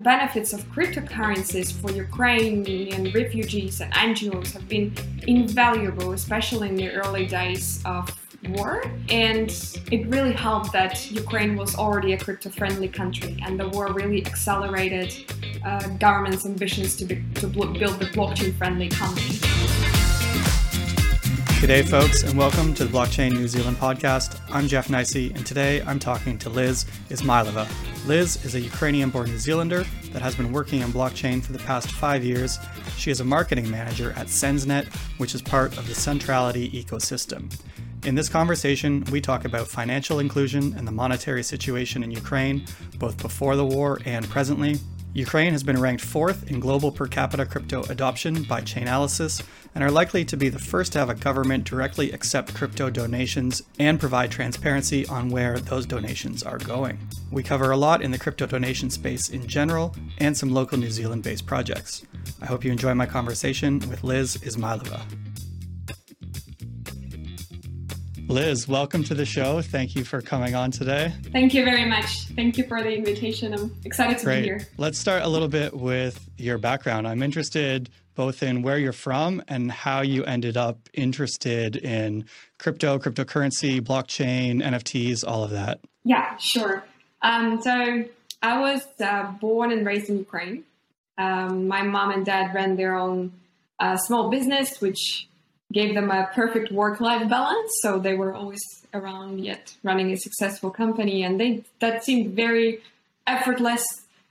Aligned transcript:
benefits 0.00 0.52
of 0.52 0.60
cryptocurrencies 0.70 1.72
for 1.72 1.90
Ukrainian 1.90 3.10
refugees 3.12 3.80
and 3.80 3.92
NGOs 3.94 4.52
have 4.52 4.68
been 4.68 4.92
invaluable, 5.26 6.12
especially 6.12 6.68
in 6.68 6.76
the 6.76 6.90
early 6.90 7.26
days 7.26 7.82
of 7.86 8.10
war. 8.50 8.84
And 9.08 9.50
it 9.90 10.06
really 10.08 10.32
helped 10.32 10.72
that 10.72 11.10
Ukraine 11.10 11.56
was 11.56 11.74
already 11.76 12.12
a 12.12 12.18
crypto 12.18 12.50
friendly 12.50 12.88
country, 12.88 13.38
and 13.42 13.58
the 13.58 13.68
war 13.70 13.92
really 13.92 14.24
accelerated 14.26 15.14
uh, 15.64 15.88
government's 15.96 16.44
ambitions 16.44 16.94
to, 16.96 17.06
be, 17.06 17.24
to 17.36 17.46
build 17.46 17.98
the 17.98 18.10
blockchain 18.12 18.54
friendly 18.56 18.86
economy. 18.86 19.65
G'day, 21.56 21.88
folks, 21.88 22.22
and 22.22 22.38
welcome 22.38 22.74
to 22.74 22.84
the 22.84 22.92
Blockchain 22.92 23.32
New 23.32 23.48
Zealand 23.48 23.78
podcast. 23.78 24.38
I'm 24.50 24.68
Jeff 24.68 24.90
Nicey, 24.90 25.32
and 25.34 25.44
today 25.46 25.80
I'm 25.82 25.98
talking 25.98 26.36
to 26.40 26.50
Liz 26.50 26.84
Izmailova. 27.08 27.66
Liz 28.06 28.44
is 28.44 28.54
a 28.54 28.60
Ukrainian 28.60 29.08
born 29.08 29.30
New 29.30 29.38
Zealander 29.38 29.84
that 30.12 30.20
has 30.20 30.34
been 30.34 30.52
working 30.52 30.84
on 30.84 30.92
blockchain 30.92 31.42
for 31.42 31.52
the 31.52 31.58
past 31.60 31.90
five 31.92 32.22
years. 32.22 32.58
She 32.98 33.10
is 33.10 33.20
a 33.20 33.24
marketing 33.24 33.70
manager 33.70 34.12
at 34.16 34.26
CENNZnet, 34.26 34.84
which 35.16 35.34
is 35.34 35.40
part 35.40 35.78
of 35.78 35.88
the 35.88 35.94
Centrality 35.94 36.70
ecosystem. 36.70 37.50
In 38.04 38.14
this 38.14 38.28
conversation, 38.28 39.02
we 39.10 39.22
talk 39.22 39.46
about 39.46 39.66
financial 39.66 40.18
inclusion 40.18 40.74
and 40.76 40.86
the 40.86 40.92
monetary 40.92 41.42
situation 41.42 42.02
in 42.02 42.10
Ukraine, 42.10 42.66
both 42.98 43.16
before 43.16 43.56
the 43.56 43.64
war 43.64 43.98
and 44.04 44.28
presently, 44.28 44.78
Ukraine 45.16 45.52
has 45.52 45.62
been 45.62 45.80
ranked 45.80 46.04
fourth 46.04 46.50
in 46.50 46.60
global 46.60 46.92
per 46.92 47.06
capita 47.06 47.46
crypto 47.46 47.82
adoption 47.84 48.42
by 48.42 48.60
Chainalysis 48.60 49.42
and 49.76 49.84
are 49.84 49.90
likely 49.90 50.24
to 50.24 50.38
be 50.38 50.48
the 50.48 50.58
first 50.58 50.94
to 50.94 50.98
have 50.98 51.10
a 51.10 51.14
government 51.14 51.62
directly 51.64 52.10
accept 52.12 52.54
crypto 52.54 52.88
donations 52.88 53.62
and 53.78 54.00
provide 54.00 54.30
transparency 54.30 55.06
on 55.08 55.28
where 55.28 55.58
those 55.58 55.84
donations 55.84 56.42
are 56.42 56.56
going. 56.56 56.98
We 57.30 57.42
cover 57.42 57.70
a 57.70 57.76
lot 57.76 58.00
in 58.00 58.10
the 58.10 58.18
crypto 58.18 58.46
donation 58.46 58.88
space 58.88 59.28
in 59.28 59.46
general 59.46 59.94
and 60.16 60.34
some 60.34 60.50
local 60.50 60.78
New 60.78 60.90
Zealand 60.90 61.24
based 61.24 61.44
projects. 61.44 62.06
I 62.40 62.46
hope 62.46 62.64
you 62.64 62.72
enjoy 62.72 62.94
my 62.94 63.04
conversation 63.04 63.80
with 63.80 64.02
Liz 64.02 64.38
Izmailova. 64.38 65.02
Liz, 68.28 68.66
welcome 68.66 69.04
to 69.04 69.14
the 69.14 69.26
show. 69.26 69.60
Thank 69.60 69.94
you 69.94 70.04
for 70.04 70.22
coming 70.22 70.54
on 70.54 70.70
today. 70.70 71.12
Thank 71.32 71.52
you 71.52 71.66
very 71.66 71.84
much. 71.84 72.28
Thank 72.28 72.56
you 72.56 72.64
for 72.64 72.82
the 72.82 72.96
invitation. 72.96 73.52
I'm 73.52 73.76
excited 73.84 74.16
to 74.18 74.24
Great. 74.24 74.40
be 74.40 74.46
here. 74.46 74.66
Let's 74.78 74.98
start 74.98 75.22
a 75.22 75.28
little 75.28 75.48
bit 75.48 75.74
with 75.74 76.30
your 76.38 76.56
background. 76.56 77.06
I'm 77.06 77.22
interested 77.22 77.90
both 78.16 78.42
in 78.42 78.62
where 78.62 78.78
you're 78.78 78.92
from 78.92 79.42
and 79.46 79.70
how 79.70 80.00
you 80.00 80.24
ended 80.24 80.56
up 80.56 80.88
interested 80.92 81.76
in 81.76 82.24
crypto, 82.58 82.98
cryptocurrency, 82.98 83.80
blockchain, 83.80 84.62
NFTs, 84.62 85.22
all 85.26 85.44
of 85.44 85.50
that. 85.50 85.80
Yeah, 86.04 86.36
sure. 86.38 86.84
Um, 87.22 87.62
so 87.62 88.04
I 88.42 88.60
was 88.60 88.82
uh, 89.00 89.30
born 89.40 89.70
and 89.70 89.86
raised 89.86 90.08
in 90.08 90.18
Ukraine. 90.18 90.64
Um, 91.18 91.68
my 91.68 91.82
mom 91.82 92.10
and 92.10 92.26
dad 92.26 92.54
ran 92.54 92.76
their 92.76 92.96
own 92.96 93.32
uh, 93.78 93.96
small 93.96 94.30
business, 94.30 94.80
which 94.80 95.28
gave 95.72 95.94
them 95.94 96.10
a 96.10 96.30
perfect 96.34 96.72
work-life 96.72 97.28
balance. 97.28 97.70
So 97.82 97.98
they 97.98 98.14
were 98.14 98.34
always 98.34 98.62
around 98.94 99.44
yet 99.44 99.74
running 99.82 100.10
a 100.12 100.16
successful 100.16 100.70
company, 100.70 101.22
and 101.22 101.40
they 101.40 101.64
that 101.80 102.04
seemed 102.04 102.34
very 102.34 102.82
effortless 103.26 103.84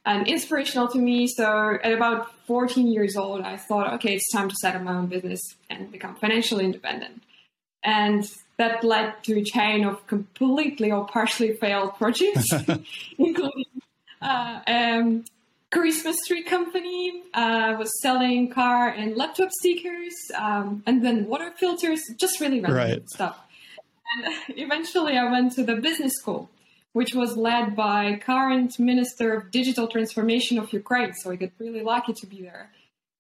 and 0.06 0.28
inspirational 0.28 0.88
to 0.90 1.00
me. 1.00 1.28
So 1.28 1.78
at 1.84 1.92
about 1.92 2.34
14 2.46 2.88
years 2.88 3.16
old, 3.16 3.42
I 3.42 3.58
thought, 3.58 3.94
okay, 3.96 4.16
it's 4.16 4.32
time 4.32 4.50
to 4.50 4.56
set 4.62 4.76
up 4.76 4.84
my 4.84 4.94
own 4.94 5.08
business 5.08 5.42
and 5.70 5.92
become 5.92 6.16
financially 6.16 6.66
independent. 6.66 7.24
And 7.84 8.24
that 8.58 8.84
led 8.84 9.24
to 9.24 9.40
a 9.40 9.44
chain 9.44 9.86
of 9.86 10.06
completely 10.08 10.92
or 10.92 11.06
partially 11.06 11.54
failed 11.58 11.96
projects, 11.96 12.48
including 13.18 13.66
uh, 14.22 14.60
um, 14.66 15.26
Christmas 15.72 16.18
tree 16.28 16.44
company 16.44 17.24
uh, 17.34 17.76
was 17.78 17.92
selling 18.02 18.50
car 18.50 18.90
and 18.90 19.16
laptop 19.16 19.50
stickers, 19.60 20.14
um, 20.38 20.84
and 20.86 21.04
then 21.06 21.28
water 21.28 21.52
filters, 21.58 22.02
just 22.18 22.40
really 22.40 22.62
random 22.62 22.78
right. 22.78 23.10
stuff. 23.10 23.40
And 24.16 24.34
eventually, 24.58 25.18
I 25.18 25.30
went 25.30 25.54
to 25.54 25.64
the 25.64 25.76
business 25.76 26.14
school, 26.14 26.50
which 26.96 27.14
was 27.14 27.36
led 27.36 27.76
by 27.76 28.18
current 28.26 28.80
Minister 28.80 29.34
of 29.34 29.52
Digital 29.52 29.86
Transformation 29.86 30.58
of 30.58 30.72
Ukraine. 30.72 31.12
So 31.14 31.30
I 31.30 31.36
got 31.36 31.50
really 31.60 31.82
lucky 31.82 32.14
to 32.14 32.26
be 32.26 32.42
there. 32.42 32.72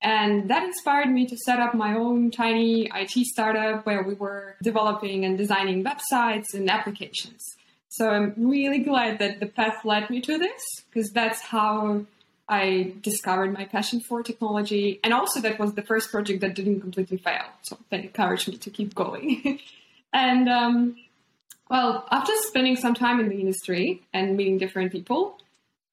And 0.02 0.50
that 0.50 0.63
inspired 0.63 1.09
me 1.09 1.25
to 1.28 1.36
set 1.36 1.59
up 1.59 1.74
my 1.74 1.94
own 1.94 2.31
tiny 2.31 2.90
IT 2.96 3.16
startup 3.34 3.86
where 3.86 4.02
we 4.03 4.13
were 4.13 4.56
developing 4.63 5.25
and 5.25 5.38
designing 5.38 5.84
websites 5.84 6.53
and 6.53 6.69
applications. 6.69 7.41
So 7.90 8.12
I'm 8.12 8.34
really 8.38 8.80
glad 8.80 9.19
that 9.19 9.41
the 9.41 9.47
path 9.47 9.84
led 9.84 10.09
me 10.09 10.22
to 10.22 10.38
this 10.38 10.62
because 10.88 11.09
that's 11.12 11.42
how 11.42 12.06
I 12.47 12.94
discovered 13.02 13.52
my 13.52 13.66
passion 13.66 14.00
for 14.00 14.24
technology. 14.24 15.02
And 15.03 15.13
also, 15.13 15.42
that 15.42 15.59
was 15.59 15.74
the 15.74 15.81
first 15.81 16.12
project 16.12 16.40
that 16.40 16.56
didn't 16.56 16.80
completely 16.80 17.18
fail. 17.18 17.47
So 17.63 17.78
that 17.90 18.00
encouraged 18.00 18.47
me 18.47 18.56
to 18.56 18.69
keep 18.69 18.96
going. 18.96 19.59
and 20.13 20.47
um, 20.47 20.96
well, 21.70 22.08
after 22.12 22.31
spending 22.48 22.76
some 22.76 22.94
time 22.94 23.20
in 23.20 23.30
the 23.30 23.40
industry 23.40 24.03
and 24.14 24.38
meeting 24.38 24.58
different 24.58 24.92
people, 24.92 25.38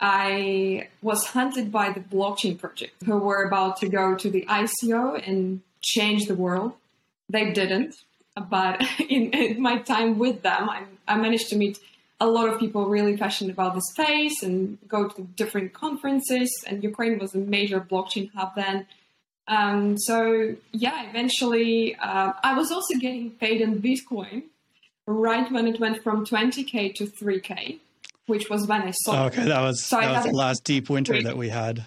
I 0.01 0.89
was 1.01 1.27
hunted 1.27 1.71
by 1.71 1.91
the 1.91 2.01
blockchain 2.01 2.59
project 2.59 3.03
who 3.05 3.19
were 3.19 3.45
about 3.45 3.79
to 3.79 3.89
go 3.89 4.15
to 4.17 4.31
the 4.31 4.45
ICO 4.49 5.27
and 5.27 5.63
change 5.81 6.27
the 6.27 6.35
world. 6.35 6.75
They 7.29 7.53
didn't, 7.53 7.95
but 8.51 8.83
in, 8.99 9.31
in 9.31 9.63
my 9.63 9.79
time 9.79 10.19
with 10.19 10.43
them, 10.43 10.69
I, 10.69 10.83
I 11.07 11.17
managed 11.17 11.49
to 11.51 11.57
meet 11.57 11.79
a 12.21 12.27
lot 12.27 12.49
of 12.49 12.61
people 12.61 12.87
really 12.87 13.17
passionate 13.17 13.53
about 13.53 13.75
the 13.75 13.81
space 13.81 14.43
and 14.43 14.79
go 14.87 15.09
to 15.09 15.23
different 15.37 15.73
conferences. 15.73 16.51
And 16.67 16.83
Ukraine 16.83 17.19
was 17.19 17.35
a 17.35 17.39
major 17.39 17.81
blockchain 17.81 18.31
hub 18.33 18.55
then. 18.55 18.87
Um, 19.49 19.99
so 19.99 20.55
yeah, 20.73 21.09
eventually 21.09 21.97
uh, 21.97 22.33
I 22.43 22.55
was 22.55 22.71
also 22.71 22.95
getting 22.99 23.31
paid 23.31 23.61
in 23.61 23.83
Bitcoin 23.83 24.45
right 25.07 25.51
when 25.51 25.67
it 25.67 25.81
went 25.81 26.03
from 26.03 26.25
20k 26.25 26.95
to 26.97 27.07
3k, 27.07 27.79
which 28.27 28.49
was 28.49 28.67
when 28.67 28.83
I 28.83 28.93
saw. 28.93 29.27
Okay, 29.27 29.45
that 29.45 29.61
was 29.61 29.85
so 29.85 30.01
that 30.01 30.13
was 30.13 30.25
the 30.27 30.37
last 30.37 30.65
deep 30.65 30.89
winter 30.91 31.23
that 31.23 31.37
we 31.37 31.49
had. 31.49 31.85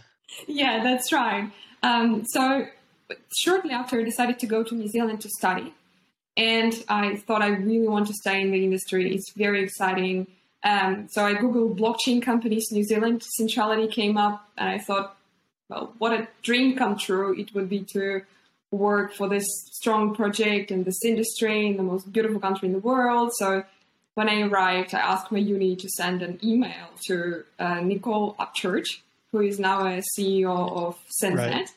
Yeah, 0.47 0.83
that's 0.83 1.11
right. 1.11 1.51
Um, 1.83 2.25
so 2.25 2.67
shortly 3.37 3.71
after, 3.71 3.99
I 3.99 4.03
decided 4.03 4.39
to 4.39 4.47
go 4.47 4.63
to 4.63 4.75
New 4.75 4.87
Zealand 4.87 5.21
to 5.21 5.29
study 5.29 5.73
and 6.37 6.83
I 6.89 7.15
thought 7.15 7.41
I 7.41 7.49
really 7.49 7.87
want 7.87 8.07
to 8.07 8.13
stay 8.13 8.41
in 8.41 8.51
the 8.51 8.63
industry. 8.63 9.13
It's 9.13 9.31
very 9.31 9.63
exciting. 9.63 10.27
Um, 10.63 11.07
so 11.09 11.25
I 11.25 11.35
googled 11.35 11.77
blockchain 11.77 12.21
companies 12.21 12.67
New 12.71 12.83
Zealand. 12.83 13.23
Centrality 13.23 13.87
came 13.87 14.17
up, 14.17 14.49
and 14.57 14.69
I 14.69 14.79
thought, 14.79 15.15
well, 15.69 15.93
what 15.97 16.13
a 16.13 16.27
dream 16.41 16.75
come 16.75 16.97
true 16.97 17.39
it 17.39 17.53
would 17.53 17.69
be 17.69 17.85
to 17.93 18.21
work 18.71 19.13
for 19.13 19.29
this 19.29 19.45
strong 19.71 20.13
project 20.13 20.71
in 20.71 20.83
this 20.83 21.03
industry 21.03 21.67
in 21.67 21.77
the 21.77 21.83
most 21.83 22.11
beautiful 22.11 22.39
country 22.39 22.67
in 22.67 22.73
the 22.73 22.79
world. 22.79 23.31
So 23.35 23.63
when 24.15 24.29
I 24.29 24.41
arrived, 24.41 24.93
I 24.93 24.99
asked 24.99 25.31
my 25.31 25.39
uni 25.39 25.75
to 25.75 25.89
send 25.89 26.21
an 26.21 26.39
email 26.43 26.87
to 27.07 27.43
uh, 27.59 27.81
Nicole 27.81 28.35
Upchurch, 28.39 29.01
who 29.31 29.41
is 29.41 29.59
now 29.59 29.85
a 29.85 30.01
CEO 30.17 30.71
of 30.71 30.97
CENNZnet, 31.21 31.37
Right 31.37 31.69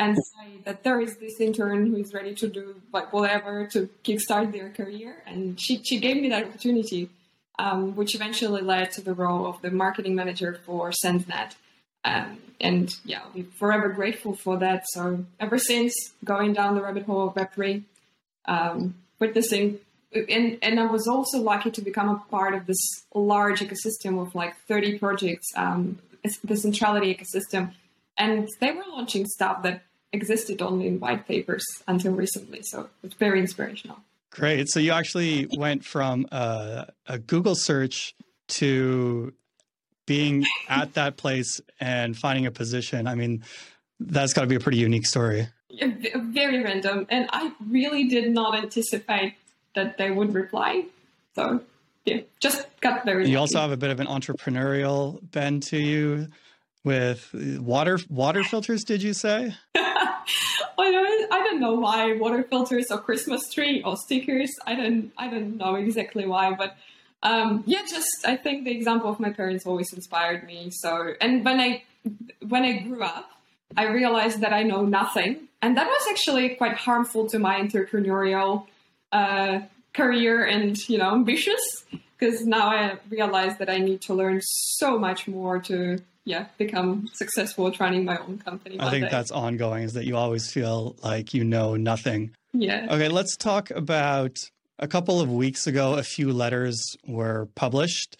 and 0.00 0.16
say 0.16 0.48
that 0.64 0.82
there 0.82 0.98
is 0.98 1.18
this 1.18 1.38
intern 1.40 1.86
who 1.86 1.96
is 1.96 2.14
ready 2.14 2.34
to 2.34 2.48
do 2.48 2.74
like 2.90 3.12
whatever 3.12 3.66
to 3.66 3.88
kickstart 4.02 4.50
their 4.50 4.70
career. 4.70 5.22
And 5.26 5.60
she, 5.60 5.82
she 5.84 6.00
gave 6.00 6.16
me 6.16 6.30
that 6.30 6.46
opportunity, 6.46 7.10
um, 7.58 7.94
which 7.94 8.14
eventually 8.14 8.62
led 8.62 8.92
to 8.92 9.02
the 9.02 9.12
role 9.12 9.46
of 9.46 9.60
the 9.60 9.70
marketing 9.70 10.14
manager 10.14 10.58
for 10.64 10.90
CENNZnet. 10.90 11.54
Um, 12.04 12.38
and 12.60 12.94
yeah, 13.04 13.22
we're 13.34 13.44
forever 13.58 13.88
grateful 13.88 14.34
for 14.34 14.58
that. 14.58 14.84
So 14.92 15.24
ever 15.38 15.58
since 15.58 15.94
going 16.24 16.52
down 16.52 16.74
the 16.74 16.82
rabbit 16.82 17.04
hole 17.04 17.28
of 17.28 17.34
Web3, 17.34 17.82
um, 18.46 18.94
witnessing, 19.18 19.78
and, 20.12 20.58
and 20.60 20.80
I 20.80 20.86
was 20.86 21.06
also 21.06 21.38
lucky 21.38 21.70
to 21.70 21.82
become 21.82 22.08
a 22.08 22.22
part 22.30 22.54
of 22.54 22.66
this 22.66 22.80
large 23.14 23.60
ecosystem 23.60 24.20
of 24.20 24.34
like 24.34 24.54
30 24.66 24.98
projects, 24.98 25.46
um, 25.56 25.98
the 26.44 26.56
centrality 26.56 27.14
ecosystem. 27.14 27.72
And 28.18 28.48
they 28.60 28.72
were 28.72 28.84
launching 28.90 29.26
stuff 29.26 29.62
that 29.62 29.82
existed 30.12 30.60
only 30.60 30.88
in 30.88 31.00
white 31.00 31.26
papers 31.26 31.64
until 31.86 32.12
recently. 32.12 32.60
So 32.62 32.90
it's 33.02 33.14
very 33.14 33.40
inspirational. 33.40 33.98
Great. 34.30 34.68
So 34.68 34.80
you 34.80 34.92
actually 34.92 35.48
went 35.56 35.84
from 35.84 36.26
a, 36.30 36.88
a 37.06 37.18
Google 37.18 37.54
search 37.54 38.14
to 38.48 39.32
being 40.10 40.44
at 40.68 40.94
that 40.94 41.16
place 41.16 41.60
and 41.78 42.16
finding 42.16 42.44
a 42.44 42.50
position. 42.50 43.06
I 43.06 43.14
mean, 43.14 43.44
that's 44.00 44.32
got 44.32 44.40
to 44.40 44.48
be 44.48 44.56
a 44.56 44.60
pretty 44.60 44.78
unique 44.78 45.06
story. 45.06 45.46
Very 45.72 46.64
random. 46.64 47.06
And 47.08 47.28
I 47.32 47.52
really 47.68 48.08
did 48.08 48.32
not 48.32 48.58
anticipate 48.58 49.34
that 49.76 49.98
they 49.98 50.10
would 50.10 50.34
reply. 50.34 50.86
So, 51.36 51.60
yeah, 52.04 52.22
just 52.40 52.66
got 52.80 53.04
very. 53.04 53.28
You 53.28 53.34
lucky. 53.34 53.36
also 53.36 53.60
have 53.60 53.70
a 53.70 53.76
bit 53.76 53.90
of 53.90 54.00
an 54.00 54.08
entrepreneurial 54.08 55.20
bend 55.30 55.62
to 55.70 55.76
you 55.76 56.26
with 56.82 57.32
water 57.60 58.00
water 58.08 58.42
filters. 58.42 58.82
Did 58.82 59.04
you 59.04 59.14
say? 59.14 59.54
I 59.76 60.90
don't, 60.90 61.32
I 61.32 61.38
don't 61.44 61.60
know 61.60 61.74
why 61.74 62.14
water 62.14 62.42
filters 62.42 62.86
or 62.90 62.98
Christmas 62.98 63.48
tree 63.52 63.80
or 63.84 63.96
stickers. 63.96 64.50
I 64.66 64.74
don't 64.74 65.12
I 65.16 65.28
don't 65.28 65.56
know 65.56 65.76
exactly 65.76 66.26
why, 66.26 66.52
but 66.52 66.76
um, 67.22 67.62
yeah, 67.66 67.82
just 67.88 68.24
I 68.24 68.36
think 68.36 68.64
the 68.64 68.70
example 68.70 69.10
of 69.10 69.20
my 69.20 69.30
parents 69.30 69.66
always 69.66 69.92
inspired 69.92 70.44
me. 70.44 70.70
So, 70.70 71.14
and 71.20 71.44
when 71.44 71.60
I 71.60 71.82
when 72.46 72.64
I 72.64 72.78
grew 72.78 73.02
up, 73.02 73.30
I 73.76 73.88
realized 73.88 74.40
that 74.40 74.52
I 74.52 74.62
know 74.62 74.84
nothing, 74.84 75.48
and 75.60 75.76
that 75.76 75.86
was 75.86 76.02
actually 76.10 76.50
quite 76.50 76.76
harmful 76.76 77.28
to 77.28 77.38
my 77.38 77.60
entrepreneurial 77.60 78.66
uh, 79.12 79.60
career 79.92 80.44
and 80.44 80.76
you 80.88 80.98
know 80.98 81.12
ambitious 81.12 81.84
because 82.18 82.46
now 82.46 82.68
I 82.68 82.98
realize 83.08 83.58
that 83.58 83.68
I 83.68 83.78
need 83.78 84.00
to 84.02 84.14
learn 84.14 84.40
so 84.42 84.98
much 84.98 85.28
more 85.28 85.58
to 85.60 85.98
yeah 86.24 86.46
become 86.56 87.08
successful 87.12 87.68
at 87.68 87.78
running 87.80 88.06
my 88.06 88.16
own 88.18 88.38
company. 88.38 88.78
I 88.80 88.88
think 88.90 89.04
day. 89.04 89.10
that's 89.10 89.30
ongoing 89.30 89.84
is 89.84 89.92
that 89.92 90.06
you 90.06 90.16
always 90.16 90.50
feel 90.50 90.96
like 91.02 91.34
you 91.34 91.44
know 91.44 91.76
nothing. 91.76 92.30
Yeah. 92.52 92.86
Okay, 92.90 93.08
let's 93.08 93.36
talk 93.36 93.70
about 93.70 94.38
a 94.80 94.88
couple 94.88 95.20
of 95.20 95.30
weeks 95.30 95.66
ago. 95.66 95.94
A 95.94 96.02
few 96.02 96.32
letters 96.32 96.96
were 97.06 97.48
published. 97.54 98.16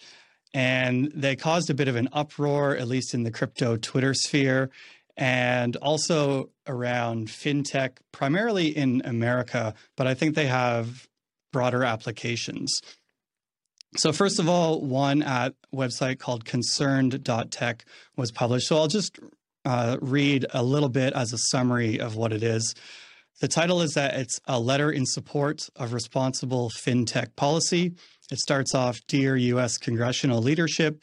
And 0.53 1.11
they 1.13 1.35
caused 1.35 1.69
a 1.69 1.73
bit 1.73 1.87
of 1.87 1.95
an 1.95 2.09
uproar, 2.11 2.75
at 2.75 2.87
least 2.87 3.13
in 3.13 3.23
the 3.23 3.31
crypto 3.31 3.77
Twitter 3.77 4.13
sphere, 4.13 4.69
and 5.15 5.75
also 5.77 6.49
around 6.67 7.27
fintech, 7.27 7.97
primarily 8.11 8.67
in 8.67 9.01
America, 9.05 9.73
but 9.95 10.07
I 10.07 10.13
think 10.13 10.35
they 10.35 10.47
have 10.47 11.07
broader 11.53 11.83
applications. 11.83 12.81
So, 13.97 14.13
first 14.13 14.39
of 14.39 14.47
all, 14.47 14.81
one 14.81 15.21
at 15.21 15.53
website 15.73 16.19
called 16.19 16.45
concerned.tech 16.45 17.85
was 18.15 18.31
published. 18.31 18.67
So, 18.67 18.77
I'll 18.77 18.87
just 18.87 19.19
uh, 19.65 19.97
read 20.01 20.45
a 20.53 20.63
little 20.63 20.89
bit 20.89 21.13
as 21.13 21.33
a 21.33 21.37
summary 21.37 21.99
of 21.99 22.15
what 22.15 22.31
it 22.31 22.41
is. 22.41 22.73
The 23.39 23.47
title 23.47 23.81
is 23.81 23.93
that 23.93 24.15
it's 24.15 24.39
a 24.45 24.59
letter 24.59 24.91
in 24.91 25.05
support 25.05 25.67
of 25.75 25.93
responsible 25.93 26.69
fintech 26.69 27.35
policy. 27.35 27.93
It 28.31 28.37
starts 28.37 28.75
off 28.75 28.99
Dear 29.07 29.35
U.S. 29.35 29.77
congressional 29.77 30.41
leadership, 30.41 31.01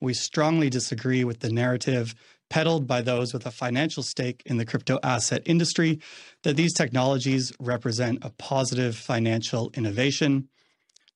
we 0.00 0.14
strongly 0.14 0.70
disagree 0.70 1.24
with 1.24 1.40
the 1.40 1.50
narrative 1.50 2.14
peddled 2.50 2.86
by 2.86 3.02
those 3.02 3.32
with 3.32 3.44
a 3.46 3.50
financial 3.50 4.02
stake 4.02 4.42
in 4.46 4.56
the 4.56 4.64
crypto 4.64 4.98
asset 5.02 5.42
industry 5.44 6.00
that 6.42 6.56
these 6.56 6.72
technologies 6.72 7.52
represent 7.60 8.18
a 8.22 8.30
positive 8.30 8.96
financial 8.96 9.70
innovation. 9.74 10.48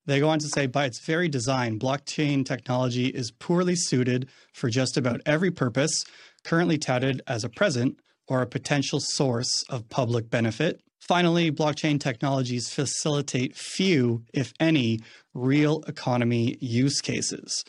They 0.05 0.20
go 0.20 0.29
on 0.29 0.41
to 0.41 0.49
say, 0.49 0.67
by 0.67 0.87
its 0.87 1.05
very 1.06 1.29
design, 1.29 1.79
blockchain 1.79 2.44
technology 2.44 3.06
is 3.06 3.31
poorly 3.31 3.76
suited 3.76 4.29
for 4.53 4.69
just 4.69 4.97
about 4.97 5.20
every 5.25 5.50
purpose 5.50 6.05
currently 6.44 6.76
touted 6.76 7.23
as 7.26 7.44
a 7.44 7.49
present 7.49 7.99
or 8.32 8.40
a 8.40 8.46
potential 8.46 8.99
source 8.99 9.62
of 9.69 9.87
public 9.90 10.31
benefit. 10.31 10.81
Finally, 11.00 11.52
blockchain 11.52 12.00
technologies 12.00 12.73
facilitate 12.73 13.55
few, 13.55 14.25
if 14.32 14.55
any, 14.58 15.00
real 15.34 15.82
economy 15.87 16.56
use 16.58 17.02
cases. 17.02 17.62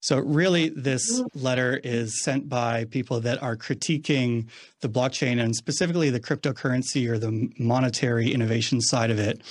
So, 0.00 0.16
really, 0.18 0.70
this 0.70 1.22
letter 1.34 1.78
is 1.84 2.22
sent 2.22 2.48
by 2.48 2.86
people 2.86 3.20
that 3.20 3.42
are 3.42 3.56
critiquing 3.56 4.48
the 4.80 4.88
blockchain 4.88 5.38
and 5.38 5.54
specifically 5.54 6.08
the 6.08 6.20
cryptocurrency 6.20 7.06
or 7.10 7.18
the 7.18 7.50
monetary 7.58 8.32
innovation 8.32 8.80
side 8.80 9.10
of 9.10 9.18
it. 9.18 9.42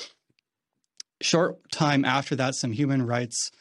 Short 1.21 1.57
time 1.71 2.03
after 2.05 2.35
that, 2.37 2.55
some 2.55 2.71
human 2.71 3.05
rights 3.05 3.51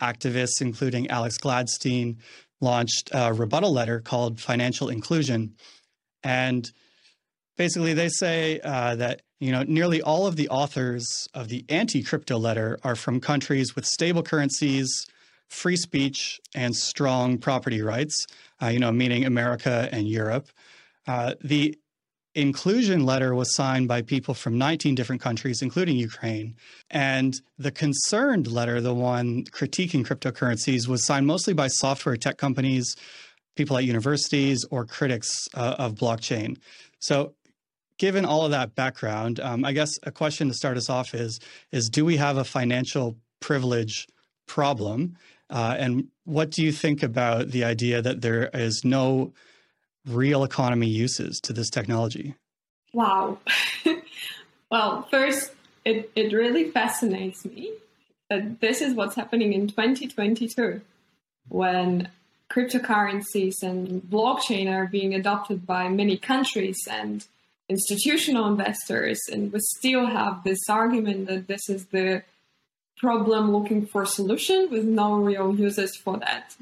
activists, 0.00 0.60
including 0.60 1.10
Alex 1.10 1.36
Gladstein, 1.36 2.18
launched 2.60 3.10
a 3.12 3.32
rebuttal 3.32 3.72
letter 3.72 3.98
called 4.00 4.38
Financial 4.38 4.88
Inclusion. 4.88 5.54
And 6.24 6.68
basically, 7.56 7.94
they 7.94 8.08
say 8.08 8.58
uh, 8.64 8.96
that 8.96 9.22
you 9.38 9.52
know 9.52 9.62
nearly 9.62 10.02
all 10.02 10.26
of 10.26 10.34
the 10.34 10.48
authors 10.48 11.28
of 11.34 11.48
the 11.48 11.64
anti-crypto 11.68 12.38
letter 12.38 12.78
are 12.82 12.96
from 12.96 13.20
countries 13.20 13.76
with 13.76 13.86
stable 13.86 14.22
currencies 14.22 15.06
free 15.48 15.76
speech 15.76 16.40
and 16.54 16.74
strong 16.74 17.38
property 17.38 17.80
rights, 17.80 18.26
uh, 18.62 18.66
you 18.66 18.78
know, 18.78 18.92
meaning 18.92 19.24
America 19.24 19.88
and 19.92 20.08
Europe. 20.08 20.48
Uh, 21.06 21.34
the 21.42 21.78
inclusion 22.34 23.06
letter 23.06 23.34
was 23.34 23.54
signed 23.54 23.86
by 23.86 24.02
people 24.02 24.34
from 24.34 24.58
19 24.58 24.94
different 24.94 25.22
countries, 25.22 25.62
including 25.62 25.96
Ukraine. 25.96 26.56
And 26.90 27.34
the 27.58 27.70
concerned 27.70 28.48
letter, 28.48 28.80
the 28.80 28.94
one 28.94 29.44
critiquing 29.44 30.04
cryptocurrencies, 30.04 30.88
was 30.88 31.06
signed 31.06 31.26
mostly 31.26 31.54
by 31.54 31.68
software 31.68 32.16
tech 32.16 32.36
companies, 32.38 32.96
people 33.54 33.76
at 33.76 33.84
universities, 33.84 34.64
or 34.70 34.84
critics 34.84 35.48
uh, 35.54 35.76
of 35.78 35.94
blockchain. 35.94 36.56
So, 36.98 37.34
given 37.98 38.24
all 38.24 38.44
of 38.44 38.50
that 38.50 38.74
background, 38.74 39.40
um, 39.40 39.64
I 39.64 39.72
guess 39.72 39.90
a 40.02 40.10
question 40.10 40.48
to 40.48 40.54
start 40.54 40.76
us 40.76 40.90
off 40.90 41.14
is: 41.14 41.40
is 41.72 41.88
do 41.88 42.04
we 42.04 42.16
have 42.16 42.36
a 42.36 42.44
financial 42.44 43.16
privilege 43.40 44.06
problem? 44.46 45.16
Uh, 45.50 45.76
and 45.78 46.08
what 46.24 46.50
do 46.50 46.62
you 46.62 46.72
think 46.72 47.02
about 47.02 47.50
the 47.50 47.64
idea 47.64 48.00
that 48.00 48.22
there 48.22 48.50
is 48.54 48.82
no 48.84 49.32
real 50.06 50.44
economy 50.44 50.88
uses 50.88 51.38
to 51.40 51.52
this 51.52 51.70
technology? 51.70 52.34
Wow. 52.92 53.38
well, 54.70 55.02
first, 55.10 55.52
it, 55.84 56.10
it 56.14 56.32
really 56.32 56.70
fascinates 56.70 57.44
me 57.44 57.72
that 58.30 58.60
this 58.60 58.80
is 58.80 58.94
what's 58.94 59.16
happening 59.16 59.52
in 59.52 59.68
2022 59.68 60.80
when 61.48 62.08
cryptocurrencies 62.50 63.62
and 63.62 64.02
blockchain 64.02 64.70
are 64.70 64.86
being 64.86 65.14
adopted 65.14 65.66
by 65.66 65.88
many 65.88 66.16
countries 66.16 66.78
and 66.90 67.26
institutional 67.68 68.46
investors. 68.46 69.20
And 69.30 69.52
we 69.52 69.60
still 69.60 70.06
have 70.06 70.44
this 70.44 70.68
argument 70.68 71.26
that 71.28 71.46
this 71.48 71.68
is 71.68 71.86
the 71.86 72.22
problem 72.96 73.52
looking 73.52 73.86
for 73.86 74.04
solution 74.06 74.68
with 74.70 74.84
no 74.84 75.16
real 75.16 75.54
uses 75.54 75.96
for 75.96 76.18
that. 76.18 76.54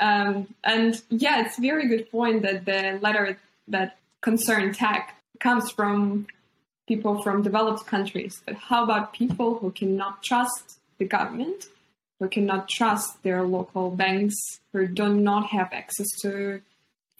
Um, 0.00 0.48
and 0.64 1.00
yeah, 1.10 1.44
it's 1.44 1.58
very 1.58 1.86
good 1.86 2.10
point 2.10 2.42
that 2.42 2.64
the 2.64 2.98
letter 3.00 3.38
that 3.68 3.98
concern 4.20 4.72
tech 4.72 5.16
comes 5.38 5.70
from 5.70 6.26
people 6.88 7.22
from 7.22 7.42
developed 7.42 7.86
countries. 7.86 8.42
But 8.44 8.56
how 8.56 8.82
about 8.82 9.12
people 9.12 9.58
who 9.58 9.70
cannot 9.70 10.22
trust 10.22 10.78
the 10.98 11.04
government, 11.04 11.66
who 12.22 12.28
cannot 12.28 12.68
trust 12.68 13.20
their 13.24 13.42
local 13.42 13.90
banks, 13.90 14.36
who 14.72 14.86
do 14.86 15.08
not 15.12 15.48
have 15.48 15.72
access 15.72 16.06
to 16.22 16.60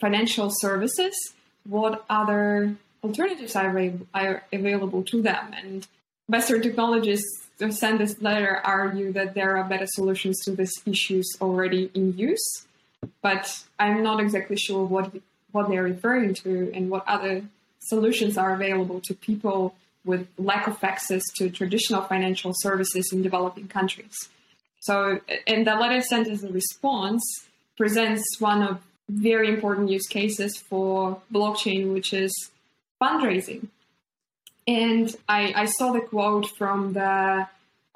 financial 0.00 0.48
services? 0.48 1.12
What 1.64 2.04
other 2.08 2.76
alternatives 3.02 3.56
are, 3.56 3.92
are 4.14 4.44
available 4.52 5.02
to 5.02 5.20
them? 5.20 5.52
And 5.60 5.86
Western 6.28 6.62
technologists 6.62 7.48
to 7.58 7.72
send 7.72 7.98
this 7.98 8.22
letter 8.22 8.60
argue 8.62 9.12
that 9.12 9.34
there 9.34 9.56
are 9.56 9.64
better 9.64 9.86
solutions 9.88 10.38
to 10.44 10.52
these 10.52 10.72
issues 10.86 11.26
already 11.40 11.90
in 11.94 12.16
use, 12.16 12.64
but 13.22 13.64
I'm 13.80 14.04
not 14.04 14.20
exactly 14.20 14.56
sure 14.56 14.84
what 14.84 15.12
what 15.50 15.68
they're 15.68 15.82
referring 15.82 16.32
to 16.32 16.72
and 16.72 16.88
what 16.88 17.06
other 17.06 17.42
solutions 17.80 18.38
are 18.38 18.54
available 18.54 19.00
to 19.00 19.12
people 19.14 19.74
with 20.04 20.26
lack 20.38 20.66
of 20.66 20.82
access 20.82 21.22
to 21.36 21.50
traditional 21.50 22.02
financial 22.02 22.52
services 22.54 23.10
in 23.12 23.20
developing 23.20 23.68
countries. 23.68 24.30
So, 24.82 25.20
and 25.46 25.64
the 25.64 25.76
letter 25.76 26.00
sent 26.02 26.26
as 26.26 26.42
a 26.42 26.48
response 26.48 27.22
presents 27.76 28.24
one 28.40 28.62
of 28.62 28.82
very 29.08 29.48
important 29.48 29.90
use 29.90 30.08
cases 30.08 30.56
for 30.56 31.20
blockchain, 31.32 31.92
which 31.92 32.12
is 32.12 32.32
fundraising. 33.00 33.68
And 34.66 35.14
I, 35.28 35.52
I 35.54 35.64
saw 35.66 35.92
the 35.92 36.00
quote 36.00 36.48
from 36.58 36.94
the 36.94 37.46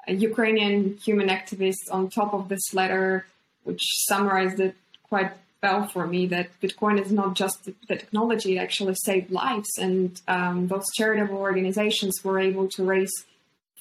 Ukrainian 0.07 0.97
human 1.03 1.27
activist 1.27 1.83
on 1.91 2.09
top 2.09 2.33
of 2.33 2.47
this 2.47 2.73
letter, 2.73 3.25
which 3.65 3.81
summarized 4.07 4.61
it 4.61 4.75
quite 5.09 5.31
well 5.61 5.87
for 5.87 6.07
me 6.07 6.25
that 6.27 6.47
Bitcoin 6.61 7.01
is 7.03 7.11
not 7.11 7.35
just 7.35 7.65
the 7.65 7.73
technology, 7.85 8.55
it 8.55 8.61
actually 8.61 8.95
saved 8.95 9.29
lives. 9.29 9.69
And 9.77 10.21
um, 10.29 10.67
those 10.67 10.85
charitable 10.95 11.37
organizations 11.37 12.23
were 12.23 12.39
able 12.39 12.69
to 12.69 12.83
raise 12.85 13.11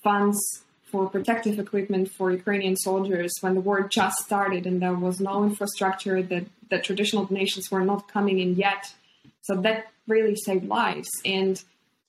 funds 0.02 0.64
for 0.90 1.08
protective 1.08 1.58
equipment 1.58 2.10
for 2.10 2.30
Ukrainian 2.30 2.76
soldiers 2.76 3.32
when 3.40 3.54
the 3.54 3.60
war 3.60 3.88
just 3.88 4.18
started 4.18 4.66
and 4.66 4.80
there 4.80 4.94
was 4.94 5.20
no 5.20 5.44
infrastructure 5.44 6.22
that, 6.22 6.46
that 6.70 6.84
traditional 6.84 7.24
donations 7.24 7.70
were 7.70 7.84
not 7.84 8.08
coming 8.08 8.38
in 8.38 8.54
yet. 8.54 8.94
So 9.42 9.56
that 9.62 9.86
really 10.06 10.36
saved 10.36 10.66
lives. 10.66 11.10
And 11.24 11.62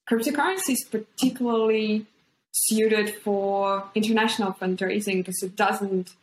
Cryptocurrency 0.09 0.71
is 0.71 0.85
particularly 0.89 2.05
suited 2.51 3.13
for 3.15 3.83
international 3.93 4.53
fundraising 4.53 5.17
because 5.17 5.43
it 5.43 5.55
doesn't 5.55 6.15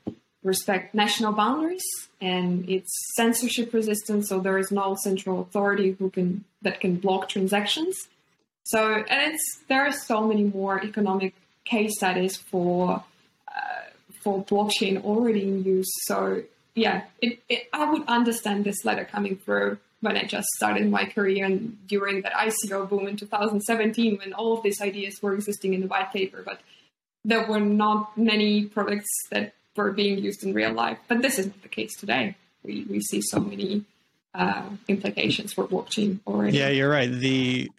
respect 0.43 0.95
national 0.95 1.33
boundaries 1.33 1.85
and 2.21 2.69
it's 2.69 2.93
censorship 3.17 3.73
resistant 3.73 4.27
so 4.27 4.41
there 4.41 4.59
is 4.59 4.71
no 4.71 4.95
central 5.03 5.41
authority 5.41 5.97
who 5.99 6.11
can 6.11 6.45
that 6.61 6.81
can 6.81 6.97
block 6.97 7.29
transactions 7.31 7.97
so 8.65 8.93
and 9.09 9.33
it's 9.33 9.63
there 9.69 9.87
are 9.87 9.93
so 9.93 10.27
many 10.27 10.45
more 10.45 10.85
economic 10.85 11.35
case 11.65 11.97
studies 11.97 12.37
for 12.37 13.03
uh, 13.49 13.85
for 14.23 14.45
blockchain 14.45 15.03
already 15.05 15.43
in 15.43 15.65
use 15.65 15.91
so 16.07 16.43
yeah 16.75 17.05
it, 17.21 17.39
it, 17.49 17.69
i 17.73 17.91
would 17.91 18.05
understand 18.07 18.65
this 18.65 18.85
letter 18.85 19.05
coming 19.05 19.37
through 19.37 19.79
when 20.05 20.17
I 20.19 20.25
just 20.25 20.49
started 20.57 20.89
my 20.91 21.07
career 21.07 21.47
and 21.47 21.79
during 21.89 22.23
that 22.23 22.33
ICO 22.35 22.89
boom 22.89 23.09
in 23.09 23.17
2017 23.17 24.19
when 24.19 24.35
all 24.35 24.57
of 24.57 24.63
these 24.63 24.81
ideas 24.83 25.19
were 25.23 25.35
existing 25.35 25.73
in 25.73 25.81
the 25.81 25.87
white 25.87 26.13
paper, 26.13 26.43
but 26.45 26.61
there 27.25 27.47
were 27.47 27.61
not 27.61 28.17
many 28.17 28.67
products 28.67 29.09
that 29.31 29.55
were 29.75 29.93
being 29.93 30.19
used 30.19 30.45
in 30.45 30.53
real 30.53 30.73
life. 30.73 30.99
But 31.09 31.23
this 31.23 31.39
is 31.39 31.47
not 31.47 31.63
the 31.63 31.69
case 31.69 31.97
today. 31.97 32.37
We, 32.63 32.85
we 32.89 33.01
see 33.01 33.23
so 33.23 33.41
many 33.41 33.85
uh, 34.35 34.69
implications 34.89 35.55
for 35.55 35.67
blockchain 35.67 36.21
already. 36.27 36.59
Yeah, 36.59 36.69
you're 36.69 36.91
right. 36.91 37.11
The 37.11 37.71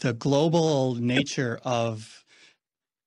the 0.00 0.12
global 0.12 0.96
nature 0.96 1.58
of 1.64 2.24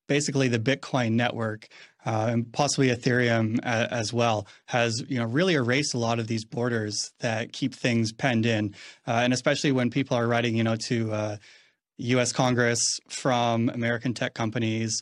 basically 0.10 0.50
the 0.50 0.60
Bitcoin 0.60 1.12
network 1.14 1.70
uh, 2.06 2.28
and 2.32 2.52
possibly 2.52 2.90
Ethereum 2.90 3.60
a, 3.60 3.94
as 3.94 4.12
well 4.12 4.48
has 4.66 5.02
you 5.08 5.20
know 5.20 5.26
really 5.26 5.54
erased 5.54 5.94
a 5.94 5.98
lot 5.98 6.20
of 6.20 6.28
these 6.28 6.44
borders 6.44 7.14
that 7.20 7.54
keep 7.54 7.74
things 7.74 8.12
penned 8.12 8.46
in, 8.46 8.76
uh, 9.08 9.22
and 9.24 9.32
especially 9.32 9.72
when 9.72 9.90
people 9.90 10.18
are 10.18 10.28
writing 10.28 10.58
you 10.58 10.64
know 10.64 10.76
to 10.76 11.38
U.S. 11.98 12.32
Uh, 12.32 12.36
Congress 12.36 13.00
from 13.08 13.70
American 13.70 14.14
tech 14.14 14.34
companies 14.34 15.02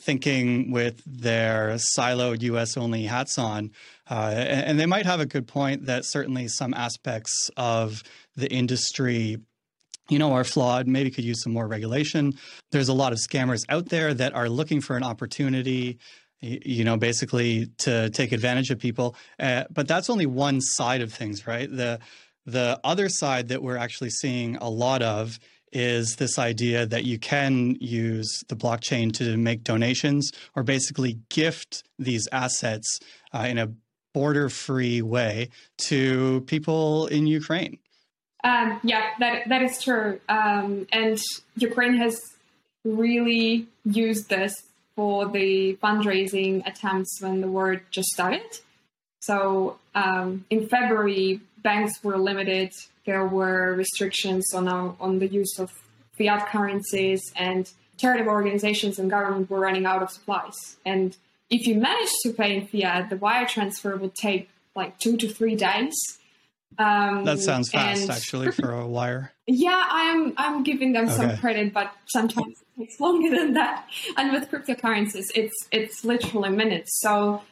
thinking 0.00 0.70
with 0.70 1.02
their 1.04 1.76
siloed 1.96 2.42
US 2.42 2.76
only 2.76 3.04
hats 3.04 3.38
on. 3.38 3.70
Uh, 4.10 4.32
and, 4.34 4.66
and, 4.66 4.80
they 4.80 4.86
might 4.86 5.04
have 5.04 5.20
a 5.20 5.26
good 5.26 5.46
point 5.46 5.86
that 5.86 6.04
certainly 6.04 6.48
some 6.48 6.72
aspects 6.74 7.50
of 7.56 8.02
the 8.34 8.50
industry. 8.50 9.36
You 10.10 10.18
know, 10.18 10.32
are 10.32 10.44
flawed, 10.44 10.86
maybe 10.86 11.10
could 11.10 11.24
use 11.24 11.42
some 11.42 11.52
more 11.52 11.66
regulation. 11.66 12.34
There's 12.72 12.88
a 12.88 12.92
lot 12.92 13.12
of 13.12 13.18
scammers 13.18 13.64
out 13.68 13.88
there 13.88 14.12
that 14.12 14.34
are 14.34 14.48
looking 14.48 14.82
for 14.82 14.96
an 14.96 15.02
opportunity 15.02 15.98
you 16.42 16.84
know, 16.84 16.96
basically 16.96 17.66
to 17.78 18.08
take 18.10 18.32
advantage 18.32 18.70
of 18.70 18.78
people. 18.78 19.14
Uh, 19.38 19.64
but 19.70 19.86
that's 19.86 20.08
only 20.08 20.26
one 20.26 20.60
side 20.60 21.02
of 21.02 21.12
things, 21.12 21.46
right? 21.46 21.68
The 21.70 22.00
the 22.46 22.80
other 22.82 23.08
side 23.08 23.48
that 23.48 23.62
we're 23.62 23.76
actually 23.76 24.10
seeing 24.10 24.56
a 24.56 24.68
lot 24.68 25.02
of 25.02 25.38
is 25.72 26.16
this 26.16 26.38
idea 26.38 26.86
that 26.86 27.04
you 27.04 27.18
can 27.18 27.76
use 27.80 28.42
the 28.48 28.56
blockchain 28.56 29.12
to 29.12 29.36
make 29.36 29.62
donations 29.62 30.32
or 30.56 30.62
basically 30.62 31.18
gift 31.28 31.84
these 31.98 32.26
assets 32.32 32.98
uh, 33.32 33.46
in 33.48 33.58
a 33.58 33.70
border 34.12 34.48
free 34.48 35.00
way 35.00 35.48
to 35.78 36.40
people 36.42 37.06
in 37.06 37.26
Ukraine. 37.26 37.78
Um, 38.42 38.80
yeah, 38.82 39.10
that 39.18 39.48
that 39.48 39.62
is 39.62 39.82
true. 39.82 40.20
Um, 40.28 40.86
and 40.92 41.18
Ukraine 41.56 41.96
has 41.98 42.18
really 42.84 43.66
used 43.84 44.28
this 44.28 44.54
for 44.96 45.28
the 45.28 45.76
fundraising 45.82 46.66
attempts 46.66 47.20
when 47.20 47.40
the 47.40 47.48
war 47.48 47.82
just 47.90 48.08
started. 48.08 48.58
So 49.20 49.78
um, 49.94 50.46
in 50.48 50.66
February, 50.68 51.40
banks 51.62 52.02
were 52.02 52.16
limited 52.16 52.72
there 53.10 53.26
were 53.26 53.74
restrictions 53.74 54.54
on 54.54 54.68
our, 54.68 54.94
on 55.00 55.18
the 55.18 55.26
use 55.26 55.58
of 55.58 55.70
fiat 56.16 56.48
currencies 56.48 57.20
and 57.34 57.70
charitable 57.96 58.30
organizations 58.30 58.98
and 58.98 59.10
government 59.10 59.50
were 59.50 59.60
running 59.60 59.86
out 59.86 60.02
of 60.02 60.10
supplies. 60.10 60.76
And 60.84 61.16
if 61.50 61.66
you 61.66 61.74
managed 61.74 62.14
to 62.22 62.32
pay 62.32 62.56
in 62.56 62.66
fiat, 62.66 63.10
the 63.10 63.16
wire 63.16 63.46
transfer 63.46 63.96
would 63.96 64.14
take 64.14 64.48
like 64.76 64.98
two 64.98 65.16
to 65.16 65.28
three 65.28 65.56
days. 65.56 65.94
Um, 66.78 67.24
that 67.24 67.40
sounds 67.40 67.70
fast, 67.70 68.08
actually, 68.08 68.52
for 68.52 68.72
a 68.72 68.86
wire. 68.86 69.32
Yeah, 69.52 69.84
I'm 69.90 70.32
I'm 70.36 70.62
giving 70.62 70.92
them 70.92 71.06
okay. 71.06 71.16
some 71.16 71.36
credit, 71.38 71.72
but 71.72 71.92
sometimes 72.06 72.54
it 72.60 72.80
takes 72.82 73.00
longer 73.00 73.34
than 73.36 73.54
that. 73.54 73.84
And 74.16 74.30
with 74.30 74.48
cryptocurrencies, 74.48 75.24
it's 75.34 75.66
it's 75.72 76.04
literally 76.04 76.50
minutes. 76.50 77.00
So 77.00 77.42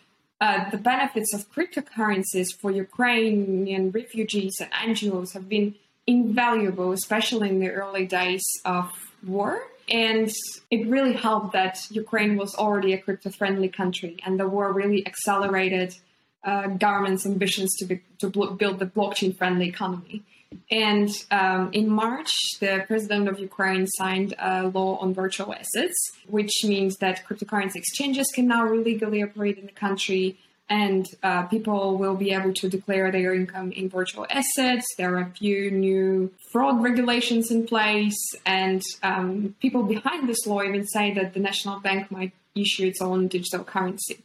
uh, 0.41 0.71
the 0.71 0.77
benefits 0.77 1.35
of 1.35 1.51
cryptocurrencies 1.53 2.55
for 2.57 2.71
Ukrainian 2.71 3.91
refugees 3.91 4.55
and 4.61 4.97
NGOs 4.97 5.33
have 5.33 5.49
been 5.49 5.75
invaluable, 6.07 6.93
especially 6.93 7.49
in 7.49 7.59
the 7.59 7.71
early 7.71 8.07
days 8.07 8.45
of 8.65 8.93
war. 9.27 9.61
And 9.89 10.31
it 10.71 10.87
really 10.87 11.15
helped 11.15 11.53
that 11.55 11.79
Ukraine 11.91 12.37
was 12.37 12.55
already 12.55 12.93
a 12.93 12.99
crypto 12.99 13.31
friendly 13.31 13.69
country, 13.69 14.19
and 14.25 14.39
the 14.39 14.47
war 14.47 14.73
really 14.73 15.05
accelerated 15.07 15.97
uh, 16.45 16.69
government's 16.69 17.27
ambitions 17.27 17.75
to, 17.79 17.85
be, 17.85 18.01
to 18.19 18.29
build 18.29 18.79
the 18.79 18.87
blockchain 18.87 19.37
friendly 19.37 19.69
economy. 19.69 20.23
And 20.71 21.11
um, 21.31 21.71
in 21.73 21.91
March, 21.91 22.33
the 22.61 22.85
president 22.87 23.29
of 23.29 23.39
Ukraine 23.39 23.87
signed 23.87 24.35
a 24.39 24.69
law 24.69 24.97
on 24.97 25.13
virtual 25.13 25.53
assets, 25.53 25.97
which 26.27 26.53
means 26.65 26.97
that 26.99 27.27
cryptocurrency 27.27 27.77
exchanges 27.77 28.29
can 28.35 28.47
now 28.49 28.73
legally 28.73 29.23
operate 29.23 29.59
in 29.59 29.67
the 29.67 29.73
country 29.73 30.39
and 30.71 31.07
uh, 31.23 31.45
people 31.45 31.97
will 31.97 32.15
be 32.15 32.33
able 32.33 32.53
to 32.53 32.69
declare 32.69 33.11
their 33.11 33.33
income 33.33 33.73
in 33.73 33.89
virtual 33.89 34.27
assets. 34.29 34.85
There 34.97 35.15
are 35.15 35.23
a 35.23 35.31
few 35.31 35.71
new 35.71 36.33
fraud 36.53 36.83
regulations 36.83 37.51
in 37.51 37.67
place, 37.67 38.19
and 38.45 38.83
um, 39.03 39.55
people 39.61 39.83
behind 39.83 40.29
this 40.29 40.47
law 40.47 40.63
even 40.63 40.87
say 40.87 41.15
that 41.15 41.33
the 41.35 41.41
national 41.41 41.81
bank 41.81 42.11
might 42.11 42.33
issue 42.55 42.87
its 42.87 43.01
own 43.01 43.29
digital 43.29 43.65
currency. 43.65 44.19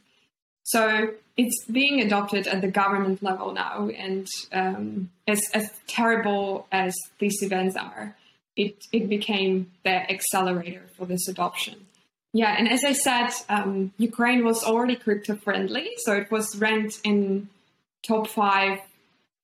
So 0.64 1.10
it's 1.36 1.64
being 1.66 2.00
adopted 2.00 2.46
at 2.46 2.60
the 2.62 2.68
government 2.68 3.22
level 3.22 3.52
now, 3.52 3.88
and 3.88 4.26
um, 4.52 5.10
as, 5.28 5.42
as 5.52 5.70
terrible 5.86 6.66
as 6.72 6.94
these 7.18 7.42
events 7.42 7.76
are, 7.76 8.16
it, 8.56 8.74
it 8.92 9.08
became 9.08 9.70
the 9.84 10.10
accelerator 10.10 10.82
for 10.96 11.06
this 11.06 11.28
adoption. 11.28 11.86
Yeah, 12.32 12.54
and 12.58 12.68
as 12.68 12.82
I 12.82 12.92
said, 12.92 13.30
um, 13.48 13.92
Ukraine 13.98 14.44
was 14.44 14.64
already 14.64 14.96
crypto 14.96 15.36
friendly, 15.36 15.90
so 15.98 16.14
it 16.14 16.30
was 16.30 16.56
ranked 16.56 17.00
in 17.04 17.48
top 18.06 18.26
five 18.26 18.80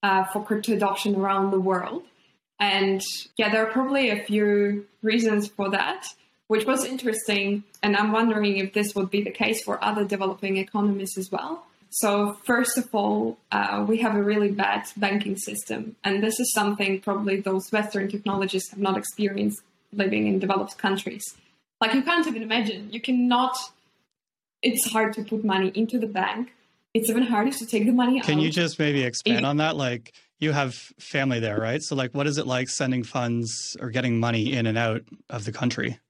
uh, 0.03 0.25
for 0.25 0.45
crypto 0.45 0.73
adoption 0.73 1.15
around 1.15 1.51
the 1.51 1.61
world. 1.61 2.03
And 2.59 3.01
yeah, 3.37 3.51
there 3.51 3.67
are 3.67 3.71
probably 3.71 4.11
a 4.11 4.25
few 4.25 4.87
reasons 5.03 5.49
for 5.49 5.71
that 5.71 6.07
which 6.51 6.67
was 6.67 6.85
interesting. 6.85 7.63
And 7.81 7.97
I'm 7.97 8.11
wondering 8.11 8.57
if 8.57 8.73
this 8.73 8.93
would 8.97 9.09
be 9.09 9.23
the 9.23 9.31
case 9.31 9.63
for 9.63 9.83
other 9.85 10.05
developing 10.05 10.57
economies 10.57 11.17
as 11.17 11.31
well. 11.31 11.65
So, 11.91 12.39
first 12.45 12.77
of 12.77 12.89
all, 12.93 13.39
uh, 13.53 13.85
we 13.87 13.99
have 13.99 14.17
a 14.17 14.23
really 14.23 14.51
bad 14.51 14.83
banking 14.97 15.37
system. 15.37 15.95
And 16.03 16.25
this 16.25 16.41
is 16.41 16.53
something 16.53 17.01
probably 17.03 17.41
those 17.41 17.71
Western 17.71 18.09
technologies 18.09 18.69
have 18.71 18.81
not 18.81 18.97
experienced 18.97 19.61
living 19.93 20.27
in 20.27 20.41
developed 20.41 20.77
countries. 20.77 21.23
Like, 21.81 21.95
you 21.95 22.03
can't 22.03 22.27
even 22.27 22.43
imagine. 22.43 22.89
You 22.91 23.01
cannot, 23.01 23.57
it's 24.61 24.91
hard 24.91 25.13
to 25.15 25.23
put 25.23 25.45
money 25.45 25.71
into 25.77 26.01
the 26.01 26.09
bank. 26.09 26.53
It's 26.95 27.09
even 27.09 27.23
harder 27.23 27.53
to 27.53 27.65
take 27.65 27.87
the 27.87 27.93
money 27.93 28.15
Can 28.15 28.23
out. 28.23 28.27
Can 28.27 28.39
you 28.41 28.51
just 28.51 28.77
maybe 28.77 29.05
expand 29.05 29.39
it, 29.39 29.45
on 29.45 29.59
that? 29.59 29.77
Like, 29.77 30.15
you 30.41 30.51
have 30.51 30.75
family 30.99 31.39
there, 31.39 31.61
right? 31.61 31.81
So, 31.81 31.95
like, 31.95 32.13
what 32.13 32.27
is 32.27 32.39
it 32.39 32.47
like 32.49 32.69
sending 32.69 33.05
funds 33.05 33.77
or 33.81 33.91
getting 33.91 34.19
money 34.19 34.53
in 34.53 34.67
and 34.67 34.77
out 34.77 35.03
of 35.29 35.45
the 35.45 35.53
country? 35.53 36.01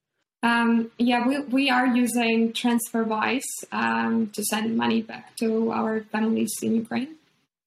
Um, 0.43 0.91
yeah, 0.97 1.27
we, 1.27 1.39
we 1.39 1.69
are 1.69 1.85
using 1.85 2.51
TransferWise 2.53 3.43
um, 3.71 4.27
to 4.33 4.43
send 4.43 4.75
money 4.75 5.01
back 5.01 5.35
to 5.37 5.71
our 5.71 6.01
families 6.11 6.53
in 6.61 6.75
Ukraine. 6.75 7.15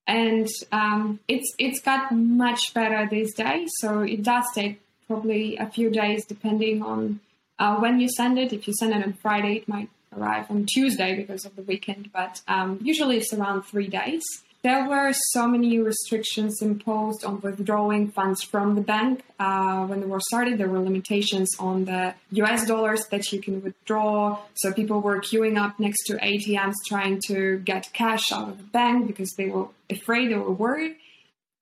And 0.07 0.49
um, 0.73 1.21
it's 1.29 1.51
it's 1.59 1.81
got 1.81 2.13
much 2.13 2.75
better 2.75 3.09
these 3.11 3.33
days. 3.35 3.71
So 3.81 4.01
it 4.01 4.23
does 4.23 4.45
take 4.55 4.81
probably 5.07 5.57
a 5.57 5.67
few 5.67 5.89
days 5.89 6.27
depending 6.27 6.83
on 6.83 7.21
uh, 7.59 7.77
when 7.77 8.01
you 8.01 8.09
send 8.09 8.39
it. 8.39 8.53
If 8.53 8.67
you 8.67 8.75
send 8.75 8.93
it 8.93 9.03
on 9.03 9.15
Friday, 9.15 9.57
it 9.57 9.69
might 9.69 9.89
arrive 10.17 10.51
on 10.51 10.67
Tuesday 10.67 11.15
because 11.15 11.45
of 11.45 11.57
the 11.57 11.63
weekend, 11.63 12.11
but 12.13 12.41
um, 12.49 12.79
usually 12.83 13.19
it's 13.19 13.33
around 13.33 13.63
three 13.63 13.89
days. 13.89 14.23
There 14.65 14.89
were 14.89 15.13
so 15.13 15.47
many 15.47 15.79
restrictions 15.79 16.63
imposed 16.63 17.23
on 17.23 17.43
withdrawing 17.43 18.11
funds 18.13 18.43
from 18.43 18.77
the 18.77 18.81
bank. 18.81 19.23
Uh, 19.39 19.85
when 19.85 20.01
the 20.01 20.07
war 20.07 20.21
started, 20.21 20.57
there 20.57 20.71
were 20.71 20.79
limitations 20.79 21.51
on 21.59 21.85
the 21.85 22.15
US 22.31 22.67
dollars 22.67 23.05
that 23.11 23.31
you 23.31 23.43
can 23.43 23.63
withdraw. 23.63 24.39
So 24.55 24.73
people 24.73 25.03
were 25.03 25.21
queuing 25.21 25.59
up 25.63 25.79
next 25.79 26.05
to 26.07 26.15
ATMs 26.15 26.77
trying 26.87 27.21
to 27.27 27.59
get 27.59 27.93
cash 27.93 28.33
out 28.33 28.49
of 28.49 28.57
the 28.57 28.65
bank 28.65 29.07
because 29.07 29.35
they 29.35 29.51
were 29.51 29.69
afraid, 29.91 30.31
they 30.31 30.37
were 30.37 30.51
worried. 30.51 30.97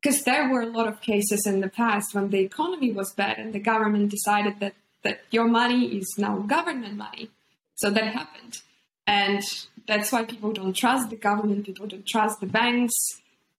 Because 0.00 0.22
there 0.22 0.48
were 0.48 0.62
a 0.62 0.66
lot 0.66 0.86
of 0.86 1.00
cases 1.00 1.44
in 1.44 1.60
the 1.60 1.68
past 1.68 2.14
when 2.14 2.30
the 2.30 2.38
economy 2.38 2.92
was 2.92 3.12
bad 3.14 3.36
and 3.36 3.52
the 3.52 3.58
government 3.58 4.12
decided 4.12 4.60
that, 4.60 4.74
that 5.02 5.22
your 5.32 5.48
money 5.48 5.86
is 5.86 6.14
now 6.18 6.38
government 6.38 6.96
money. 6.96 7.30
So 7.74 7.90
that 7.90 8.14
happened. 8.14 8.60
And 9.06 9.42
that's 9.86 10.12
why 10.12 10.24
people 10.24 10.52
don't 10.52 10.74
trust 10.74 11.10
the 11.10 11.16
government, 11.16 11.66
people 11.66 11.86
don't 11.86 12.06
trust 12.06 12.40
the 12.40 12.46
banks, 12.46 12.94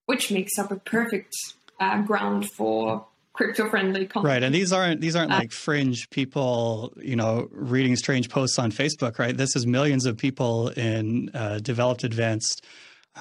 which 0.05 0.31
makes 0.31 0.57
up 0.57 0.71
a 0.71 0.77
perfect 0.77 1.33
uh, 1.79 2.01
ground 2.01 2.49
for 2.51 3.05
crypto-friendly 3.33 4.05
content. 4.05 4.25
Right, 4.25 4.43
and 4.43 4.53
these 4.53 4.71
aren't 4.71 5.01
these 5.01 5.15
aren't 5.15 5.31
uh, 5.31 5.39
like 5.39 5.51
fringe 5.51 6.09
people, 6.11 6.93
you 6.97 7.15
know, 7.15 7.49
reading 7.51 7.95
strange 7.95 8.29
posts 8.29 8.59
on 8.59 8.71
Facebook, 8.71 9.19
right? 9.19 9.35
This 9.35 9.55
is 9.55 9.65
millions 9.65 10.05
of 10.05 10.17
people 10.17 10.69
in 10.69 11.29
uh, 11.33 11.59
developed, 11.59 12.03
advanced 12.03 12.63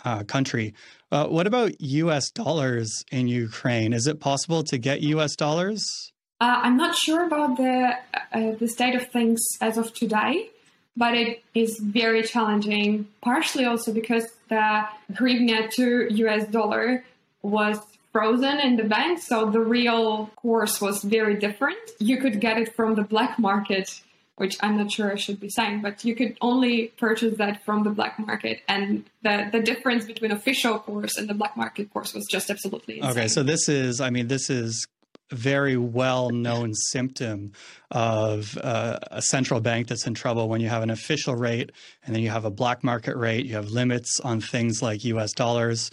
uh, 0.04 0.22
country. 0.24 0.74
Uh, 1.10 1.26
what 1.26 1.46
about 1.46 1.80
U.S. 1.80 2.30
dollars 2.30 3.04
in 3.10 3.26
Ukraine? 3.28 3.92
Is 3.92 4.06
it 4.06 4.20
possible 4.20 4.62
to 4.64 4.78
get 4.78 5.00
U.S. 5.00 5.34
dollars? 5.34 6.12
Uh, 6.40 6.60
I'm 6.62 6.76
not 6.76 6.96
sure 6.96 7.26
about 7.26 7.56
the 7.56 7.94
uh, 8.32 8.52
the 8.52 8.68
state 8.68 8.94
of 8.94 9.08
things 9.10 9.40
as 9.60 9.78
of 9.78 9.94
today 9.94 10.50
but 10.96 11.14
it 11.14 11.42
is 11.54 11.78
very 11.78 12.22
challenging, 12.22 13.08
partially 13.22 13.64
also 13.64 13.92
because 13.92 14.26
the 14.48 14.84
hryvnia 15.12 15.70
to 15.70 16.12
US 16.24 16.46
dollar 16.48 17.04
was 17.42 17.78
frozen 18.12 18.60
in 18.60 18.76
the 18.76 18.84
bank, 18.84 19.18
so 19.20 19.50
the 19.50 19.60
real 19.60 20.30
course 20.36 20.80
was 20.80 21.02
very 21.02 21.36
different. 21.36 21.78
You 21.98 22.18
could 22.18 22.40
get 22.40 22.58
it 22.58 22.74
from 22.74 22.94
the 22.94 23.02
black 23.02 23.38
market 23.38 24.02
which 24.36 24.56
I'm 24.60 24.76
not 24.76 24.90
sure 24.90 25.12
I 25.12 25.16
should 25.16 25.38
be 25.38 25.48
saying, 25.48 25.82
but 25.82 26.04
you 26.04 26.14
could 26.14 26.36
only 26.40 26.88
purchase 26.98 27.36
that 27.38 27.64
from 27.64 27.84
the 27.84 27.90
black 27.90 28.18
market. 28.18 28.60
And 28.66 29.04
the, 29.22 29.48
the 29.52 29.60
difference 29.60 30.04
between 30.04 30.32
official 30.32 30.78
course 30.78 31.16
and 31.16 31.28
the 31.28 31.34
black 31.34 31.56
market 31.56 31.92
course 31.92 32.14
was 32.14 32.26
just 32.28 32.50
absolutely 32.50 32.98
insane. 32.98 33.10
Okay, 33.10 33.28
so 33.28 33.42
this 33.42 33.68
is, 33.68 34.00
I 34.00 34.10
mean, 34.10 34.28
this 34.28 34.50
is 34.50 34.86
very 35.32 35.76
well 35.76 36.30
known 36.30 36.74
symptom 36.74 37.52
of 37.90 38.56
uh, 38.58 38.98
a 39.10 39.22
central 39.22 39.60
bank 39.60 39.88
that's 39.88 40.06
in 40.06 40.14
trouble 40.14 40.48
when 40.48 40.60
you 40.60 40.68
have 40.68 40.82
an 40.82 40.90
official 40.90 41.34
rate 41.34 41.72
and 42.04 42.14
then 42.14 42.22
you 42.22 42.30
have 42.30 42.44
a 42.44 42.50
black 42.50 42.84
market 42.84 43.16
rate, 43.16 43.46
you 43.46 43.54
have 43.54 43.70
limits 43.70 44.20
on 44.20 44.40
things 44.40 44.82
like 44.82 45.04
US 45.04 45.32
dollars. 45.32 45.90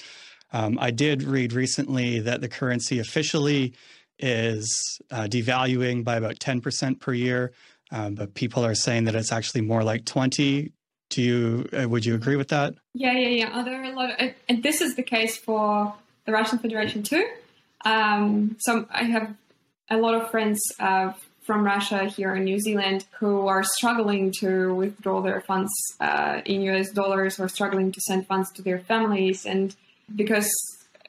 Um, 0.51 0.77
I 0.79 0.91
did 0.91 1.23
read 1.23 1.53
recently 1.53 2.19
that 2.19 2.41
the 2.41 2.49
currency 2.49 2.99
officially 2.99 3.73
is 4.17 4.99
uh, 5.11 5.23
devaluing 5.23 6.03
by 6.03 6.17
about 6.17 6.39
10% 6.39 6.99
per 6.99 7.13
year, 7.13 7.53
um, 7.91 8.15
but 8.15 8.33
people 8.33 8.65
are 8.65 8.75
saying 8.75 9.05
that 9.05 9.15
it's 9.15 9.31
actually 9.31 9.61
more 9.61 9.83
like 9.83 10.05
20. 10.05 10.71
Do 11.09 11.21
you 11.23 11.69
uh, 11.73 11.89
would 11.89 12.05
you 12.05 12.13
agree 12.13 12.35
with 12.35 12.49
that? 12.49 12.75
Yeah, 12.93 13.13
yeah, 13.13 13.27
yeah. 13.29 13.59
Are 13.59 13.63
there 13.63 13.83
a 13.83 13.91
lot, 13.95 14.11
of, 14.21 14.31
and 14.47 14.61
this 14.61 14.79
is 14.79 14.95
the 14.95 15.01
case 15.01 15.37
for 15.37 15.93
the 16.25 16.31
Russian 16.31 16.59
Federation 16.59 17.01
too. 17.01 17.27
Um, 17.85 18.55
so 18.59 18.85
I 18.91 19.03
have 19.03 19.35
a 19.89 19.97
lot 19.97 20.15
of 20.15 20.29
friends 20.29 20.59
uh, 20.79 21.13
from 21.49 21.63
Russia 21.63 22.05
here 22.05 22.35
in 22.35 22.43
New 22.43 22.59
Zealand 22.59 23.05
who 23.19 23.47
are 23.47 23.63
struggling 23.63 24.31
to 24.39 24.73
withdraw 24.75 25.21
their 25.21 25.41
funds 25.41 25.71
uh, 25.99 26.41
in 26.45 26.61
US 26.63 26.91
dollars 26.91 27.39
or 27.39 27.47
struggling 27.49 27.91
to 27.91 28.01
send 28.01 28.27
funds 28.27 28.51
to 28.53 28.61
their 28.61 28.79
families. 28.79 29.45
And 29.45 29.75
because 30.15 30.49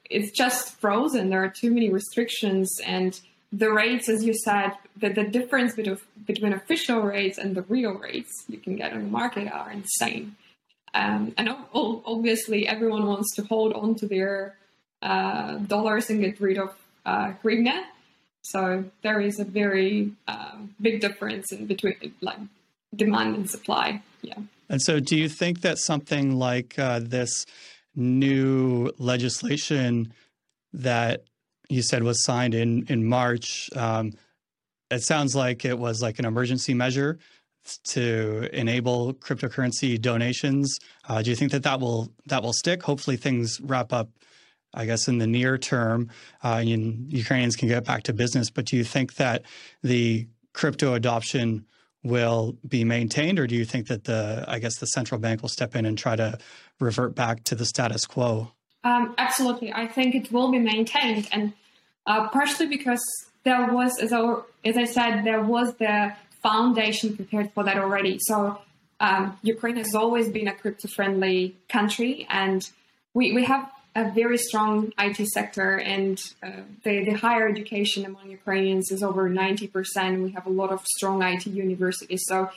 it's 0.08 0.30
just 0.30 0.80
frozen, 0.80 1.28
there 1.28 1.44
are 1.44 1.50
too 1.50 1.70
many 1.70 1.90
restrictions 1.90 2.70
and 2.84 3.20
the 3.52 3.70
rates, 3.70 4.08
as 4.08 4.24
you 4.24 4.32
said, 4.32 4.72
the, 4.96 5.10
the 5.10 5.24
difference 5.24 5.74
between, 5.74 5.98
between 6.26 6.52
official 6.52 7.00
rates 7.00 7.36
and 7.36 7.54
the 7.54 7.62
real 7.62 7.94
rates 7.94 8.30
you 8.48 8.58
can 8.58 8.76
get 8.76 8.92
on 8.92 9.00
the 9.00 9.10
market 9.10 9.52
are 9.52 9.70
insane. 9.70 10.36
Um, 10.94 11.34
and 11.36 11.54
obviously, 11.74 12.66
everyone 12.66 13.06
wants 13.06 13.34
to 13.36 13.42
hold 13.44 13.72
on 13.74 13.94
to 13.96 14.06
their 14.06 14.56
uh, 15.02 15.54
dollars 15.58 16.10
and 16.10 16.20
get 16.20 16.40
rid 16.40 16.58
of 16.58 16.74
uh, 17.06 17.32
hryvnia. 17.42 17.84
So 18.42 18.84
there 19.02 19.20
is 19.20 19.38
a 19.38 19.44
very 19.44 20.12
uh, 20.26 20.56
big 20.80 21.00
difference 21.00 21.52
in 21.52 21.66
between 21.66 22.14
like 22.20 22.38
demand 22.94 23.36
and 23.36 23.50
supply. 23.50 24.02
Yeah. 24.22 24.38
And 24.68 24.80
so, 24.80 25.00
do 25.00 25.16
you 25.16 25.28
think 25.28 25.62
that 25.62 25.78
something 25.78 26.36
like 26.36 26.78
uh, 26.78 27.00
this 27.02 27.44
new 27.96 28.92
legislation 28.98 30.12
that 30.72 31.24
you 31.68 31.82
said 31.82 32.02
was 32.02 32.24
signed 32.24 32.54
in 32.54 32.86
in 32.88 33.04
March? 33.04 33.68
Um, 33.74 34.12
it 34.90 35.02
sounds 35.02 35.34
like 35.34 35.64
it 35.64 35.78
was 35.78 36.00
like 36.00 36.18
an 36.18 36.24
emergency 36.24 36.74
measure 36.74 37.18
to 37.84 38.48
enable 38.52 39.14
cryptocurrency 39.14 40.00
donations. 40.00 40.78
Uh, 41.08 41.22
do 41.22 41.30
you 41.30 41.36
think 41.36 41.52
that 41.52 41.62
that 41.64 41.80
will 41.80 42.12
that 42.26 42.42
will 42.42 42.52
stick? 42.52 42.82
Hopefully, 42.82 43.16
things 43.16 43.60
wrap 43.60 43.92
up 43.92 44.08
I 44.72 44.86
guess, 44.86 45.08
in 45.08 45.18
the 45.18 45.26
near 45.26 45.58
term, 45.58 46.10
uh, 46.42 46.62
Ukrainians 46.64 47.56
can 47.56 47.68
get 47.68 47.84
back 47.84 48.04
to 48.04 48.12
business. 48.12 48.50
But 48.50 48.66
do 48.66 48.76
you 48.76 48.84
think 48.84 49.14
that 49.14 49.42
the 49.82 50.28
crypto 50.52 50.94
adoption 50.94 51.66
will 52.02 52.56
be 52.66 52.84
maintained, 52.84 53.38
or 53.38 53.46
do 53.46 53.54
you 53.54 53.64
think 53.64 53.88
that 53.88 54.04
the, 54.04 54.44
I 54.48 54.58
guess, 54.58 54.78
the 54.78 54.86
central 54.86 55.20
bank 55.20 55.42
will 55.42 55.48
step 55.48 55.76
in 55.76 55.84
and 55.84 55.98
try 55.98 56.16
to 56.16 56.38
revert 56.78 57.14
back 57.14 57.44
to 57.44 57.54
the 57.54 57.66
status 57.66 58.06
quo? 58.06 58.52
Um, 58.84 59.14
absolutely, 59.18 59.72
I 59.72 59.86
think 59.86 60.14
it 60.14 60.32
will 60.32 60.50
be 60.50 60.58
maintained, 60.58 61.28
and 61.32 61.52
uh, 62.06 62.28
partially 62.28 62.66
because 62.66 63.02
there 63.44 63.72
was, 63.72 63.98
as 64.00 64.12
I, 64.12 64.36
as 64.64 64.76
I 64.76 64.84
said, 64.84 65.24
there 65.24 65.42
was 65.42 65.74
the 65.74 66.14
foundation 66.42 67.16
prepared 67.16 67.52
for 67.52 67.64
that 67.64 67.76
already. 67.76 68.18
So 68.20 68.58
um, 68.98 69.38
Ukraine 69.42 69.76
has 69.76 69.94
always 69.94 70.30
been 70.30 70.48
a 70.48 70.54
crypto-friendly 70.54 71.56
country, 71.68 72.26
and 72.30 72.66
we, 73.12 73.32
we 73.32 73.44
have 73.44 73.70
a 73.94 74.10
very 74.10 74.38
strong 74.38 74.92
IT 74.98 75.26
sector, 75.28 75.76
and 75.78 76.20
uh, 76.42 76.50
the, 76.84 77.04
the 77.04 77.12
higher 77.12 77.48
education 77.48 78.04
among 78.06 78.30
Ukrainians 78.30 78.90
is 78.90 79.02
over 79.02 79.28
90%. 79.28 80.22
We 80.22 80.30
have 80.32 80.46
a 80.46 80.50
lot 80.50 80.70
of 80.70 80.84
strong 80.96 81.22
IT 81.22 81.46
universities. 81.46 82.22
So 82.26 82.50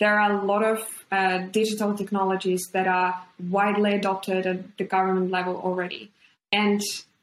there 0.00 0.18
are 0.18 0.32
a 0.32 0.44
lot 0.44 0.64
of 0.64 0.84
uh, 1.12 1.38
digital 1.52 1.94
technologies 1.94 2.62
that 2.72 2.88
are 2.88 3.24
widely 3.48 3.94
adopted 3.94 4.46
at 4.46 4.76
the 4.76 4.84
government 4.84 5.30
level 5.30 5.56
already. 5.56 6.10
And 6.52 6.80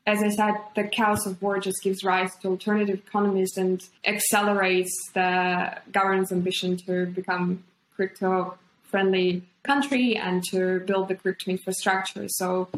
as 0.08 0.24
I 0.24 0.30
said, 0.30 0.56
the 0.76 0.86
chaos 0.86 1.26
of 1.26 1.42
war 1.42 1.60
just 1.60 1.84
gives 1.84 2.04
rise 2.04 2.32
to 2.42 2.48
alternative 2.48 3.02
economies 3.06 3.58
and 3.58 3.84
accelerates 4.06 4.92
the 5.14 5.78
government's 5.92 6.32
ambition 6.32 6.78
to 6.86 7.06
become 7.08 7.64
crypto 7.96 8.58
friendly 8.90 9.44
country 9.64 10.16
and 10.16 10.44
to 10.46 10.80
build 10.80 11.10
the 11.10 11.16
crypto 11.16 11.52
infrastructure. 11.52 12.26
So 12.28 12.70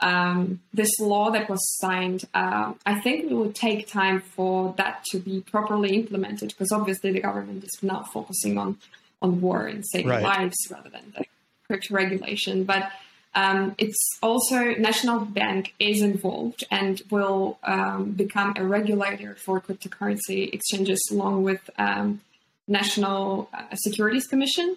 um, 0.00 0.60
this 0.72 0.98
law 0.98 1.30
that 1.30 1.48
was 1.48 1.60
signed, 1.78 2.24
uh, 2.34 2.72
I 2.86 3.00
think 3.00 3.24
it 3.24 3.34
will 3.34 3.52
take 3.52 3.86
time 3.86 4.20
for 4.20 4.74
that 4.78 5.04
to 5.10 5.18
be 5.18 5.42
properly 5.42 5.94
implemented 5.96 6.48
because 6.50 6.72
obviously 6.72 7.12
the 7.12 7.20
government 7.20 7.64
is 7.64 7.78
now 7.82 8.02
focusing 8.02 8.58
on 8.58 8.78
on 9.22 9.40
war 9.42 9.66
and 9.66 9.84
saving 9.86 10.08
right. 10.08 10.22
lives 10.22 10.56
rather 10.70 10.88
than 10.88 11.12
the 11.16 11.24
crypto 11.66 11.94
regulation. 11.94 12.64
But 12.64 12.90
um, 13.34 13.74
it's 13.78 14.18
also 14.22 14.74
national 14.74 15.20
bank 15.20 15.74
is 15.78 16.02
involved 16.02 16.64
and 16.70 17.00
will 17.10 17.58
um, 17.62 18.12
become 18.12 18.54
a 18.56 18.64
regulator 18.64 19.36
for 19.36 19.60
cryptocurrency 19.60 20.52
exchanges 20.52 21.00
along 21.12 21.44
with 21.44 21.68
um, 21.78 22.22
National 22.70 23.50
uh, 23.52 23.74
Securities 23.74 24.26
Commission. 24.26 24.76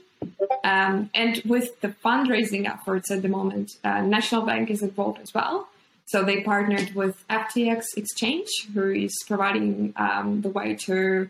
Um, 0.63 1.09
and 1.13 1.41
with 1.45 1.79
the 1.81 1.89
fundraising 2.03 2.67
efforts 2.67 3.11
at 3.11 3.21
the 3.21 3.29
moment, 3.29 3.71
uh, 3.83 4.01
National 4.01 4.41
Bank 4.41 4.69
is 4.69 4.81
involved 4.81 5.19
as 5.21 5.33
well. 5.33 5.67
So 6.05 6.23
they 6.23 6.41
partnered 6.41 6.95
with 6.95 7.25
FTX 7.29 7.83
Exchange, 7.95 8.49
who 8.73 8.91
is 8.91 9.13
providing 9.27 9.93
um, 9.95 10.41
the 10.41 10.49
way 10.49 10.75
to 10.85 11.29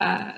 uh, 0.00 0.32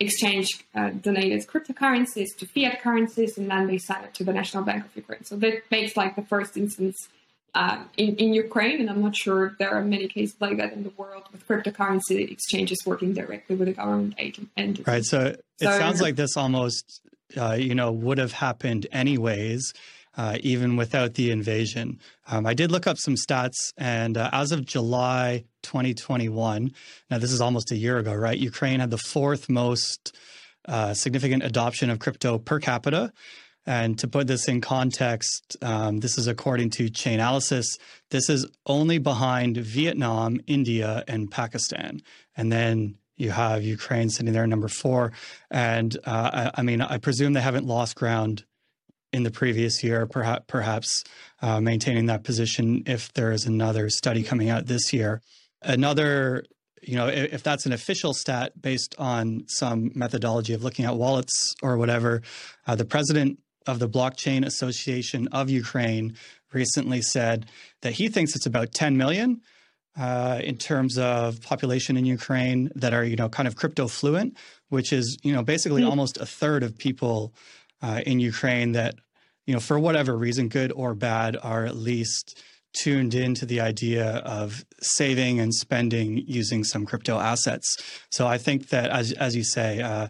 exchange 0.00 0.48
uh, 0.74 0.90
donated 0.90 1.46
cryptocurrencies 1.46 2.28
to 2.38 2.46
fiat 2.46 2.82
currencies, 2.82 3.36
and 3.38 3.50
then 3.50 3.66
they 3.66 3.78
send 3.78 4.04
it 4.04 4.14
to 4.14 4.24
the 4.24 4.32
National 4.32 4.64
Bank 4.64 4.84
of 4.84 4.96
Ukraine. 4.96 5.24
So 5.24 5.36
that 5.36 5.62
makes 5.70 5.96
like 5.96 6.16
the 6.16 6.22
first 6.22 6.56
instance 6.56 7.08
uh, 7.54 7.84
in, 7.96 8.16
in 8.16 8.32
Ukraine, 8.34 8.80
and 8.80 8.88
I'm 8.88 9.02
not 9.02 9.16
sure 9.16 9.56
there 9.58 9.70
are 9.70 9.82
many 9.82 10.08
cases 10.08 10.36
like 10.40 10.56
that 10.58 10.72
in 10.72 10.82
the 10.82 10.92
world 10.96 11.24
with 11.32 11.46
cryptocurrency 11.46 12.30
exchanges 12.30 12.78
working 12.86 13.12
directly 13.12 13.56
with 13.56 13.68
the 13.68 13.74
government 13.74 14.14
agent. 14.18 14.50
Right. 14.86 15.04
So 15.04 15.20
it 15.20 15.44
so, 15.56 15.78
sounds 15.78 16.00
like 16.00 16.16
this 16.16 16.36
almost, 16.36 17.00
uh, 17.36 17.52
you 17.52 17.74
know, 17.74 17.92
would 17.92 18.18
have 18.18 18.32
happened 18.32 18.86
anyways. 18.92 19.72
Uh, 20.16 20.36
even 20.40 20.76
without 20.76 21.14
the 21.14 21.30
invasion. 21.30 21.98
Um, 22.26 22.44
I 22.44 22.52
did 22.52 22.72
look 22.72 22.88
up 22.88 22.98
some 22.98 23.14
stats, 23.14 23.72
and 23.78 24.18
uh, 24.18 24.28
as 24.32 24.50
of 24.50 24.66
July 24.66 25.44
2021, 25.62 26.72
now 27.10 27.18
this 27.18 27.30
is 27.30 27.40
almost 27.40 27.70
a 27.70 27.76
year 27.76 27.96
ago, 27.96 28.12
right? 28.12 28.36
Ukraine 28.36 28.80
had 28.80 28.90
the 28.90 28.98
fourth 28.98 29.48
most 29.48 30.14
uh, 30.66 30.94
significant 30.94 31.44
adoption 31.44 31.90
of 31.90 32.00
crypto 32.00 32.38
per 32.38 32.58
capita. 32.58 33.12
And 33.66 33.98
to 33.98 34.08
put 34.08 34.26
this 34.26 34.48
in 34.48 34.60
context, 34.60 35.56
um, 35.62 36.00
this 36.00 36.16
is 36.18 36.26
according 36.26 36.70
to 36.70 36.90
Chainalysis. 36.90 37.66
This 38.10 38.28
is 38.30 38.46
only 38.66 38.98
behind 38.98 39.56
Vietnam, 39.58 40.40
India, 40.46 41.04
and 41.06 41.30
Pakistan. 41.30 42.00
And 42.36 42.50
then 42.50 42.96
you 43.16 43.30
have 43.30 43.62
Ukraine 43.62 44.08
sitting 44.08 44.32
there 44.32 44.46
number 44.46 44.68
four. 44.68 45.12
And 45.50 45.94
uh, 46.04 46.50
I, 46.54 46.60
I, 46.60 46.62
mean, 46.62 46.80
I 46.80 46.96
presume 46.98 47.34
they 47.34 47.42
haven't 47.42 47.66
lost 47.66 47.96
ground 47.96 48.44
in 49.12 49.24
the 49.24 49.30
previous 49.30 49.84
year, 49.84 50.06
perhaps, 50.06 50.44
perhaps 50.46 51.04
uh, 51.42 51.60
maintaining 51.60 52.06
that 52.06 52.24
position 52.24 52.82
if 52.86 53.12
there 53.12 53.32
is 53.32 53.44
another 53.44 53.90
study 53.90 54.22
coming 54.22 54.48
out 54.48 54.66
this 54.66 54.92
year. 54.92 55.20
Another 55.62 56.44
you 56.82 56.96
know, 56.96 57.08
if 57.08 57.42
that's 57.42 57.66
an 57.66 57.72
official 57.72 58.14
stat 58.14 58.52
based 58.60 58.94
on 58.98 59.44
some 59.48 59.90
methodology 59.94 60.54
of 60.54 60.64
looking 60.64 60.84
at 60.84 60.96
wallets 60.96 61.54
or 61.62 61.76
whatever, 61.76 62.22
uh, 62.66 62.74
the 62.74 62.84
president 62.84 63.38
of 63.66 63.78
the 63.78 63.88
Blockchain 63.88 64.44
Association 64.44 65.28
of 65.28 65.50
Ukraine 65.50 66.16
recently 66.52 67.02
said 67.02 67.46
that 67.82 67.92
he 67.92 68.08
thinks 68.08 68.34
it's 68.34 68.46
about 68.46 68.72
10 68.72 68.96
million 68.96 69.40
uh, 69.98 70.40
in 70.42 70.56
terms 70.56 70.98
of 70.98 71.40
population 71.42 71.96
in 71.96 72.04
Ukraine 72.04 72.70
that 72.74 72.94
are, 72.94 73.04
you 73.04 73.16
know, 73.16 73.28
kind 73.28 73.46
of 73.46 73.56
crypto 73.56 73.88
fluent, 73.88 74.36
which 74.68 74.92
is, 74.92 75.18
you 75.22 75.32
know, 75.32 75.42
basically 75.42 75.82
mm-hmm. 75.82 75.90
almost 75.90 76.16
a 76.16 76.26
third 76.26 76.62
of 76.62 76.78
people 76.78 77.34
uh, 77.82 78.00
in 78.06 78.20
Ukraine 78.20 78.72
that, 78.72 78.94
you 79.46 79.54
know, 79.54 79.60
for 79.60 79.78
whatever 79.78 80.16
reason, 80.16 80.48
good 80.48 80.72
or 80.72 80.94
bad, 80.94 81.36
are 81.42 81.64
at 81.64 81.76
least 81.76 82.40
tuned 82.72 83.14
into 83.14 83.44
the 83.44 83.60
idea 83.60 84.16
of 84.18 84.64
saving 84.80 85.40
and 85.40 85.52
spending 85.52 86.18
using 86.26 86.62
some 86.62 86.86
crypto 86.86 87.18
assets. 87.18 87.76
So 88.10 88.26
I 88.26 88.38
think 88.38 88.68
that, 88.68 88.90
as 88.90 89.12
as 89.12 89.34
you 89.34 89.44
say, 89.44 89.80
uh, 89.80 90.08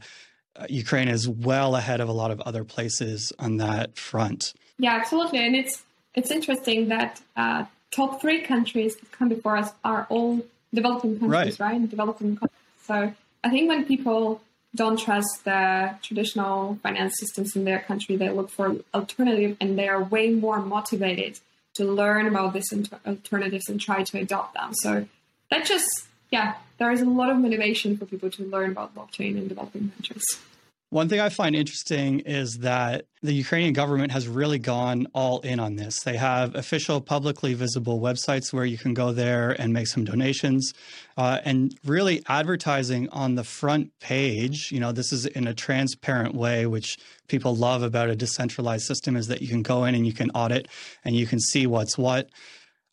uh, 0.56 0.66
Ukraine 0.68 1.08
is 1.08 1.28
well 1.28 1.76
ahead 1.76 2.00
of 2.00 2.08
a 2.08 2.12
lot 2.12 2.30
of 2.30 2.40
other 2.42 2.64
places 2.64 3.32
on 3.38 3.58
that 3.58 3.96
front. 3.96 4.54
Yeah, 4.78 4.94
absolutely, 4.94 5.44
and 5.44 5.54
it's 5.54 5.82
it's 6.14 6.30
interesting 6.30 6.88
that 6.88 7.20
uh, 7.36 7.64
top 7.90 8.20
three 8.20 8.42
countries 8.42 8.96
that 8.96 9.12
come 9.12 9.28
before 9.28 9.56
us 9.56 9.70
are 9.84 10.06
all 10.08 10.40
developing 10.74 11.18
countries, 11.18 11.60
right? 11.60 11.72
right? 11.72 11.90
Developing 11.90 12.36
countries. 12.36 12.58
So 12.86 13.12
I 13.44 13.50
think 13.50 13.68
when 13.68 13.84
people 13.84 14.40
don't 14.74 14.98
trust 14.98 15.44
the 15.44 15.96
traditional 16.02 16.78
finance 16.82 17.14
systems 17.18 17.56
in 17.56 17.64
their 17.64 17.80
country. 17.80 18.16
They 18.16 18.30
look 18.30 18.50
for 18.50 18.76
alternative, 18.94 19.56
and 19.60 19.78
they 19.78 19.88
are 19.88 20.02
way 20.02 20.30
more 20.30 20.60
motivated 20.60 21.40
to 21.74 21.84
learn 21.84 22.26
about 22.26 22.52
these 22.52 22.72
alternatives 23.06 23.68
and 23.68 23.80
try 23.80 24.02
to 24.02 24.18
adopt 24.18 24.54
them. 24.54 24.70
So 24.74 25.06
that 25.50 25.64
just 25.64 25.88
yeah, 26.30 26.54
there 26.78 26.90
is 26.90 27.00
a 27.00 27.06
lot 27.06 27.30
of 27.30 27.38
motivation 27.38 27.96
for 27.96 28.06
people 28.06 28.30
to 28.30 28.44
learn 28.44 28.70
about 28.70 28.94
blockchain 28.94 29.36
in 29.36 29.48
developing 29.48 29.90
countries. 29.90 30.22
One 30.90 31.08
thing 31.08 31.20
I 31.20 31.28
find 31.28 31.54
interesting 31.54 32.18
is 32.20 32.58
that 32.62 33.04
the 33.22 33.32
Ukrainian 33.32 33.74
government 33.74 34.10
has 34.10 34.26
really 34.26 34.58
gone 34.58 35.06
all 35.14 35.38
in 35.42 35.60
on 35.60 35.76
this. 35.76 36.00
They 36.00 36.16
have 36.16 36.56
official, 36.56 37.00
publicly 37.00 37.54
visible 37.54 38.00
websites 38.00 38.52
where 38.52 38.64
you 38.64 38.76
can 38.76 38.92
go 38.92 39.12
there 39.12 39.52
and 39.52 39.72
make 39.72 39.86
some 39.86 40.04
donations, 40.04 40.72
uh, 41.16 41.38
and 41.44 41.78
really 41.84 42.24
advertising 42.26 43.08
on 43.10 43.36
the 43.36 43.44
front 43.44 43.92
page. 44.00 44.72
You 44.72 44.80
know, 44.80 44.90
this 44.90 45.12
is 45.12 45.26
in 45.26 45.46
a 45.46 45.54
transparent 45.54 46.34
way, 46.34 46.66
which 46.66 46.98
people 47.28 47.54
love 47.54 47.84
about 47.84 48.10
a 48.10 48.16
decentralized 48.16 48.84
system 48.84 49.14
is 49.14 49.28
that 49.28 49.40
you 49.42 49.46
can 49.46 49.62
go 49.62 49.84
in 49.84 49.94
and 49.94 50.04
you 50.04 50.12
can 50.12 50.30
audit 50.30 50.66
and 51.04 51.14
you 51.14 51.24
can 51.24 51.38
see 51.38 51.68
what's 51.68 51.96
what. 51.96 52.28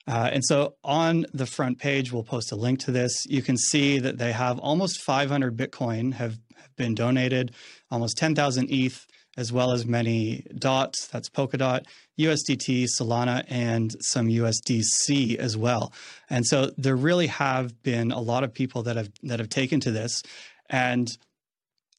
Uh, 0.07 0.29
and 0.31 0.43
so 0.45 0.75
on 0.83 1.25
the 1.33 1.45
front 1.45 1.79
page, 1.79 2.11
we'll 2.11 2.23
post 2.23 2.51
a 2.51 2.55
link 2.55 2.79
to 2.79 2.91
this. 2.91 3.25
You 3.27 3.41
can 3.41 3.57
see 3.57 3.99
that 3.99 4.17
they 4.17 4.31
have 4.31 4.57
almost 4.59 5.01
500 5.01 5.57
Bitcoin 5.57 6.13
have, 6.13 6.37
have 6.55 6.75
been 6.77 6.95
donated, 6.95 7.53
almost 7.91 8.17
10,000 8.17 8.69
ETH, 8.69 9.05
as 9.37 9.53
well 9.53 9.71
as 9.71 9.85
many 9.85 10.43
dots, 10.57 11.07
that's 11.07 11.29
Polkadot, 11.29 11.85
USDT, 12.19 12.87
Solana, 12.99 13.43
and 13.47 13.95
some 14.01 14.27
USDC 14.27 15.35
as 15.35 15.55
well. 15.55 15.93
And 16.29 16.45
so 16.45 16.71
there 16.77 16.95
really 16.95 17.27
have 17.27 17.83
been 17.83 18.11
a 18.11 18.19
lot 18.19 18.43
of 18.43 18.53
people 18.53 18.83
that 18.83 18.95
have 18.95 19.11
that 19.23 19.39
have 19.39 19.49
taken 19.49 19.79
to 19.81 19.91
this. 19.91 20.23
And, 20.69 21.07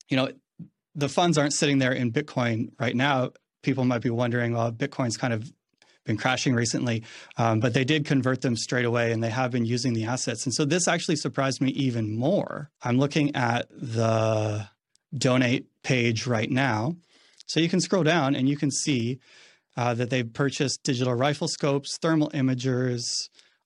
you 0.08 0.16
know, 0.16 0.32
the 0.96 1.08
funds 1.08 1.38
aren't 1.38 1.52
sitting 1.52 1.78
there 1.78 1.92
in 1.92 2.10
Bitcoin 2.10 2.70
right 2.80 2.96
now. 2.96 3.30
People 3.62 3.84
might 3.84 4.02
be 4.02 4.10
wondering, 4.10 4.52
well, 4.54 4.72
Bitcoin's 4.72 5.16
kind 5.16 5.32
of 5.32 5.50
been 6.08 6.16
crashing 6.16 6.54
recently, 6.54 7.04
um, 7.36 7.60
but 7.60 7.74
they 7.74 7.84
did 7.84 8.04
convert 8.04 8.40
them 8.40 8.56
straight 8.56 8.84
away 8.84 9.12
and 9.12 9.22
they 9.22 9.30
have 9.30 9.52
been 9.52 9.64
using 9.64 9.92
the 9.92 10.06
assets. 10.06 10.44
And 10.44 10.52
so 10.52 10.64
this 10.64 10.88
actually 10.88 11.14
surprised 11.16 11.60
me 11.60 11.70
even 11.70 12.18
more. 12.18 12.70
I'm 12.82 12.98
looking 12.98 13.36
at 13.36 13.68
the 13.70 14.68
donate 15.16 15.66
page 15.84 16.26
right 16.26 16.50
now. 16.50 16.96
So 17.46 17.60
you 17.60 17.68
can 17.68 17.80
scroll 17.80 18.02
down 18.02 18.34
and 18.34 18.48
you 18.48 18.56
can 18.56 18.70
see 18.70 19.20
uh, 19.76 19.94
that 19.94 20.10
they've 20.10 20.30
purchased 20.32 20.82
digital 20.82 21.14
rifle 21.14 21.46
scopes, 21.46 21.98
thermal 21.98 22.30
imagers, 22.30 23.04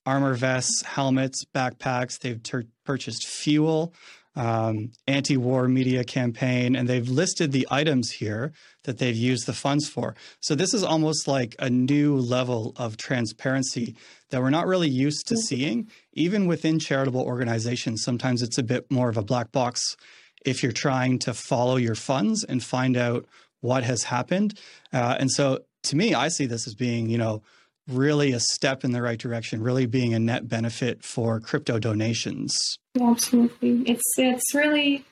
armor 0.04 0.34
vests, 0.34 0.82
helmets, 0.82 1.44
backpacks. 1.54 2.18
They've 2.18 2.42
ter- 2.42 2.66
purchased 2.84 3.26
fuel, 3.26 3.94
um, 4.34 4.92
anti 5.06 5.36
war 5.36 5.68
media 5.68 6.04
campaign, 6.04 6.74
and 6.74 6.88
they've 6.88 7.08
listed 7.08 7.52
the 7.52 7.66
items 7.70 8.10
here 8.10 8.52
that 8.84 8.98
they've 8.98 9.16
used 9.16 9.46
the 9.46 9.52
funds 9.52 9.88
for. 9.88 10.14
So 10.40 10.54
this 10.54 10.74
is 10.74 10.82
almost 10.82 11.28
like 11.28 11.54
a 11.58 11.68
new 11.68 12.16
level 12.16 12.72
of 12.76 12.96
transparency 12.96 13.94
that 14.30 14.40
we're 14.40 14.50
not 14.50 14.66
really 14.66 14.88
used 14.88 15.28
to 15.28 15.36
seeing, 15.36 15.88
even 16.14 16.46
within 16.46 16.78
charitable 16.78 17.22
organizations. 17.22 18.02
Sometimes 18.02 18.42
it's 18.42 18.58
a 18.58 18.62
bit 18.62 18.90
more 18.90 19.08
of 19.08 19.16
a 19.16 19.22
black 19.22 19.52
box 19.52 19.96
if 20.44 20.62
you're 20.62 20.72
trying 20.72 21.18
to 21.20 21.34
follow 21.34 21.76
your 21.76 21.94
funds 21.94 22.44
and 22.44 22.64
find 22.64 22.96
out 22.96 23.26
what 23.60 23.84
has 23.84 24.04
happened. 24.04 24.58
Uh, 24.92 25.16
and 25.20 25.30
so 25.30 25.60
to 25.84 25.96
me, 25.96 26.14
I 26.14 26.28
see 26.28 26.46
this 26.46 26.66
as 26.66 26.74
being, 26.74 27.08
you 27.08 27.18
know, 27.18 27.42
really 27.88 28.32
a 28.32 28.40
step 28.40 28.84
in 28.84 28.92
the 28.92 29.02
right 29.02 29.18
direction, 29.18 29.62
really 29.62 29.86
being 29.86 30.14
a 30.14 30.18
net 30.18 30.48
benefit 30.48 31.04
for 31.04 31.40
crypto 31.40 31.78
donations. 31.78 32.56
Yeah, 32.94 33.10
absolutely. 33.10 33.82
It's 33.86 34.02
it's 34.16 34.54
really 34.54 35.04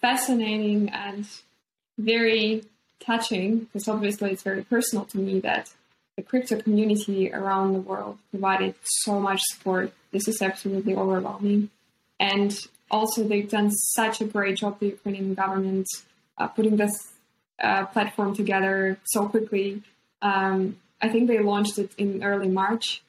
fascinating 0.00 0.88
and 0.90 1.26
very 1.98 2.64
touching 2.98 3.60
because 3.60 3.88
obviously 3.88 4.32
it's 4.32 4.42
very 4.42 4.62
personal 4.62 5.04
to 5.06 5.18
me 5.18 5.40
that 5.40 5.70
the 6.16 6.22
crypto 6.22 6.60
community 6.60 7.32
around 7.32 7.72
the 7.72 7.80
world 7.80 8.18
provided 8.30 8.74
so 8.82 9.20
much 9.20 9.40
support. 9.52 9.92
This 10.12 10.28
is 10.28 10.42
absolutely 10.42 10.94
overwhelming. 10.94 11.70
And 12.18 12.54
also, 12.90 13.22
they've 13.26 13.48
done 13.48 13.70
such 13.70 14.20
a 14.20 14.24
great 14.24 14.56
job, 14.56 14.80
the 14.80 14.88
Ukrainian 14.88 15.34
government, 15.34 15.86
uh, 16.36 16.48
putting 16.48 16.76
this 16.76 16.92
uh, 17.62 17.86
platform 17.86 18.34
together 18.34 18.98
so 19.04 19.28
quickly. 19.28 19.82
Um, 20.20 20.76
I 21.00 21.08
think 21.08 21.28
they 21.28 21.38
launched 21.38 21.78
it 21.78 21.92
in 21.96 22.22
early 22.22 22.48
March, 22.48 23.02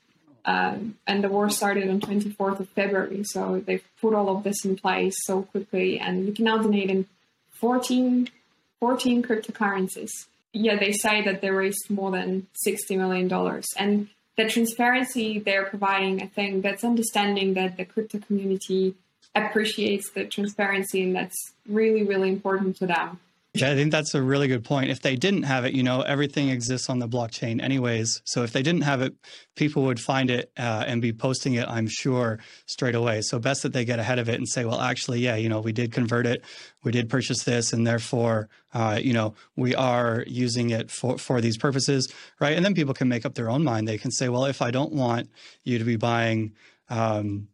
um, 0.45 0.97
and 1.05 1.23
the 1.23 1.29
war 1.29 1.49
started 1.49 1.89
on 1.89 1.99
24th 1.99 2.59
of 2.59 2.69
February. 2.69 3.23
So 3.23 3.61
they've 3.65 3.83
put 3.99 4.13
all 4.13 4.35
of 4.35 4.43
this 4.43 4.65
in 4.65 4.75
place 4.75 5.15
so 5.25 5.43
quickly, 5.43 5.99
and 5.99 6.25
you 6.25 6.33
can 6.33 6.45
now 6.45 6.57
donate 6.57 6.89
in 6.89 7.07
14, 7.53 8.29
14 8.79 9.23
cryptocurrencies. 9.23 10.09
Yeah, 10.53 10.77
they 10.77 10.91
say 10.91 11.21
that 11.23 11.41
they 11.41 11.49
raised 11.49 11.89
more 11.89 12.11
than 12.11 12.47
60 12.53 12.97
million 12.97 13.27
dollars, 13.27 13.67
and 13.77 14.07
the 14.37 14.47
transparency 14.47 15.39
they're 15.39 15.65
providing, 15.65 16.21
I 16.21 16.27
think, 16.27 16.63
that's 16.63 16.83
understanding 16.83 17.53
that 17.53 17.77
the 17.77 17.85
crypto 17.85 18.19
community 18.19 18.95
appreciates 19.35 20.09
the 20.11 20.25
transparency, 20.25 21.03
and 21.03 21.15
that's 21.15 21.53
really, 21.67 22.03
really 22.03 22.29
important 22.29 22.77
to 22.77 22.87
them. 22.87 23.19
Yeah, 23.53 23.71
I 23.71 23.75
think 23.75 23.91
that's 23.91 24.15
a 24.15 24.21
really 24.21 24.47
good 24.47 24.63
point. 24.63 24.91
If 24.91 25.01
they 25.01 25.17
didn't 25.17 25.43
have 25.43 25.65
it, 25.65 25.73
you 25.73 25.83
know, 25.83 26.03
everything 26.03 26.47
exists 26.47 26.89
on 26.89 26.99
the 26.99 27.07
blockchain 27.07 27.61
anyways. 27.61 28.21
So 28.23 28.43
if 28.43 28.53
they 28.53 28.63
didn't 28.63 28.83
have 28.83 29.01
it, 29.01 29.13
people 29.57 29.83
would 29.83 29.99
find 29.99 30.31
it 30.31 30.53
uh, 30.57 30.85
and 30.87 31.01
be 31.01 31.11
posting 31.11 31.55
it, 31.55 31.67
I'm 31.67 31.87
sure, 31.89 32.39
straight 32.65 32.95
away. 32.95 33.21
So 33.21 33.39
best 33.39 33.63
that 33.63 33.73
they 33.73 33.83
get 33.83 33.99
ahead 33.99 34.19
of 34.19 34.29
it 34.29 34.35
and 34.35 34.47
say, 34.47 34.63
well, 34.63 34.79
actually, 34.79 35.19
yeah, 35.19 35.35
you 35.35 35.49
know, 35.49 35.59
we 35.59 35.73
did 35.73 35.91
convert 35.91 36.27
it, 36.27 36.45
we 36.85 36.93
did 36.93 37.09
purchase 37.09 37.43
this, 37.43 37.73
and 37.73 37.85
therefore, 37.85 38.47
uh, 38.73 38.97
you 39.03 39.11
know, 39.11 39.35
we 39.57 39.75
are 39.75 40.23
using 40.27 40.69
it 40.69 40.89
for, 40.89 41.17
for 41.17 41.41
these 41.41 41.57
purposes, 41.57 42.07
right? 42.39 42.55
And 42.55 42.63
then 42.63 42.73
people 42.73 42.93
can 42.93 43.09
make 43.09 43.25
up 43.25 43.35
their 43.35 43.49
own 43.49 43.65
mind. 43.65 43.85
They 43.85 43.97
can 43.97 44.11
say, 44.11 44.29
well, 44.29 44.45
if 44.45 44.61
I 44.61 44.71
don't 44.71 44.93
want 44.93 45.29
you 45.65 45.77
to 45.77 45.83
be 45.83 45.97
buying 45.97 46.53
um, 46.89 47.49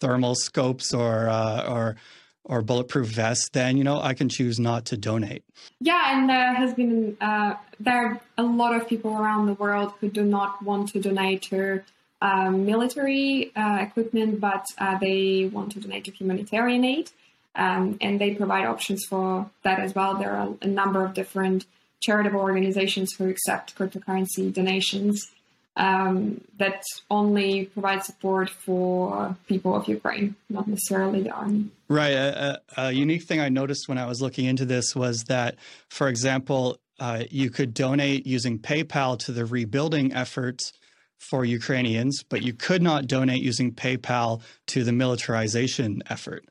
thermal 0.00 0.36
scopes 0.36 0.94
or 0.94 1.28
uh, 1.28 1.66
or 1.68 1.96
or 2.44 2.62
bulletproof 2.62 3.08
vests, 3.08 3.48
then 3.50 3.76
you 3.76 3.84
know 3.84 4.00
I 4.00 4.14
can 4.14 4.28
choose 4.28 4.60
not 4.60 4.86
to 4.86 4.96
donate. 4.96 5.44
Yeah, 5.80 6.16
and 6.16 6.28
there 6.28 6.54
has 6.54 6.74
been 6.74 7.16
uh, 7.20 7.54
there 7.80 8.06
are 8.06 8.20
a 8.38 8.42
lot 8.42 8.74
of 8.74 8.88
people 8.88 9.16
around 9.16 9.46
the 9.46 9.54
world 9.54 9.92
who 10.00 10.08
do 10.08 10.22
not 10.22 10.62
want 10.62 10.90
to 10.90 11.00
donate 11.00 11.42
to 11.42 11.82
um, 12.20 12.64
military 12.64 13.54
uh, 13.56 13.78
equipment, 13.80 14.40
but 14.40 14.64
uh, 14.78 14.98
they 14.98 15.50
want 15.52 15.72
to 15.72 15.80
donate 15.80 16.04
to 16.04 16.10
humanitarian 16.10 16.84
aid, 16.84 17.10
um, 17.54 17.98
and 18.00 18.20
they 18.20 18.34
provide 18.34 18.66
options 18.66 19.04
for 19.04 19.50
that 19.62 19.80
as 19.80 19.94
well. 19.94 20.16
There 20.16 20.36
are 20.36 20.54
a 20.62 20.66
number 20.66 21.04
of 21.04 21.14
different 21.14 21.66
charitable 22.00 22.40
organizations 22.40 23.14
who 23.16 23.28
accept 23.28 23.76
cryptocurrency 23.76 24.52
donations 24.52 25.30
um, 25.76 26.40
that 26.58 26.82
only 27.10 27.66
provide 27.66 28.04
support 28.04 28.48
for 28.48 29.36
people 29.48 29.74
of 29.74 29.88
Ukraine, 29.88 30.36
not 30.48 30.68
necessarily 30.68 31.22
the 31.22 31.30
army. 31.30 31.68
Right. 31.88 32.12
A, 32.12 32.60
a, 32.76 32.82
a, 32.86 32.92
unique 32.92 33.24
thing 33.24 33.40
I 33.40 33.48
noticed 33.48 33.88
when 33.88 33.98
I 33.98 34.06
was 34.06 34.22
looking 34.22 34.44
into 34.44 34.64
this 34.64 34.94
was 34.94 35.24
that, 35.24 35.56
for 35.88 36.08
example, 36.08 36.78
uh, 37.00 37.24
you 37.30 37.50
could 37.50 37.74
donate 37.74 38.24
using 38.24 38.58
PayPal 38.58 39.18
to 39.20 39.32
the 39.32 39.44
rebuilding 39.44 40.12
efforts 40.12 40.72
for 41.18 41.44
Ukrainians, 41.44 42.22
but 42.22 42.42
you 42.42 42.52
could 42.52 42.82
not 42.82 43.06
donate 43.06 43.42
using 43.42 43.72
PayPal 43.72 44.42
to 44.66 44.84
the 44.84 44.92
militarization 44.92 46.02
effort. 46.08 46.44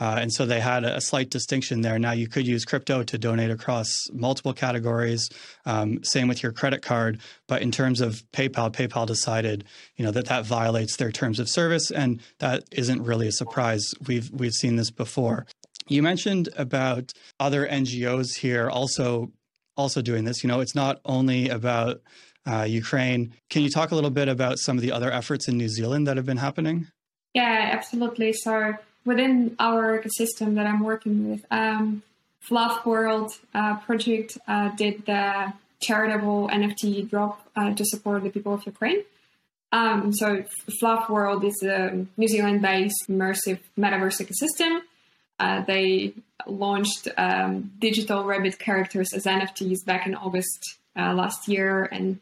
Uh, 0.00 0.18
and 0.20 0.32
so 0.32 0.46
they 0.46 0.60
had 0.60 0.84
a, 0.84 1.00
slight 1.00 1.30
distinction 1.30 1.80
there. 1.80 1.98
Now 1.98 2.12
you 2.12 2.28
could 2.28 2.46
use 2.46 2.64
crypto 2.64 3.02
to 3.02 3.18
donate 3.18 3.50
across 3.50 3.88
multiple 4.12 4.52
categories. 4.52 5.28
Um, 5.64 6.04
same 6.04 6.28
with 6.28 6.42
your 6.42 6.52
credit 6.52 6.82
card, 6.82 7.20
but 7.46 7.62
in 7.62 7.70
terms 7.70 8.00
of 8.00 8.22
PayPal, 8.32 8.70
PayPal 8.70 9.06
decided, 9.06 9.64
you 9.96 10.04
know, 10.04 10.10
that 10.10 10.26
that 10.26 10.44
violates 10.44 10.96
their 10.96 11.10
terms 11.10 11.40
of 11.40 11.48
service, 11.48 11.90
and 11.90 12.20
that 12.38 12.64
isn't 12.72 13.02
really 13.02 13.26
a 13.28 13.32
surprise. 13.32 13.82
We've 14.06 14.30
we've 14.30 14.52
seen 14.52 14.76
this 14.76 14.90
before. 14.90 15.46
You 15.88 16.02
mentioned 16.02 16.50
about 16.56 17.12
other 17.40 17.66
NGOs 17.66 18.36
here 18.36 18.68
also 18.68 19.32
also 19.76 20.02
doing 20.02 20.24
this. 20.24 20.42
You 20.42 20.48
know, 20.48 20.60
it's 20.60 20.74
not 20.74 21.00
only 21.04 21.48
about 21.48 22.02
uh, 22.46 22.64
Ukraine. 22.64 23.34
Can 23.50 23.62
you 23.62 23.70
talk 23.70 23.90
a 23.90 23.94
little 23.94 24.10
bit 24.10 24.28
about 24.28 24.58
some 24.58 24.76
of 24.76 24.82
the 24.82 24.92
other 24.92 25.10
efforts 25.10 25.48
in 25.48 25.56
New 25.56 25.68
Zealand 25.68 26.06
that 26.06 26.16
have 26.16 26.26
been 26.26 26.38
happening? 26.38 26.88
Yeah, 27.34 27.70
absolutely. 27.72 28.32
So 28.32 28.74
within 29.04 29.56
our 29.58 30.00
ecosystem 30.00 30.54
that 30.56 30.66
I'm 30.66 30.82
working 30.82 31.30
with, 31.30 31.44
um, 31.50 32.02
FlufWorld 32.48 33.38
uh, 33.54 33.76
project 33.78 34.38
uh, 34.46 34.70
did 34.76 35.06
the 35.06 35.52
charitable 35.80 36.48
NFT 36.48 37.08
drop 37.08 37.46
uh, 37.56 37.74
to 37.74 37.84
support 37.84 38.22
the 38.22 38.30
people 38.30 38.54
of 38.54 38.64
Ukraine. 38.66 39.02
Um, 39.70 40.12
so 40.12 40.44
FlufWorld 40.82 41.44
is 41.44 41.62
a 41.62 42.06
New 42.16 42.28
Zealand-based 42.28 43.04
immersive 43.08 43.60
metaverse 43.78 44.20
ecosystem. 44.24 44.80
Uh, 45.38 45.62
they 45.66 46.14
launched 46.46 47.08
um, 47.16 47.72
digital 47.78 48.24
rabbit 48.24 48.58
characters 48.58 49.12
as 49.12 49.24
NFTs 49.24 49.84
back 49.84 50.06
in 50.06 50.14
August 50.14 50.78
uh, 50.98 51.12
last 51.12 51.48
year, 51.48 51.84
and 51.84 52.18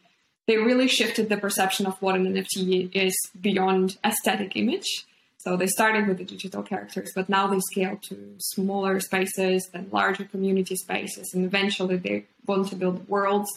they 0.46 0.58
really 0.58 0.88
shifted 0.88 1.28
the 1.28 1.36
perception 1.36 1.86
of 1.86 2.00
what 2.02 2.14
an 2.14 2.26
NFT 2.26 2.94
is 2.94 3.16
beyond 3.40 3.96
aesthetic 4.04 4.56
image 4.56 5.06
So 5.46 5.56
they 5.56 5.68
started 5.68 6.08
with 6.08 6.18
the 6.18 6.24
digital 6.24 6.64
characters, 6.64 7.12
but 7.14 7.28
now 7.28 7.46
they 7.46 7.60
scale 7.70 8.00
to 8.08 8.34
smaller 8.38 8.98
spaces, 8.98 9.70
and 9.72 9.92
larger 9.92 10.24
community 10.24 10.74
spaces, 10.74 11.30
and 11.32 11.44
eventually 11.44 11.98
they 11.98 12.24
want 12.46 12.68
to 12.70 12.74
build 12.74 13.08
worlds. 13.08 13.48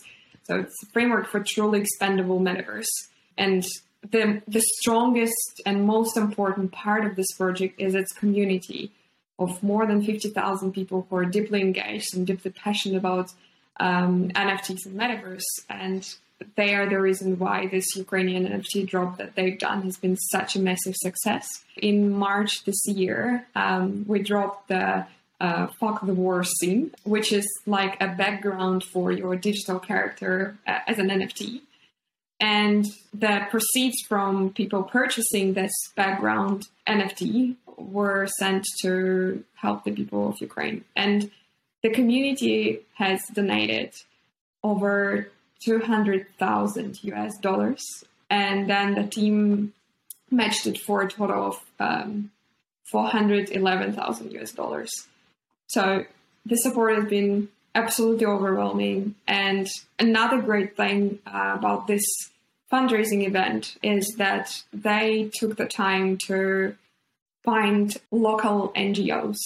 So 0.43 0.59
it's 0.59 0.83
a 0.83 0.85
framework 0.93 1.25
for 1.27 1.39
truly 1.39 1.83
expandable 1.83 2.39
metaverse. 2.41 2.93
And 3.39 3.65
the 4.11 4.43
the 4.47 4.61
strongest 4.77 5.63
and 5.65 5.87
most 5.87 6.15
important 6.15 6.71
part 6.71 7.05
of 7.05 7.15
this 7.15 7.31
project 7.35 7.81
is 7.81 7.95
its 7.95 8.11
community 8.13 8.91
of 9.39 9.63
more 9.63 9.87
than 9.87 10.03
50,000 10.03 10.71
people 10.71 11.07
who 11.09 11.15
are 11.15 11.25
deeply 11.25 11.59
engaged 11.59 12.15
and 12.15 12.27
deeply 12.27 12.51
passionate 12.51 12.97
about 12.97 13.31
um, 13.79 14.29
NFTs 14.35 14.85
and 14.85 14.95
metaverse. 14.95 15.49
And 15.71 16.07
they 16.55 16.73
are 16.75 16.87
the 16.87 16.99
reason 16.99 17.37
why 17.37 17.67
this 17.67 17.85
Ukrainian 17.95 18.47
NFT 18.47 18.87
drop 18.87 19.17
that 19.17 19.35
they've 19.35 19.59
done 19.59 19.81
has 19.83 19.97
been 19.97 20.15
such 20.15 20.55
a 20.55 20.59
massive 20.59 20.95
success. 20.95 21.47
In 21.77 22.11
March 22.11 22.63
this 22.63 22.81
year, 22.87 23.45
um, 23.55 24.05
we 24.07 24.19
dropped 24.19 24.69
the 24.69 25.05
uh, 25.41 25.67
Fuck 25.79 26.05
the 26.05 26.13
War 26.13 26.43
scene, 26.43 26.91
which 27.03 27.31
is 27.31 27.47
like 27.65 28.01
a 28.01 28.07
background 28.07 28.83
for 28.83 29.11
your 29.11 29.35
digital 29.35 29.79
character 29.79 30.57
uh, 30.67 30.79
as 30.87 30.97
an 30.99 31.09
NFT. 31.09 31.61
And 32.39 32.85
the 33.13 33.45
proceeds 33.49 34.01
from 34.07 34.51
people 34.53 34.83
purchasing 34.83 35.53
this 35.53 35.73
background 35.95 36.67
NFT 36.87 37.57
were 37.77 38.27
sent 38.37 38.65
to 38.81 39.43
help 39.55 39.83
the 39.83 39.91
people 39.91 40.29
of 40.29 40.35
Ukraine. 40.39 40.85
And 40.95 41.31
the 41.83 41.89
community 41.89 42.81
has 42.95 43.21
donated 43.33 43.93
over 44.63 45.29
200,000 45.63 47.03
US 47.03 47.37
dollars. 47.37 47.83
And 48.29 48.69
then 48.69 48.95
the 48.95 49.03
team 49.03 49.73
matched 50.31 50.67
it 50.67 50.79
for 50.79 51.01
a 51.01 51.09
total 51.09 51.47
of 51.47 51.59
um, 51.79 52.31
411,000 52.91 54.31
US 54.33 54.51
dollars. 54.51 54.91
So 55.67 56.05
the 56.45 56.57
support 56.57 56.95
has 56.95 57.09
been 57.09 57.49
absolutely 57.75 58.25
overwhelming. 58.25 59.15
And 59.27 59.67
another 59.97 60.41
great 60.41 60.75
thing 60.75 61.19
uh, 61.25 61.55
about 61.57 61.87
this 61.87 62.03
fundraising 62.71 63.25
event 63.25 63.77
is 63.81 64.15
that 64.17 64.63
they 64.71 65.31
took 65.33 65.57
the 65.57 65.65
time 65.65 66.17
to 66.27 66.75
find 67.43 67.95
local 68.11 68.71
NGOs 68.75 69.37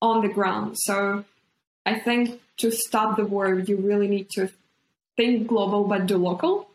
on 0.00 0.22
the 0.22 0.32
ground. 0.32 0.76
So 0.78 1.24
I 1.86 1.98
think 1.98 2.40
to 2.58 2.70
stop 2.70 3.16
the 3.16 3.26
war, 3.26 3.58
you 3.58 3.76
really 3.76 4.08
need 4.08 4.28
to 4.30 4.50
think 5.16 5.46
global 5.46 5.84
but 5.84 6.06
do 6.06 6.16
local. 6.16 6.68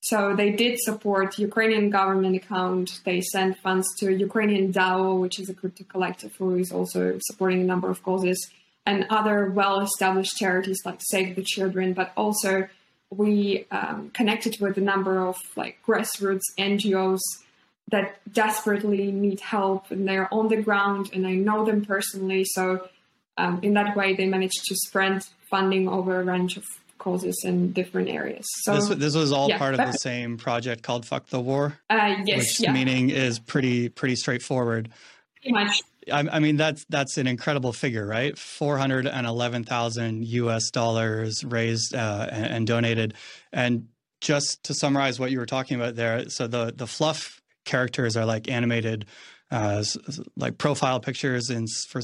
So 0.00 0.36
they 0.36 0.50
did 0.50 0.78
support 0.80 1.38
Ukrainian 1.38 1.88
government 1.88 2.36
account. 2.36 3.00
They 3.06 3.22
sent 3.22 3.58
funds 3.58 3.86
to 4.00 4.12
Ukrainian 4.12 4.70
DAO, 4.70 5.18
which 5.18 5.40
is 5.40 5.48
a 5.48 5.54
crypto 5.54 5.84
collective 5.84 6.36
who 6.36 6.56
is 6.56 6.70
also 6.70 7.18
supporting 7.22 7.62
a 7.62 7.64
number 7.64 7.88
of 7.88 8.02
causes, 8.02 8.38
and 8.84 9.06
other 9.08 9.50
well-established 9.50 10.36
charities 10.36 10.80
like 10.84 11.00
Save 11.00 11.36
the 11.36 11.42
Children. 11.42 11.94
But 11.94 12.12
also, 12.18 12.68
we 13.08 13.66
um, 13.70 14.10
connected 14.10 14.60
with 14.60 14.76
a 14.76 14.82
number 14.82 15.26
of 15.26 15.36
like 15.56 15.78
grassroots 15.86 16.48
NGOs 16.58 17.22
that 17.90 18.20
desperately 18.30 19.10
need 19.10 19.40
help, 19.40 19.90
and 19.90 20.06
they're 20.06 20.32
on 20.32 20.48
the 20.48 20.60
ground, 20.60 21.10
and 21.14 21.26
I 21.26 21.32
know 21.32 21.64
them 21.64 21.82
personally. 21.82 22.44
So 22.44 22.88
um, 23.38 23.60
in 23.62 23.72
that 23.72 23.96
way, 23.96 24.14
they 24.14 24.26
managed 24.26 24.64
to 24.66 24.74
spread 24.76 25.24
funding 25.50 25.88
over 25.88 26.20
a 26.20 26.24
range 26.24 26.58
of 26.58 26.64
causes 26.98 27.42
in 27.44 27.72
different 27.72 28.08
areas. 28.08 28.44
So 28.62 28.74
this, 28.74 28.88
this 28.88 29.14
was 29.14 29.32
all 29.32 29.48
yeah, 29.48 29.58
part 29.58 29.74
of 29.74 29.78
the 29.78 29.92
same 29.98 30.36
project 30.36 30.82
called 30.82 31.06
"Fuck 31.06 31.28
the 31.28 31.40
War." 31.40 31.78
Uh, 31.90 32.16
yes, 32.24 32.38
which 32.38 32.60
yeah. 32.60 32.72
meaning 32.72 33.10
is 33.10 33.38
pretty 33.38 33.88
pretty 33.88 34.16
straightforward. 34.16 34.90
Pretty 35.42 35.52
much. 35.52 35.82
I, 36.12 36.20
I 36.32 36.38
mean 36.38 36.56
that's 36.56 36.84
that's 36.88 37.16
an 37.16 37.26
incredible 37.26 37.72
figure, 37.72 38.06
right? 38.06 38.36
Four 38.38 38.78
hundred 38.78 39.06
and 39.06 39.26
eleven 39.26 39.64
thousand 39.64 40.24
U.S. 40.26 40.70
dollars 40.70 41.44
raised 41.44 41.94
uh, 41.94 42.28
and, 42.30 42.46
and 42.46 42.66
donated, 42.66 43.14
and 43.52 43.88
just 44.20 44.62
to 44.64 44.74
summarize 44.74 45.20
what 45.20 45.30
you 45.30 45.38
were 45.38 45.46
talking 45.46 45.76
about 45.76 45.96
there, 45.96 46.28
so 46.28 46.46
the 46.46 46.72
the 46.74 46.86
fluff 46.86 47.40
characters 47.64 48.16
are 48.16 48.24
like 48.24 48.48
animated, 48.48 49.06
uh, 49.50 49.84
like 50.36 50.58
profile 50.58 51.00
pictures 51.00 51.50
in 51.50 51.66
for 51.88 52.00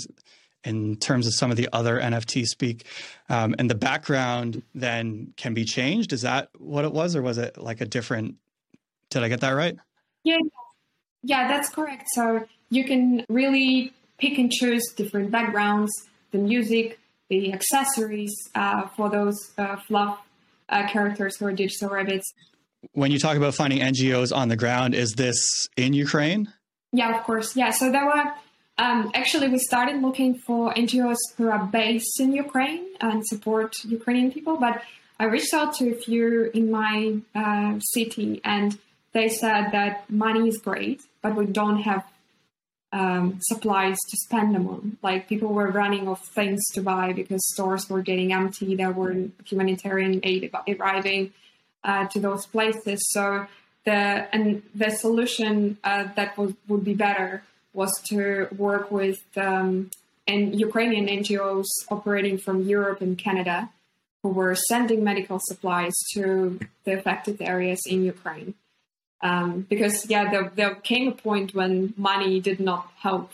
in 0.64 0.96
terms 0.96 1.26
of 1.26 1.34
some 1.34 1.50
of 1.50 1.56
the 1.56 1.68
other 1.72 1.98
NFT 1.98 2.44
speak. 2.44 2.86
Um, 3.28 3.54
and 3.58 3.70
the 3.70 3.74
background 3.74 4.62
then 4.74 5.32
can 5.36 5.54
be 5.54 5.64
changed. 5.64 6.12
Is 6.12 6.22
that 6.22 6.50
what 6.58 6.84
it 6.84 6.92
was, 6.92 7.16
or 7.16 7.22
was 7.22 7.38
it 7.38 7.58
like 7.58 7.80
a 7.80 7.86
different? 7.86 8.36
Did 9.10 9.22
I 9.22 9.28
get 9.28 9.40
that 9.40 9.50
right? 9.50 9.76
Yeah, 10.22 10.38
yeah, 11.22 11.48
that's 11.48 11.68
correct. 11.68 12.04
So 12.14 12.46
you 12.70 12.84
can 12.84 13.24
really 13.28 13.92
pick 14.18 14.38
and 14.38 14.50
choose 14.50 14.84
different 14.96 15.30
backgrounds, 15.30 15.90
the 16.30 16.38
music, 16.38 16.98
the 17.28 17.52
accessories 17.52 18.32
uh, 18.54 18.88
for 18.88 19.08
those 19.08 19.36
uh, 19.56 19.76
fluff 19.76 20.20
uh, 20.68 20.86
characters 20.88 21.36
who 21.36 21.46
are 21.46 21.52
digital 21.52 21.88
rabbits. 21.88 22.32
When 22.92 23.10
you 23.10 23.18
talk 23.18 23.36
about 23.36 23.54
finding 23.54 23.80
NGOs 23.80 24.34
on 24.34 24.48
the 24.48 24.56
ground, 24.56 24.94
is 24.94 25.12
this 25.12 25.68
in 25.76 25.92
Ukraine? 25.92 26.52
Yeah, 26.92 27.16
of 27.16 27.24
course. 27.24 27.54
Yeah, 27.54 27.70
so 27.70 27.90
there 27.90 28.04
were 28.04 28.32
um, 28.80 29.10
actually, 29.12 29.48
we 29.48 29.58
started 29.58 30.00
looking 30.00 30.38
for 30.38 30.72
NGOs 30.72 31.18
who 31.36 31.50
are 31.50 31.64
based 31.66 32.18
in 32.18 32.32
Ukraine 32.32 32.86
and 32.98 33.26
support 33.26 33.74
Ukrainian 33.84 34.32
people. 34.32 34.56
But 34.56 34.82
I 35.18 35.24
reached 35.26 35.52
out 35.52 35.74
to 35.76 35.90
a 35.90 35.94
few 35.94 36.50
in 36.54 36.70
my 36.70 37.18
uh, 37.34 37.78
city, 37.94 38.40
and 38.42 38.78
they 39.12 39.28
said 39.28 39.72
that 39.72 40.08
money 40.08 40.48
is 40.48 40.56
great, 40.56 41.02
but 41.20 41.36
we 41.36 41.44
don't 41.44 41.82
have 41.82 42.04
um, 42.90 43.38
supplies 43.42 43.98
to 44.08 44.16
spend 44.26 44.54
them 44.54 44.66
on. 44.66 44.96
Like 45.02 45.28
people 45.28 45.48
were 45.48 45.70
running 45.70 46.08
of 46.08 46.18
things 46.34 46.62
to 46.72 46.80
buy 46.80 47.12
because 47.12 47.42
stores 47.52 47.86
were 47.90 48.00
getting 48.00 48.32
empty. 48.32 48.76
There 48.76 48.92
were 48.92 49.14
humanitarian 49.44 50.20
aid 50.22 50.50
arriving 50.66 51.34
uh, 51.84 52.06
to 52.12 52.18
those 52.18 52.46
places. 52.46 52.98
So 53.10 53.46
the 53.84 54.00
and 54.34 54.62
the 54.74 54.90
solution 54.90 55.76
uh, 55.84 56.04
that 56.16 56.38
was, 56.38 56.54
would 56.66 56.82
be 56.82 56.94
better 56.94 57.42
was 57.72 57.92
to 58.08 58.48
work 58.56 58.90
with 58.90 59.20
um, 59.36 59.90
and 60.26 60.58
Ukrainian 60.58 61.06
NGOs 61.06 61.70
operating 61.90 62.38
from 62.38 62.62
Europe 62.62 63.00
and 63.00 63.16
Canada 63.18 63.70
who 64.22 64.28
were 64.28 64.54
sending 64.54 65.02
medical 65.02 65.38
supplies 65.42 65.94
to 66.14 66.60
the 66.84 66.92
affected 66.98 67.40
areas 67.40 67.80
in 67.86 68.04
Ukraine. 68.04 68.54
Um, 69.22 69.66
because, 69.68 70.08
yeah, 70.08 70.30
there, 70.30 70.52
there, 70.54 70.74
came 70.74 71.08
a 71.08 71.12
point 71.12 71.54
when 71.54 71.92
money 71.96 72.40
did 72.40 72.58
not 72.58 72.90
help 72.98 73.32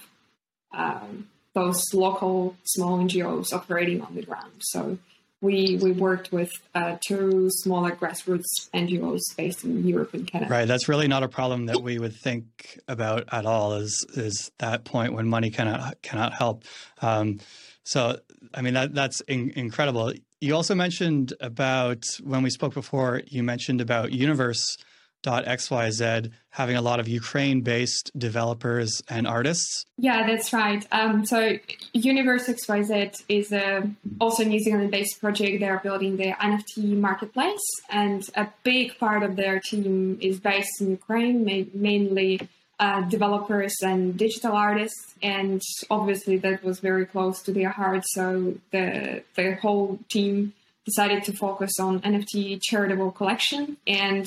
um, 0.73 1.29
those 1.55 1.81
local 1.95 2.57
small 2.65 2.99
NGOs 2.99 3.53
operating 3.53 4.01
on 4.01 4.15
the 4.15 4.23
ground. 4.23 4.53
So 4.61 4.99
we 5.41 5.77
we 5.83 5.93
worked 5.93 6.33
with 6.33 6.51
uh, 6.75 6.97
two 7.07 7.51
smaller 7.51 7.93
grassroots 7.93 8.71
NGOs 8.73 9.21
based 9.37 9.65
in 9.65 9.87
Europe 9.87 10.15
and 10.15 10.27
Canada. 10.27 10.51
Right, 10.51 10.67
that's 10.67 10.89
really 10.89 11.09
not 11.09 11.23
a 11.23 11.29
problem 11.29 11.67
that 11.67 11.83
we 11.83 11.99
would 11.99 12.15
think 12.15 12.79
about 12.89 13.25
at 13.33 13.45
all. 13.45 13.75
Is 13.75 14.07
is 14.15 14.51
that 14.59 14.85
point 14.85 15.13
when 15.13 15.29
money 15.29 15.51
cannot 15.51 16.01
cannot 16.03 16.33
help? 16.33 16.65
Um, 17.03 17.41
so, 17.85 18.19
I 18.55 18.63
mean 18.63 18.75
that 18.75 18.95
that's 18.95 19.21
in, 19.23 19.51
incredible. 19.51 20.13
You 20.41 20.55
also 20.55 20.75
mentioned 20.75 21.35
about 21.41 22.05
when 22.23 22.43
we 22.43 22.51
spoke 22.51 22.75
before. 22.75 23.23
You 23.27 23.43
mentioned 23.43 23.81
about 23.81 24.13
Universe 24.13 24.77
XYZ 25.27 26.31
having 26.51 26.77
a 26.77 26.81
lot 26.81 27.01
of 27.01 27.09
Ukraine 27.09 27.61
based 27.61 28.11
developers 28.17 29.03
and 29.09 29.27
artists. 29.27 29.85
Yeah, 29.99 30.27
that's 30.27 30.53
right. 30.53 30.87
Um, 30.93 31.27
so 31.27 31.59
Universe 31.93 32.49
XYZ 32.49 33.25
is 33.29 33.53
a, 33.53 33.91
also 34.21 34.43
a 34.43 34.47
New 34.47 34.61
Zealand 34.61 34.91
based 34.91 35.21
project. 35.21 35.61
They're 35.61 35.81
building 35.81 36.17
the 36.17 36.33
NFT 36.33 36.97
marketplace, 36.97 37.67
and 37.91 38.23
a 38.35 38.49
big 38.63 38.99
part 38.99 39.23
of 39.23 39.37
their 39.37 39.61
team 39.61 40.19
is 40.21 40.41
based 40.41 40.81
in 40.81 40.91
Ukraine, 40.91 41.45
ma- 41.45 41.71
mainly 41.75 42.49
uh, 42.79 43.03
developers 43.03 43.75
and 43.83 44.17
digital 44.17 44.53
artists. 44.53 45.15
And 45.23 45.61
obviously, 45.91 46.37
that 46.39 46.63
was 46.63 46.81
very 46.81 47.07
close 47.07 47.43
to 47.43 47.53
their 47.53 47.71
heart. 47.71 48.05
So 48.07 48.55
the 48.71 49.23
the 49.35 49.57
whole 49.57 49.99
team 50.09 50.53
decided 50.87 51.25
to 51.25 51.33
focus 51.33 51.73
on 51.81 52.01
NFT 52.01 52.61
charitable 52.63 53.11
collection 53.11 53.77
and 53.87 54.27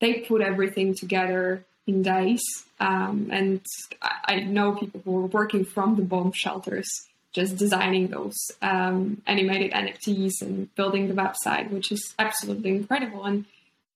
they 0.00 0.20
put 0.20 0.40
everything 0.40 0.94
together 0.94 1.64
in 1.86 2.02
days. 2.02 2.42
Um, 2.80 3.28
and 3.32 3.60
I, 4.02 4.34
I, 4.34 4.40
know 4.40 4.72
people 4.72 5.00
who 5.04 5.16
are 5.16 5.26
working 5.26 5.64
from 5.64 5.96
the 5.96 6.02
bomb 6.02 6.32
shelters, 6.32 6.88
just 7.32 7.56
designing 7.56 8.08
those 8.08 8.36
um, 8.62 9.22
animated 9.26 9.72
NFTs 9.72 10.42
and 10.42 10.72
building 10.76 11.08
the 11.08 11.14
website, 11.14 11.70
which 11.70 11.90
is 11.90 12.14
absolutely 12.18 12.70
incredible. 12.70 13.24
And 13.24 13.46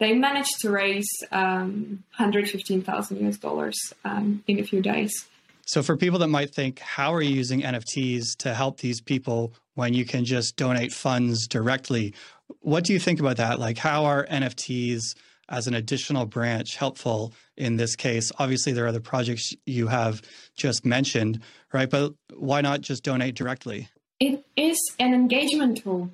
they 0.01 0.15
managed 0.15 0.61
to 0.63 0.71
raise 0.71 1.09
um, 1.31 2.03
115,000 2.17 3.29
US 3.29 3.37
dollars 3.37 3.77
um, 4.05 4.43
in 4.49 4.59
a 4.59 4.65
few 4.65 4.81
days. 4.81 5.27
So, 5.65 5.81
for 5.81 5.97
people 5.97 6.19
that 6.19 6.29
might 6.29 6.53
think, 6.53 6.81
how 6.81 7.15
are 7.15 7.23
you 7.23 7.35
using 7.35 7.63
NFTs 7.63 8.37
to 8.39 8.53
help 8.53 8.81
these 8.81 9.01
people 9.01 9.53
when 9.75 9.95
you 9.95 10.05
can 10.05 10.25
just 10.25 10.57
donate 10.57 10.93
funds 10.93 11.47
directly? 11.47 12.15
What 12.61 12.83
do 12.85 12.93
you 12.93 12.99
think 12.99 13.21
about 13.21 13.37
that? 13.37 13.61
Like, 13.61 13.79
how 13.79 14.07
are 14.07 14.27
NFTs 14.27 15.15
as 15.53 15.69
an 15.69 15.75
additional 15.75 16.27
branch 16.27 16.75
helpful 16.75 17.33
in 17.57 17.77
this 17.77 17.95
case? 17.95 18.33
Obviously, 18.39 18.73
there 18.73 18.87
are 18.87 18.93
the 18.93 19.01
projects 19.01 19.55
you 19.67 19.87
have 19.87 20.23
just 20.57 20.85
mentioned, 20.85 21.41
right? 21.73 21.89
But 21.89 22.15
why 22.35 22.63
not 22.63 22.81
just 22.81 23.05
donate 23.05 23.37
directly? 23.37 23.89
It 24.19 24.45
is 24.57 24.79
an 24.99 25.15
engagement 25.15 25.83
tool. 25.83 26.11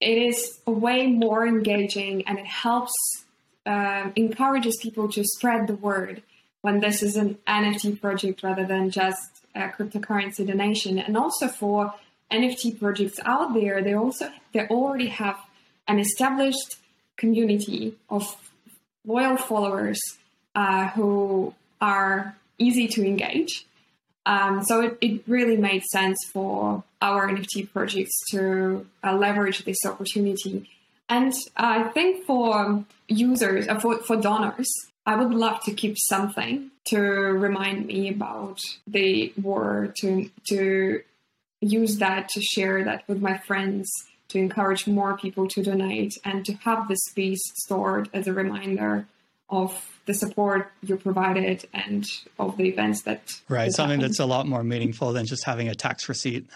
It 0.00 0.18
is 0.18 0.60
way 0.66 1.06
more 1.06 1.46
engaging 1.46 2.26
and 2.26 2.38
it 2.38 2.46
helps, 2.46 2.92
uh, 3.64 4.10
encourages 4.16 4.76
people 4.82 5.08
to 5.12 5.22
spread 5.24 5.66
the 5.66 5.74
word 5.74 6.22
when 6.62 6.80
this 6.80 7.02
is 7.02 7.16
an 7.16 7.38
NFT 7.46 8.00
project 8.00 8.42
rather 8.42 8.64
than 8.64 8.90
just 8.90 9.44
a 9.54 9.68
cryptocurrency 9.68 10.46
donation. 10.46 10.98
And 10.98 11.16
also 11.16 11.48
for 11.48 11.94
NFT 12.30 12.78
projects 12.78 13.18
out 13.24 13.54
there, 13.54 13.82
they 13.82 13.94
also 13.94 14.30
they 14.52 14.66
already 14.66 15.08
have 15.08 15.38
an 15.86 15.98
established 15.98 16.76
community 17.16 17.96
of 18.10 18.36
loyal 19.06 19.36
followers 19.36 19.98
uh, 20.54 20.88
who 20.88 21.54
are 21.80 22.36
easy 22.58 22.88
to 22.88 23.06
engage. 23.06 23.66
Um, 24.24 24.64
so 24.64 24.80
it, 24.80 24.98
it, 25.00 25.22
really 25.28 25.56
made 25.56 25.84
sense 25.84 26.18
for 26.32 26.82
our 27.00 27.28
NFT 27.28 27.72
projects 27.72 28.12
to 28.32 28.84
uh, 29.04 29.14
leverage 29.16 29.64
this 29.64 29.78
opportunity. 29.84 30.68
And 31.08 31.32
I 31.56 31.84
think 31.84 32.24
for 32.26 32.84
users, 33.06 33.68
uh, 33.68 33.78
for, 33.78 33.98
for 33.98 34.16
donors, 34.16 34.66
I 35.06 35.14
would 35.14 35.32
love 35.32 35.62
to 35.64 35.72
keep 35.72 35.96
something 35.96 36.72
to 36.86 36.98
remind 36.98 37.86
me 37.86 38.08
about 38.08 38.58
the 38.88 39.32
war, 39.40 39.94
to, 39.98 40.28
to 40.48 41.02
use 41.60 41.98
that 41.98 42.28
to 42.30 42.40
share 42.40 42.82
that 42.84 43.04
with 43.06 43.20
my 43.20 43.38
friends, 43.38 43.88
to 44.28 44.38
encourage 44.38 44.86
more 44.86 45.16
people 45.16 45.46
to 45.48 45.62
donate, 45.62 46.14
and 46.24 46.44
to 46.46 46.52
have 46.54 46.88
this 46.88 47.00
piece 47.14 47.42
stored 47.54 48.08
as 48.12 48.26
a 48.26 48.32
reminder 48.32 49.06
of 49.48 50.00
the 50.06 50.14
support 50.14 50.72
you 50.82 50.96
provided 50.96 51.68
and 51.72 52.04
of 52.38 52.56
the 52.56 52.68
events 52.68 53.02
that 53.02 53.40
right 53.48 53.72
something 53.72 54.00
happened. 54.00 54.02
that's 54.02 54.18
a 54.18 54.26
lot 54.26 54.46
more 54.46 54.64
meaningful 54.64 55.12
than 55.12 55.24
just 55.24 55.44
having 55.44 55.68
a 55.68 55.74
tax 55.74 56.08
receipt 56.08 56.48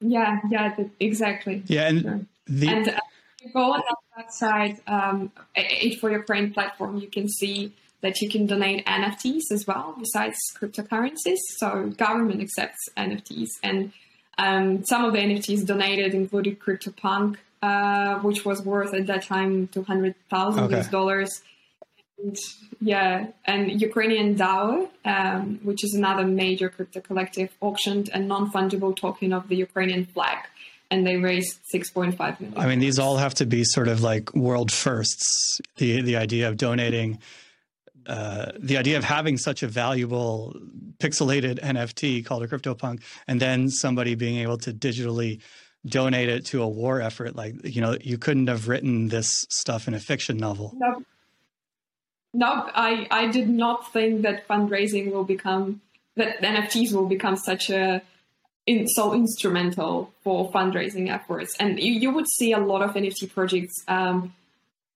yeah 0.00 0.40
yeah 0.50 0.74
exactly 0.98 1.62
yeah 1.66 1.88
and 1.88 2.00
sure. 2.00 2.20
the 2.46 2.68
and 2.68 2.88
uh, 2.88 2.98
you 3.42 3.50
go 3.52 3.72
on 3.72 3.82
that 3.86 4.24
website 4.24 4.78
um, 4.88 5.30
Aid 5.54 5.98
for 6.00 6.10
Ukraine 6.10 6.54
platform 6.54 6.96
you 6.96 7.08
can 7.08 7.28
see 7.28 7.74
that 8.06 8.20
you 8.20 8.28
can 8.28 8.46
donate 8.46 8.84
NFTs 8.86 9.50
as 9.50 9.66
well 9.66 9.94
besides 9.98 10.36
cryptocurrencies. 10.58 11.38
So 11.58 11.88
government 11.96 12.40
accepts 12.40 12.88
NFTs, 12.96 13.48
and 13.62 13.92
um, 14.38 14.84
some 14.84 15.04
of 15.04 15.12
the 15.12 15.18
NFTs 15.18 15.66
donated 15.66 16.14
included 16.14 16.58
CryptoPunk, 16.60 17.36
uh, 17.62 18.18
which 18.20 18.44
was 18.44 18.62
worth 18.62 18.94
at 18.94 19.06
that 19.06 19.24
time 19.24 19.68
two 19.68 19.82
hundred 19.82 20.14
thousand 20.30 20.64
okay. 20.64 20.80
US 20.80 20.88
dollars. 20.88 21.42
And, 22.18 22.36
yeah, 22.80 23.26
and 23.44 23.80
Ukrainian 23.80 24.36
DAO, 24.36 24.88
um, 25.04 25.60
which 25.62 25.84
is 25.84 25.92
another 25.92 26.24
major 26.24 26.70
crypto 26.70 27.00
collective, 27.00 27.50
auctioned 27.60 28.08
a 28.12 28.18
non-fungible 28.18 28.96
token 28.96 29.34
of 29.34 29.48
the 29.48 29.56
Ukrainian 29.56 30.06
flag 30.06 30.38
and 30.90 31.06
they 31.06 31.16
raised 31.16 31.58
6.5 31.74 32.40
million. 32.40 32.58
I 32.58 32.66
mean, 32.66 32.78
these 32.78 32.98
all 32.98 33.16
have 33.16 33.34
to 33.34 33.46
be 33.46 33.64
sort 33.64 33.88
of 33.88 34.02
like 34.02 34.34
world 34.34 34.70
firsts. 34.70 35.60
The 35.76 36.00
the 36.02 36.16
idea 36.16 36.48
of 36.48 36.56
donating 36.56 37.18
uh, 38.06 38.52
the 38.58 38.76
idea 38.76 38.96
of 38.96 39.04
having 39.04 39.36
such 39.36 39.62
a 39.62 39.68
valuable 39.68 40.54
pixelated 40.98 41.60
NFT 41.60 42.24
called 42.24 42.42
a 42.42 42.48
CryptoPunk, 42.48 43.02
and 43.26 43.40
then 43.40 43.68
somebody 43.68 44.14
being 44.14 44.38
able 44.38 44.58
to 44.58 44.72
digitally 44.72 45.40
donate 45.86 46.28
it 46.28 46.44
to 46.46 46.62
a 46.62 46.68
war 46.68 47.00
effort, 47.00 47.36
like 47.36 47.54
you 47.64 47.80
know, 47.80 47.96
you 48.00 48.18
couldn't 48.18 48.48
have 48.48 48.68
written 48.68 49.08
this 49.08 49.46
stuff 49.50 49.88
in 49.88 49.94
a 49.94 50.00
fiction 50.00 50.36
novel. 50.36 50.72
No, 50.76 51.02
no, 52.34 52.70
I 52.74 53.06
I 53.10 53.28
did 53.28 53.48
not 53.48 53.92
think 53.92 54.22
that 54.22 54.46
fundraising 54.48 55.12
will 55.12 55.24
become 55.24 55.80
that 56.16 56.40
NFTs 56.42 56.92
will 56.92 57.06
become 57.06 57.36
such 57.36 57.70
a 57.70 58.02
in, 58.66 58.88
so 58.88 59.14
instrumental 59.14 60.12
for 60.22 60.50
fundraising 60.50 61.08
efforts, 61.08 61.54
and 61.58 61.78
you, 61.78 61.92
you 61.92 62.10
would 62.10 62.28
see 62.28 62.52
a 62.52 62.58
lot 62.58 62.82
of 62.82 62.94
NFT 62.94 63.32
projects. 63.32 63.74
Um, 63.88 64.34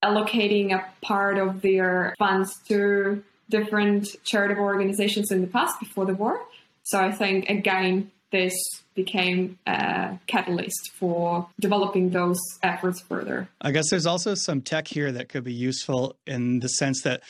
allocating 0.03 0.73
a 0.73 0.85
part 1.01 1.37
of 1.37 1.61
their 1.61 2.15
funds 2.17 2.59
to 2.67 3.23
different 3.49 4.07
charitable 4.23 4.63
organizations 4.63 5.31
in 5.31 5.41
the 5.41 5.47
past 5.47 5.79
before 5.79 6.05
the 6.05 6.13
war. 6.13 6.41
So 6.83 6.99
I 6.99 7.11
think 7.11 7.49
again 7.49 8.11
this 8.31 8.53
became 8.95 9.59
a 9.67 10.17
catalyst 10.27 10.91
for 10.93 11.47
developing 11.59 12.09
those 12.11 12.39
efforts 12.63 13.01
further. 13.01 13.49
I 13.59 13.71
guess 13.71 13.89
there's 13.89 14.05
also 14.05 14.35
some 14.35 14.61
tech 14.61 14.87
here 14.87 15.11
that 15.11 15.29
could 15.29 15.43
be 15.43 15.53
useful 15.53 16.15
in 16.25 16.59
the 16.59 16.69
sense 16.69 17.01
that 17.03 17.21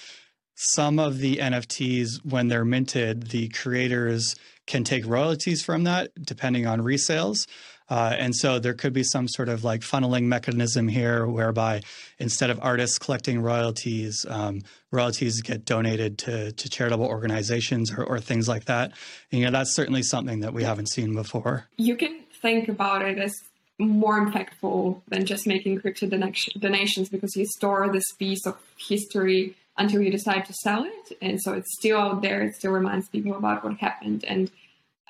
some 0.55 0.99
of 0.99 1.17
the 1.17 1.38
NFTs, 1.38 2.23
when 2.23 2.47
they're 2.47 2.65
minted, 2.65 3.29
the 3.29 3.49
creators 3.49 4.36
can 4.67 4.84
take 4.84 5.05
royalties 5.07 5.63
from 5.63 5.86
that 5.86 6.12
depending 6.21 6.67
on 6.67 6.81
resales. 6.81 7.47
Uh, 7.91 8.15
and 8.17 8.34
so 8.34 8.58
there 8.58 8.73
could 8.73 8.93
be 8.93 9.04
some 9.04 9.27
sort 9.27 9.49
of 9.49 9.65
like 9.65 9.82
funneling 9.82 10.23
mechanism 10.23 10.88
here 10.88 11.27
whereby 11.27 11.82
instead 12.19 12.49
of 12.49 12.58
artists 12.62 12.97
collecting 12.97 13.41
royalties, 13.41 14.25
um, 14.30 14.62
royalties 14.91 15.41
get 15.41 15.65
donated 15.65 16.17
to, 16.17 16.54
to 16.54 16.69
charitable 16.69 17.06
organizations 17.06 17.91
or, 17.91 18.06
or 18.06 18.17
things 18.17 18.47
like 18.47 18.63
that. 18.63 18.93
And, 19.30 19.41
you 19.41 19.45
know, 19.45 19.51
that's 19.51 19.75
certainly 19.75 20.04
something 20.04 20.39
that 20.39 20.54
we 20.54 20.63
haven't 20.63 20.88
seen 20.88 21.13
before. 21.13 21.65
You 21.75 21.97
can 21.97 22.21
think 22.41 22.69
about 22.69 23.01
it 23.01 23.17
as 23.17 23.34
more 23.77 24.25
impactful 24.25 25.01
than 25.10 25.25
just 25.25 25.45
making 25.45 25.82
crypto 25.82 26.08
donations 26.08 27.10
because 27.10 27.36
you 27.36 27.45
store 27.45 27.91
this 27.91 28.10
piece 28.17 28.45
of 28.45 28.58
history 28.77 29.58
until 29.77 30.01
you 30.01 30.12
decide 30.12 30.45
to 30.45 30.54
sell 30.54 30.86
it. 30.86 31.17
And 31.21 31.41
so 31.41 31.54
it's 31.56 31.75
still 31.77 31.97
out 31.97 32.21
there. 32.21 32.41
It 32.41 32.56
still 32.56 32.71
reminds 32.71 33.10
people 33.10 33.36
about 33.36 33.65
what 33.65 33.77
happened. 33.80 34.23
And 34.25 34.49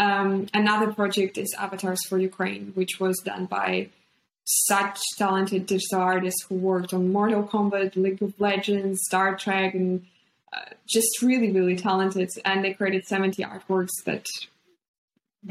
um, 0.01 0.47
another 0.55 0.91
project 0.91 1.37
is 1.37 1.53
Avatars 1.57 1.99
for 2.09 2.17
Ukraine, 2.17 2.71
which 2.73 2.99
was 2.99 3.15
done 3.23 3.45
by 3.45 3.89
such 4.43 4.99
talented 5.15 5.67
digital 5.67 6.01
artists 6.01 6.43
who 6.49 6.55
worked 6.55 6.91
on 6.91 7.11
Mortal 7.11 7.43
Kombat, 7.43 7.95
League 7.95 8.21
of 8.23 8.33
Legends, 8.39 8.99
Star 9.03 9.35
Trek, 9.35 9.75
and 9.75 10.03
uh, 10.51 10.73
just 10.87 11.21
really, 11.21 11.51
really 11.51 11.75
talented. 11.75 12.27
And 12.43 12.65
they 12.65 12.73
created 12.73 13.05
70 13.05 13.43
artworks 13.43 13.91
that 14.05 14.25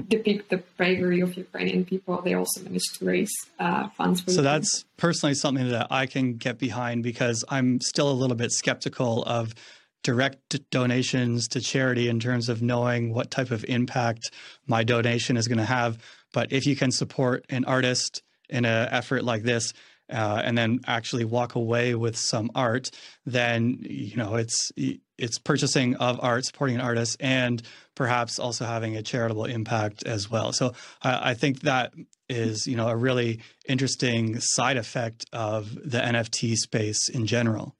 depict 0.09 0.51
the 0.51 0.65
bravery 0.77 1.21
of 1.21 1.37
Ukrainian 1.37 1.85
people. 1.85 2.21
They 2.21 2.35
also 2.35 2.61
managed 2.63 2.99
to 2.99 3.05
raise 3.05 3.33
uh, 3.61 3.89
funds 3.91 4.21
for. 4.21 4.33
So 4.33 4.43
that's 4.43 4.85
personally 4.97 5.35
something 5.35 5.69
that 5.69 5.87
I 5.93 6.07
can 6.07 6.35
get 6.35 6.59
behind 6.59 7.05
because 7.05 7.45
I'm 7.49 7.81
still 7.81 8.11
a 8.11 8.19
little 8.23 8.37
bit 8.37 8.51
skeptical 8.51 9.23
of 9.25 9.55
direct 10.03 10.71
donations 10.71 11.49
to 11.49 11.61
charity 11.61 12.09
in 12.09 12.21
terms 12.21 12.49
of 12.49 12.63
knowing 12.63 13.13
what 13.13 13.31
type 13.31 13.51
of 13.51 13.65
impact 13.65 14.31
my 14.67 14.83
donation 14.85 15.37
is 15.37 15.49
going 15.49 15.59
to 15.59 15.65
have. 15.65 15.99
But 16.33 16.53
if 16.53 16.67
you 16.67 16.77
can 16.77 16.91
support 16.91 17.45
an 17.49 17.65
artist 17.65 18.23
in 18.49 18.65
an 18.65 18.89
effort 18.91 19.25
like 19.25 19.43
this, 19.43 19.73
uh, 20.11 20.43
and 20.45 20.59
then 20.59 20.81
actually 20.87 21.25
walk 21.25 21.55
away 21.55 21.95
with 21.95 22.17
some 22.17 22.51
art, 22.55 22.91
then 23.27 23.79
you 23.81 24.17
know 24.17 24.35
it's 24.35 24.73
it's 25.19 25.39
purchasing 25.39 25.97
of 25.97 26.19
art, 26.23 26.45
supporting 26.45 26.77
an 26.77 26.83
artist, 26.83 27.17
and 27.21 27.63
perhaps 27.95 28.39
also 28.39 28.65
having 28.65 28.97
a 28.97 29.03
charitable 29.03 29.45
impact 29.45 30.05
as 30.05 30.31
well. 30.31 30.53
So 30.53 30.73
I, 31.03 31.31
I 31.31 31.35
think 31.35 31.61
that 31.61 31.93
is 32.29 32.67
you 32.67 32.77
know 32.77 32.89
a 32.89 32.97
really 32.97 33.41
interesting 33.69 34.41
side 34.41 34.77
effect 34.77 35.27
of 35.33 35.75
the 35.75 35.99
NFT 35.99 36.57
space 36.57 37.09
in 37.09 37.27
general. 37.27 37.77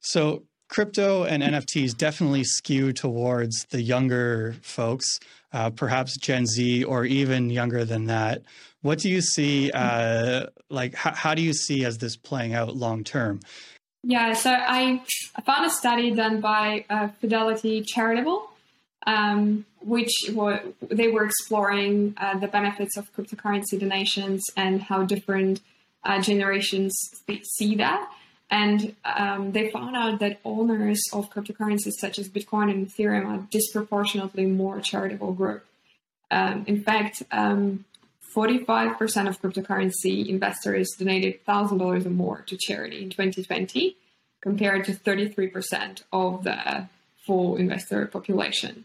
So 0.00 0.42
crypto 0.74 1.22
and 1.22 1.40
NFTs 1.40 1.96
definitely 1.96 2.42
skew 2.42 2.92
towards 2.92 3.64
the 3.70 3.80
younger 3.80 4.56
folks, 4.60 5.20
uh, 5.52 5.70
perhaps 5.70 6.18
Gen 6.18 6.46
Z 6.46 6.82
or 6.82 7.04
even 7.04 7.48
younger 7.48 7.84
than 7.84 8.06
that. 8.06 8.42
What 8.82 8.98
do 8.98 9.08
you 9.08 9.20
see, 9.20 9.70
uh, 9.70 10.46
like, 10.70 10.96
how, 10.96 11.14
how 11.14 11.34
do 11.36 11.42
you 11.42 11.52
see 11.52 11.84
as 11.84 11.98
this 11.98 12.16
playing 12.16 12.54
out 12.54 12.74
long 12.74 13.04
term? 13.04 13.38
Yeah, 14.02 14.32
so 14.32 14.50
I, 14.50 15.00
I 15.36 15.42
found 15.42 15.64
a 15.64 15.70
study 15.70 16.10
done 16.10 16.40
by 16.40 16.84
uh, 16.90 17.06
Fidelity 17.20 17.80
Charitable, 17.82 18.50
um, 19.06 19.64
which 19.80 20.12
were, 20.32 20.60
they 20.82 21.06
were 21.06 21.24
exploring 21.24 22.14
uh, 22.16 22.36
the 22.36 22.48
benefits 22.48 22.96
of 22.96 23.14
cryptocurrency 23.14 23.78
donations 23.78 24.42
and 24.56 24.82
how 24.82 25.04
different 25.04 25.60
uh, 26.02 26.20
generations 26.20 26.92
see 27.56 27.76
that. 27.76 28.10
And 28.54 28.94
um, 29.04 29.50
they 29.50 29.68
found 29.68 29.96
out 29.96 30.20
that 30.20 30.38
owners 30.44 31.00
of 31.12 31.28
cryptocurrencies 31.28 31.94
such 31.98 32.20
as 32.20 32.28
Bitcoin 32.28 32.70
and 32.70 32.86
Ethereum 32.86 33.26
are 33.26 33.46
disproportionately 33.50 34.46
more 34.46 34.78
charitable 34.80 35.32
group. 35.32 35.66
Um, 36.30 36.64
in 36.68 36.80
fact, 36.80 37.24
um, 37.32 37.84
45% 38.32 39.28
of 39.28 39.42
cryptocurrency 39.42 40.28
investors 40.28 40.88
donated 40.96 41.44
$1,000 41.44 42.06
or 42.06 42.10
more 42.10 42.42
to 42.46 42.56
charity 42.56 43.02
in 43.02 43.10
2020, 43.10 43.96
compared 44.40 44.84
to 44.84 44.92
33% 44.92 46.02
of 46.12 46.44
the 46.44 46.88
full 47.26 47.56
investor 47.56 48.06
population. 48.06 48.84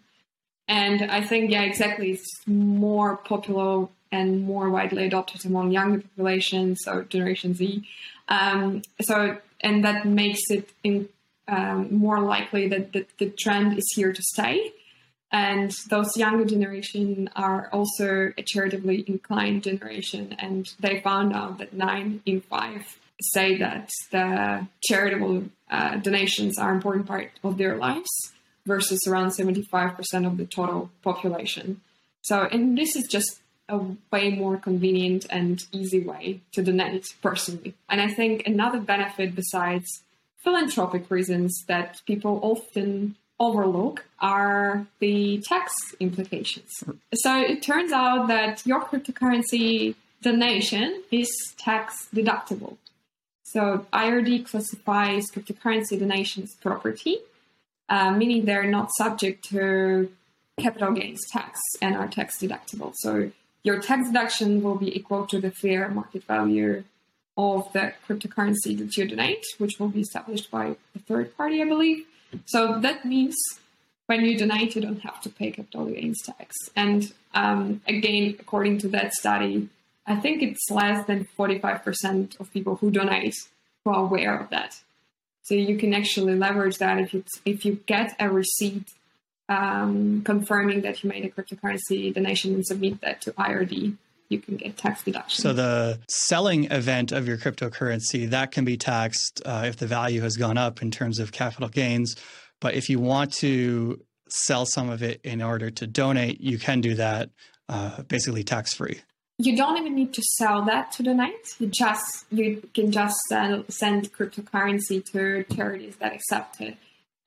And 0.67 1.11
I 1.11 1.21
think, 1.21 1.51
yeah, 1.51 1.61
exactly, 1.61 2.13
it's 2.13 2.41
more 2.47 3.17
popular 3.17 3.87
and 4.11 4.41
more 4.41 4.71
widely 4.71 5.05
adopted 5.05 5.45
among 5.45 5.69
younger 5.69 5.99
populations, 5.99 6.79
so 6.83 7.03
Generation 7.03 7.53
Z. 7.53 7.87
Um, 8.29 8.81
so 9.01 9.37
and 9.61 9.83
that 9.83 10.05
makes 10.05 10.41
it 10.49 10.69
in, 10.83 11.09
um, 11.47 11.93
more 11.93 12.19
likely 12.19 12.67
that 12.69 12.93
the, 12.93 13.05
the 13.17 13.29
trend 13.29 13.77
is 13.77 13.91
here 13.95 14.13
to 14.13 14.21
stay. 14.21 14.71
And 15.31 15.71
those 15.89 16.17
younger 16.17 16.45
generation 16.45 17.29
are 17.35 17.69
also 17.71 18.33
a 18.35 18.43
charitably 18.43 19.05
inclined 19.07 19.63
generation, 19.63 20.35
and 20.39 20.67
they 20.79 21.01
found 21.01 21.33
out 21.33 21.59
that 21.59 21.73
nine 21.73 22.21
in 22.25 22.41
five 22.41 22.97
say 23.21 23.57
that 23.57 23.89
the 24.11 24.67
charitable 24.83 25.43
uh, 25.69 25.97
donations 25.97 26.57
are 26.57 26.69
an 26.69 26.77
important 26.77 27.05
part 27.05 27.31
of 27.43 27.57
their 27.57 27.75
lives 27.75 28.09
versus 28.65 28.99
around 29.07 29.29
75% 29.29 30.25
of 30.25 30.37
the 30.37 30.45
total 30.45 30.89
population. 31.03 31.81
So, 32.21 32.43
and 32.43 32.77
this 32.77 32.95
is 32.95 33.07
just 33.07 33.39
a 33.69 33.79
way 34.11 34.31
more 34.31 34.57
convenient 34.57 35.25
and 35.29 35.63
easy 35.71 36.01
way 36.01 36.41
to 36.53 36.61
donate 36.61 37.05
personally. 37.21 37.73
And 37.89 38.01
I 38.01 38.07
think 38.07 38.45
another 38.45 38.79
benefit 38.79 39.35
besides 39.35 39.87
philanthropic 40.43 41.09
reasons 41.09 41.63
that 41.67 42.01
people 42.05 42.39
often 42.41 43.15
overlook 43.39 44.05
are 44.19 44.85
the 44.99 45.41
tax 45.47 45.73
implications. 45.99 46.83
So 47.13 47.39
it 47.39 47.61
turns 47.61 47.91
out 47.91 48.27
that 48.27 48.65
your 48.65 48.81
cryptocurrency 48.81 49.95
donation 50.21 51.03
is 51.11 51.29
tax 51.57 52.07
deductible. 52.13 52.77
So 53.43 53.85
IRD 53.93 54.45
classifies 54.45 55.31
cryptocurrency 55.31 55.97
donations 55.97 56.55
property, 56.61 57.17
uh, 57.87 58.11
meaning 58.11 58.45
they're 58.45 58.69
not 58.69 58.89
subject 58.97 59.45
to 59.49 60.11
capital 60.59 60.91
gains 60.91 61.21
tax 61.31 61.59
and 61.81 61.95
are 61.95 62.07
tax 62.07 62.37
deductible. 62.39 62.93
So 62.97 63.31
your 63.63 63.79
tax 63.79 64.07
deduction 64.07 64.61
will 64.63 64.75
be 64.75 64.95
equal 64.95 65.25
to 65.27 65.39
the 65.39 65.51
fair 65.51 65.89
market 65.89 66.23
value 66.23 66.83
of 67.37 67.71
the 67.73 67.93
cryptocurrency 68.07 68.77
that 68.77 68.95
you 68.97 69.07
donate, 69.07 69.45
which 69.57 69.79
will 69.79 69.87
be 69.89 70.01
established 70.01 70.51
by 70.51 70.75
a 70.95 70.99
third 71.07 71.35
party, 71.37 71.61
I 71.61 71.65
believe. 71.65 72.05
So 72.45 72.79
that 72.79 73.05
means 73.05 73.35
when 74.07 74.25
you 74.25 74.37
donate, 74.37 74.75
you 74.75 74.81
don't 74.81 75.01
have 75.01 75.21
to 75.21 75.29
pay 75.29 75.51
capital 75.51 75.85
gains 75.85 76.21
tax. 76.21 76.55
And 76.75 77.13
um, 77.33 77.81
again, 77.87 78.35
according 78.39 78.79
to 78.79 78.87
that 78.89 79.13
study, 79.13 79.69
I 80.05 80.15
think 80.15 80.41
it's 80.41 80.69
less 80.69 81.05
than 81.05 81.27
45% 81.37 82.39
of 82.39 82.51
people 82.51 82.75
who 82.77 82.91
donate 82.91 83.35
who 83.85 83.91
are 83.91 84.03
aware 84.03 84.37
of 84.37 84.49
that. 84.49 84.75
So 85.43 85.55
you 85.55 85.77
can 85.77 85.93
actually 85.93 86.35
leverage 86.35 86.77
that 86.77 86.99
if 86.99 87.13
you 87.13 87.23
if 87.45 87.65
you 87.65 87.81
get 87.85 88.15
a 88.19 88.29
receipt 88.29 88.87
um, 89.49 90.21
confirming 90.23 90.81
that 90.81 91.03
you 91.03 91.09
made 91.09 91.25
a 91.25 91.29
cryptocurrency 91.29 92.13
donation 92.13 92.53
and 92.53 92.65
submit 92.65 93.01
that 93.01 93.21
to 93.21 93.31
IRD, 93.33 93.97
you 94.29 94.39
can 94.39 94.57
get 94.57 94.77
tax 94.77 95.03
deduction. 95.03 95.41
So 95.41 95.53
the 95.53 95.99
selling 96.07 96.65
event 96.71 97.11
of 97.11 97.27
your 97.27 97.37
cryptocurrency 97.37 98.29
that 98.29 98.51
can 98.51 98.63
be 98.63 98.77
taxed 98.77 99.41
uh, 99.45 99.63
if 99.65 99.77
the 99.77 99.87
value 99.87 100.21
has 100.21 100.37
gone 100.37 100.57
up 100.57 100.81
in 100.81 100.91
terms 100.91 101.19
of 101.19 101.31
capital 101.31 101.67
gains. 101.67 102.15
But 102.61 102.75
if 102.75 102.89
you 102.89 102.99
want 102.99 103.33
to 103.35 103.99
sell 104.29 104.65
some 104.65 104.89
of 104.89 105.01
it 105.01 105.19
in 105.23 105.41
order 105.41 105.71
to 105.71 105.87
donate, 105.87 106.39
you 106.39 106.59
can 106.59 106.81
do 106.81 106.95
that 106.95 107.31
uh, 107.67 108.03
basically 108.03 108.43
tax 108.43 108.73
free 108.73 109.01
you 109.39 109.55
don't 109.55 109.77
even 109.77 109.95
need 109.95 110.13
to 110.13 110.21
sell 110.21 110.63
that 110.65 110.91
to 110.91 111.01
donate. 111.01 111.55
You 111.59 111.67
just 111.67 112.25
you 112.29 112.61
can 112.73 112.91
just 112.91 113.17
send 113.29 114.13
cryptocurrency 114.13 115.03
to 115.13 115.45
charities 115.55 115.95
that 115.95 116.13
accept 116.13 116.59
it. 116.59 116.75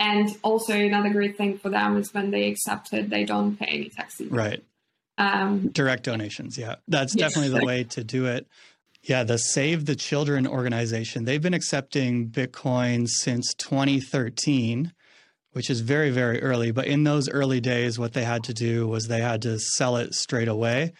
And 0.03 0.36
also 0.42 0.72
another 0.72 1.11
great 1.11 1.36
thing 1.36 1.59
for 1.59 1.68
them 1.68 1.96
is 1.96 2.12
when 2.12 2.32
they 2.32 2.48
accept 2.48 2.92
it, 2.92 3.09
they 3.09 3.22
don't 3.22 3.57
pay 3.57 3.66
any 3.66 3.88
taxes. 3.88 4.32
Right. 4.32 4.61
Um, 5.16 5.68
Direct 5.68 6.03
donations. 6.03 6.59
Yeah, 6.59 6.76
that's 6.88 7.14
yes. 7.14 7.28
definitely 7.32 7.61
the 7.61 7.64
way 7.64 7.84
to 7.84 8.03
do 8.03 8.26
it. 8.26 8.48
Yeah, 9.05 9.22
the 9.22 9.38
Save 9.38 9.86
the 9.86 9.94
Children 9.94 10.48
organization, 10.48 11.24
they've 11.24 11.40
been 11.40 11.55
accepting 11.55 12.30
Bitcoin 12.30 13.09
since 13.09 13.55
2013, 13.55 14.92
which 15.53 15.70
is 15.70 15.82
very, 15.82 16.11
very 16.11 16.42
early. 16.42 16.72
But 16.72 16.88
in 16.88 17.05
those 17.05 17.28
early 17.28 17.61
days, 17.61 17.96
what 17.96 18.12
they 18.12 18.24
had 18.24 18.42
to 18.44 18.55
do 18.55 18.88
was 18.88 19.07
they 19.07 19.20
had 19.20 19.42
to 19.42 19.61
sell 19.61 19.96
it 19.98 20.14
straight 20.14 20.48
away. 20.48 20.94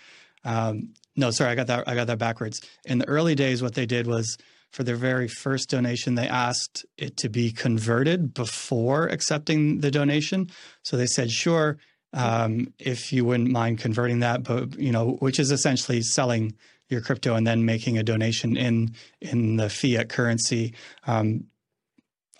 Um, 0.44 0.94
no, 1.16 1.32
sorry, 1.32 1.50
I 1.50 1.55
got 1.57 1.66
that. 1.66 1.88
I 1.88 1.96
got 1.96 2.07
that 2.07 2.18
backwards. 2.18 2.61
In 2.84 2.98
the 2.98 3.09
early 3.09 3.34
days, 3.34 3.62
what 3.62 3.74
they 3.74 3.86
did 3.86 4.07
was 4.07 4.38
for 4.73 4.83
their 4.83 4.97
very 4.97 5.29
first 5.29 5.70
donation, 5.70 6.14
they 6.14 6.27
asked 6.27 6.85
it 6.97 7.16
to 7.18 7.29
be 7.29 7.53
converted 7.53 8.35
before 8.35 9.07
accepting 9.07 9.81
the 9.81 9.91
donation. 9.91 10.51
So 10.83 10.97
they 10.97 11.07
said, 11.07 11.31
"Sure, 11.31 11.79
um, 12.12 12.73
if 12.79 13.12
you 13.12 13.25
wouldn't 13.25 13.51
mind 13.51 13.79
converting 13.79 14.20
that," 14.20 14.43
but 14.43 14.79
you 14.79 14.91
know, 14.91 15.12
which 15.20 15.39
is 15.39 15.51
essentially 15.51 16.03
selling 16.03 16.55
your 16.89 17.01
crypto 17.01 17.35
and 17.35 17.47
then 17.47 17.64
making 17.64 17.99
a 17.99 18.03
donation 18.03 18.57
in 18.57 18.95
in 19.20 19.57
the 19.57 19.68
fiat 19.68 20.09
currency. 20.09 20.75
Um, 21.07 21.45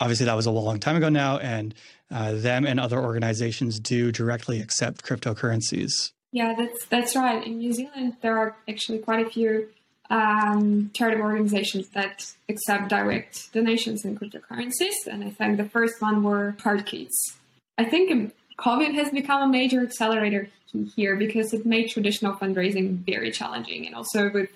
obviously, 0.01 0.26
that 0.26 0.35
was 0.37 0.47
a 0.47 0.51
long 0.51 0.80
time 0.80 0.97
ago 0.97 1.11
now, 1.11 1.39
and 1.39 1.74
uh, 2.11 2.33
them 2.33 2.66
and 2.66 2.80
other 2.80 2.99
organizations 2.99 3.78
do 3.78 4.11
directly 4.11 4.61
accept 4.61 5.05
cryptocurrencies. 5.05 6.12
Yeah, 6.33 6.55
that's 6.57 6.87
that's 6.87 7.14
right. 7.14 7.47
In 7.47 7.59
New 7.59 7.74
Zealand, 7.74 8.16
there 8.22 8.39
are 8.39 8.57
actually 8.68 8.99
quite 8.99 9.26
a 9.26 9.28
few 9.28 9.68
um, 10.12 10.90
charitable 10.92 11.24
organizations 11.24 11.88
that 11.94 12.30
accept 12.48 12.88
direct 12.90 13.50
donations 13.54 14.04
in 14.04 14.16
cryptocurrencies, 14.16 15.06
and 15.10 15.24
I 15.24 15.30
think 15.30 15.56
the 15.56 15.68
first 15.68 16.00
one 16.00 16.22
were 16.22 16.54
Heart 16.62 16.84
Kids. 16.84 17.38
I 17.78 17.84
think 17.86 18.34
COVID 18.58 18.92
has 18.94 19.10
become 19.10 19.42
a 19.42 19.48
major 19.48 19.82
accelerator 19.82 20.50
here 20.94 21.16
because 21.16 21.54
it 21.54 21.64
made 21.64 21.88
traditional 21.88 22.34
fundraising 22.34 22.98
very 23.06 23.30
challenging, 23.30 23.86
and 23.86 23.94
also 23.94 24.30
with 24.30 24.50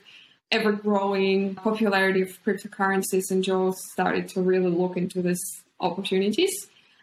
ever 0.53 0.73
growing 0.73 1.55
popularity 1.55 2.21
of 2.21 2.29
cryptocurrencies, 2.45 3.33
NGOs 3.33 3.77
started 3.93 4.29
to 4.29 4.43
really 4.43 4.71
look 4.71 4.99
into 4.99 5.23
these 5.23 5.65
opportunities. 5.81 6.53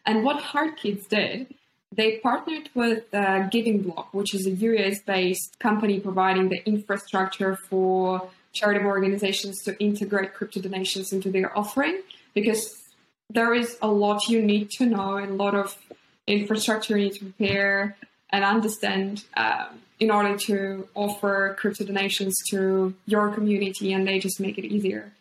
And 0.06 0.24
what 0.24 0.39
Heart 0.39 0.78
Kids 0.78 1.08
did 1.08 1.47
they 1.95 2.18
partnered 2.18 2.70
with 2.74 3.14
uh, 3.14 3.47
Giving 3.49 3.84
Block, 3.84 4.14
which 4.14 4.34
is 4.34 4.47
a 4.47 4.51
US 4.51 5.01
based 5.01 5.60
company 5.60 5.99
providing 5.99 6.49
the 6.49 6.66
infrastructure 6.66 7.56
for 7.70 8.30
charitable 8.54 8.88
organizations 8.88 9.62
to 9.64 9.78
integrate 9.80 10.34
crypto 10.34 10.62
donations 10.62 11.12
into 11.12 11.32
their 11.32 11.56
offering 11.58 12.01
because 12.34 12.78
there 13.30 13.54
is 13.54 13.78
a 13.82 13.88
lot 13.88 14.28
you 14.28 14.41
need 14.41 14.70
to 14.70 14.86
know 14.86 15.18
and 15.18 15.32
a 15.32 15.36
lot 15.36 15.56
of 15.56 15.78
infrastructure 16.28 16.97
you 16.97 17.06
need 17.06 17.14
to 17.14 17.26
prepare 17.26 17.97
and 18.32 18.43
understand 18.43 19.24
um, 19.36 19.82
in 19.99 20.12
order 20.12 20.38
to 20.38 20.88
offer 20.95 21.56
crypto 21.60 21.86
donations 21.86 22.36
to 22.49 22.93
your 23.06 23.32
community 23.34 23.93
and 23.93 24.08
they 24.08 24.20
just 24.20 24.39
make 24.39 24.58
it 24.58 24.66
easier 24.66 25.12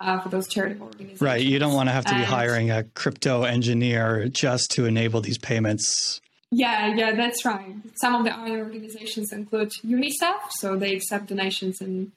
uh, 0.00 0.20
for 0.20 0.28
those 0.28 0.46
charitable 0.48 0.86
organizations. 0.86 1.20
Right. 1.20 1.40
You 1.40 1.58
don't 1.58 1.74
want 1.74 1.88
to 1.88 1.92
have 1.92 2.04
to 2.06 2.14
and, 2.14 2.22
be 2.22 2.24
hiring 2.24 2.70
a 2.70 2.84
crypto 2.84 3.42
engineer 3.42 4.28
just 4.28 4.70
to 4.72 4.86
enable 4.86 5.20
these 5.20 5.38
payments. 5.38 6.20
Yeah, 6.50 6.94
yeah, 6.94 7.14
that's 7.14 7.44
right. 7.44 7.74
Some 7.96 8.14
of 8.14 8.24
the 8.24 8.32
other 8.32 8.60
organizations 8.60 9.32
include 9.32 9.70
UNICEF, 9.84 10.50
so 10.50 10.76
they 10.76 10.94
accept 10.94 11.26
donations 11.26 11.80
in, 11.80 12.12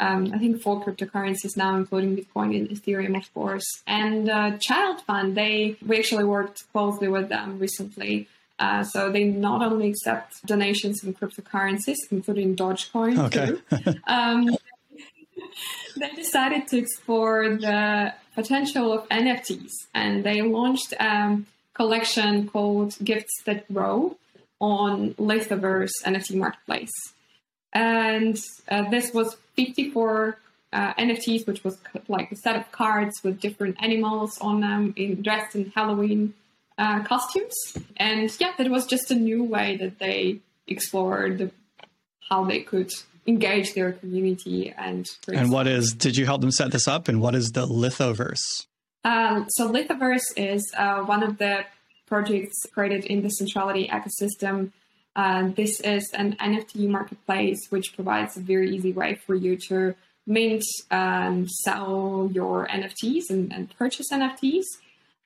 um, 0.00 0.32
I 0.34 0.38
think, 0.38 0.60
four 0.60 0.84
cryptocurrencies 0.84 1.56
now, 1.56 1.76
including 1.76 2.16
Bitcoin 2.16 2.56
and 2.56 2.68
Ethereum, 2.68 3.16
of 3.16 3.32
course. 3.32 3.66
And 3.86 4.28
uh, 4.28 4.58
Child 4.58 5.02
Fund, 5.02 5.36
they 5.36 5.76
we 5.86 5.98
actually 5.98 6.24
worked 6.24 6.64
closely 6.72 7.08
with 7.08 7.28
them 7.28 7.58
recently. 7.58 8.28
Uh, 8.58 8.84
so 8.84 9.10
they 9.10 9.24
not 9.24 9.62
only 9.62 9.88
accept 9.90 10.44
donations 10.46 11.02
in 11.02 11.12
cryptocurrencies, 11.12 11.96
including 12.10 12.54
Dogecoin, 12.54 13.18
okay. 13.26 13.46
too. 13.46 13.94
um, 14.06 14.48
they 15.96 16.10
decided 16.10 16.68
to 16.68 16.78
explore 16.78 17.56
the 17.56 18.14
potential 18.34 18.92
of 18.92 19.08
NFTs, 19.08 19.70
and 19.92 20.24
they 20.24 20.42
launched 20.42 20.92
a 20.92 21.04
um, 21.04 21.46
collection 21.74 22.48
called 22.48 22.96
Gifts 23.02 23.42
That 23.44 23.72
Grow 23.72 24.16
on 24.60 25.14
Lithoverse 25.14 25.90
NFT 26.04 26.36
marketplace, 26.36 26.92
and 27.74 28.38
uh, 28.68 28.88
this 28.90 29.12
was 29.12 29.36
54 29.56 30.38
uh, 30.72 30.94
NFTs, 30.94 31.46
which 31.46 31.62
was 31.64 31.78
like 32.08 32.32
a 32.32 32.36
set 32.36 32.56
of 32.56 32.70
cards 32.72 33.22
with 33.22 33.40
different 33.40 33.76
animals 33.82 34.38
on 34.40 34.60
them, 34.60 34.94
in, 34.96 35.22
dressed 35.22 35.54
in 35.54 35.70
Halloween 35.74 36.34
uh, 36.78 37.02
costumes, 37.04 37.54
and 37.96 38.34
yeah, 38.40 38.52
that 38.58 38.70
was 38.70 38.86
just 38.86 39.10
a 39.10 39.14
new 39.14 39.44
way 39.44 39.76
that 39.76 39.98
they 39.98 40.38
explored 40.66 41.38
the, 41.38 41.50
how 42.28 42.44
they 42.44 42.60
could 42.60 42.90
engage 43.26 43.74
their 43.74 43.92
community 43.92 44.70
and 44.76 45.06
and 45.32 45.50
what 45.50 45.66
is 45.66 45.94
did 45.94 46.14
you 46.14 46.26
help 46.26 46.40
them 46.40 46.50
set 46.50 46.70
this 46.72 46.86
up? 46.86 47.08
And 47.08 47.20
what 47.20 47.34
is 47.34 47.52
the 47.52 47.66
lithoverse? 47.66 48.66
Um, 49.04 49.46
so 49.50 49.70
lithoverse 49.70 50.24
is 50.36 50.62
uh, 50.76 51.00
one 51.00 51.22
of 51.22 51.38
the 51.38 51.64
projects 52.06 52.54
created 52.72 53.04
in 53.04 53.22
the 53.22 53.30
centrality 53.30 53.88
ecosystem 53.88 54.72
uh, 55.16 55.48
this 55.56 55.80
is 55.80 56.10
an 56.14 56.36
nft 56.40 56.88
marketplace 56.88 57.66
which 57.70 57.94
provides 57.94 58.36
a 58.36 58.40
very 58.40 58.74
easy 58.74 58.92
way 58.92 59.14
for 59.26 59.34
you 59.34 59.56
to 59.56 59.94
mint 60.26 60.64
and 60.90 61.50
sell 61.50 62.28
your 62.32 62.66
nfts 62.68 63.30
and, 63.30 63.52
and 63.52 63.76
purchase 63.76 64.06
nfts 64.12 64.64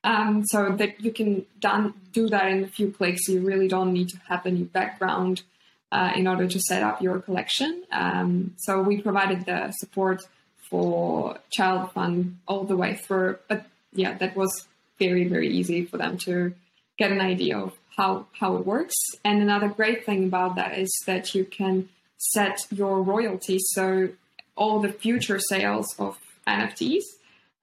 um, 0.03 0.45
so 0.45 0.69
that 0.71 1.01
you 1.01 1.11
can 1.11 1.45
done, 1.59 1.93
do 2.13 2.29
that 2.29 2.47
in 2.51 2.63
a 2.63 2.67
few 2.67 2.91
clicks 2.91 3.27
you 3.27 3.41
really 3.41 3.67
don't 3.67 3.93
need 3.93 4.09
to 4.09 4.17
have 4.27 4.45
any 4.45 4.63
background 4.63 5.43
uh, 5.91 6.11
in 6.15 6.27
order 6.27 6.47
to 6.47 6.59
set 6.59 6.83
up 6.83 7.01
your 7.01 7.19
collection. 7.19 7.83
Um, 7.91 8.53
so 8.57 8.81
we 8.81 9.01
provided 9.01 9.45
the 9.45 9.71
support 9.71 10.21
for 10.69 11.37
child 11.51 11.91
fund 11.93 12.37
all 12.47 12.63
the 12.63 12.77
way 12.77 12.95
through. 12.95 13.37
But 13.47 13.65
yeah, 13.91 14.17
that 14.17 14.35
was 14.35 14.67
very, 14.99 15.27
very 15.27 15.49
easy 15.49 15.85
for 15.85 15.97
them 15.97 16.17
to 16.25 16.53
get 16.97 17.11
an 17.11 17.21
idea 17.21 17.57
of 17.57 17.73
how, 17.99 18.25
how 18.31 18.55
it 18.55 18.65
works. 18.65 18.95
And 19.25 19.41
another 19.41 19.67
great 19.67 20.05
thing 20.05 20.23
about 20.23 20.55
that 20.55 20.77
is 20.77 20.89
that 21.05 21.35
you 21.35 21.43
can 21.43 21.89
set 22.17 22.59
your 22.71 23.01
royalties. 23.03 23.63
So 23.71 24.09
all 24.55 24.79
the 24.79 24.91
future 24.91 25.37
sales 25.37 25.93
of 25.99 26.17
NFTs, 26.47 27.03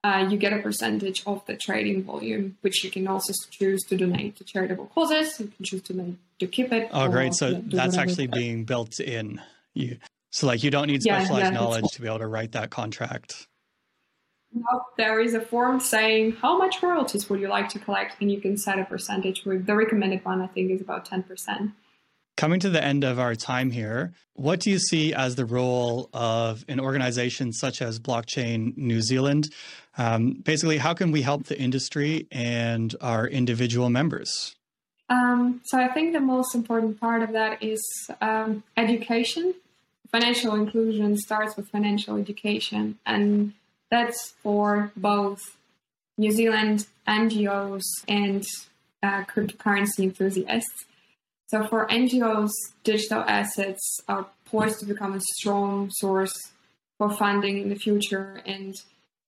uh, 0.03 0.27
you 0.29 0.37
get 0.37 0.53
a 0.53 0.59
percentage 0.59 1.23
of 1.25 1.43
the 1.47 1.57
trading 1.57 2.03
volume, 2.03 2.57
which 2.61 2.83
you 2.83 2.91
can 2.91 3.07
also 3.07 3.33
choose 3.49 3.81
to 3.89 3.97
donate 3.97 4.35
to 4.37 4.43
charitable 4.43 4.85
causes. 4.93 5.39
You 5.39 5.47
can 5.47 5.65
choose 5.65 5.81
to, 5.83 5.93
donate, 5.93 6.17
to 6.39 6.47
keep 6.47 6.71
it. 6.71 6.89
Oh, 6.91 7.09
great! 7.09 7.33
So 7.33 7.53
that's 7.65 7.97
actually 7.97 8.27
being 8.27 8.63
built 8.63 8.99
in. 8.99 9.41
You 9.73 9.97
so 10.31 10.47
like 10.47 10.63
you 10.63 10.71
don't 10.71 10.87
need 10.87 11.01
specialized 11.01 11.31
yeah, 11.31 11.49
yeah, 11.49 11.49
knowledge 11.49 11.85
to 11.93 12.01
be 12.01 12.07
able 12.07 12.19
to 12.19 12.27
write 12.27 12.51
that 12.51 12.69
contract. 12.69 13.47
There 14.97 15.19
is 15.19 15.33
a 15.33 15.41
form 15.41 15.79
saying 15.79 16.33
how 16.33 16.57
much 16.57 16.81
royalties 16.81 17.29
would 17.29 17.39
you 17.39 17.47
like 17.47 17.69
to 17.69 17.79
collect, 17.79 18.21
and 18.21 18.31
you 18.31 18.41
can 18.41 18.57
set 18.57 18.79
a 18.79 18.85
percentage. 18.85 19.45
With 19.45 19.65
the 19.65 19.75
recommended 19.75 20.23
one, 20.25 20.41
I 20.41 20.47
think, 20.47 20.71
is 20.71 20.81
about 20.81 21.05
ten 21.05 21.23
percent. 21.23 21.71
Coming 22.35 22.59
to 22.59 22.69
the 22.69 22.83
end 22.83 23.03
of 23.03 23.17
our 23.17 23.33
time 23.33 23.71
here, 23.71 24.13
what 24.33 24.59
do 24.59 24.69
you 24.69 24.77
see 24.77 25.11
as 25.11 25.35
the 25.35 25.45
role 25.45 26.09
of 26.13 26.63
an 26.67 26.79
organization 26.79 27.51
such 27.51 27.81
as 27.81 27.99
Blockchain 27.99 28.77
New 28.77 29.01
Zealand? 29.01 29.49
Um, 29.97 30.33
basically, 30.33 30.77
how 30.77 30.93
can 30.93 31.11
we 31.11 31.23
help 31.23 31.45
the 31.45 31.59
industry 31.59 32.27
and 32.31 32.95
our 33.01 33.27
individual 33.27 33.89
members? 33.89 34.55
Um, 35.09 35.61
so, 35.65 35.79
I 35.79 35.87
think 35.87 36.13
the 36.13 36.19
most 36.19 36.53
important 36.53 36.99
part 36.99 37.23
of 37.23 37.31
that 37.31 37.63
is 37.63 37.81
um, 38.21 38.63
education. 38.75 39.55
Financial 40.11 40.53
inclusion 40.53 41.17
starts 41.17 41.57
with 41.57 41.67
financial 41.69 42.17
education, 42.17 42.99
and 43.05 43.53
that's 43.89 44.33
for 44.43 44.91
both 44.95 45.41
New 46.17 46.31
Zealand 46.31 46.87
NGOs 47.07 47.83
and 48.07 48.43
uh, 49.03 49.23
cryptocurrency 49.23 49.99
enthusiasts. 49.99 50.85
So 51.47 51.65
for 51.67 51.87
NGOs, 51.87 52.49
digital 52.83 53.21
assets 53.21 53.99
are 54.07 54.27
poised 54.45 54.79
to 54.79 54.85
become 54.85 55.13
a 55.13 55.21
strong 55.35 55.89
source 55.91 56.33
for 56.97 57.09
funding 57.09 57.61
in 57.61 57.69
the 57.69 57.75
future. 57.75 58.41
And 58.45 58.75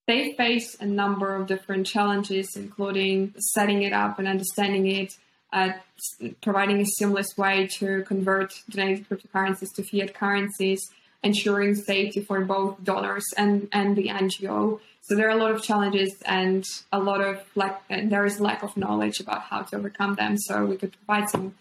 they 0.07 0.33
face 0.35 0.75
a 0.79 0.85
number 0.85 1.35
of 1.35 1.47
different 1.47 1.85
challenges, 1.85 2.49
including 2.55 3.33
setting 3.53 3.83
it 3.83 3.93
up 3.93 4.19
and 4.19 4.27
understanding 4.27 4.87
it, 4.87 5.13
uh, 5.53 5.69
providing 6.41 6.81
a 6.81 6.85
seamless 6.85 7.37
way 7.37 7.67
to 7.77 8.03
convert 8.03 8.53
donated 8.69 9.07
cryptocurrencies 9.07 9.73
to 9.75 9.83
fiat 9.83 10.13
currencies, 10.13 10.81
ensuring 11.23 11.75
safety 11.75 12.21
for 12.21 12.41
both 12.41 12.83
donors 12.83 13.25
and, 13.37 13.67
and 13.71 13.95
the 13.95 14.07
NGO. 14.07 14.79
So 15.01 15.15
there 15.15 15.27
are 15.27 15.37
a 15.37 15.37
lot 15.37 15.51
of 15.51 15.63
challenges 15.63 16.15
and 16.25 16.63
a 16.91 16.99
lot 16.99 17.21
of 17.21 17.41
like 17.55 17.75
there 17.87 18.25
is 18.25 18.39
lack 18.39 18.63
of 18.63 18.77
knowledge 18.77 19.19
about 19.19 19.41
how 19.41 19.63
to 19.63 19.77
overcome 19.77 20.15
them. 20.15 20.37
So 20.37 20.65
we 20.65 20.77
could 20.77 20.93
provide 20.93 21.29
some 21.29 21.55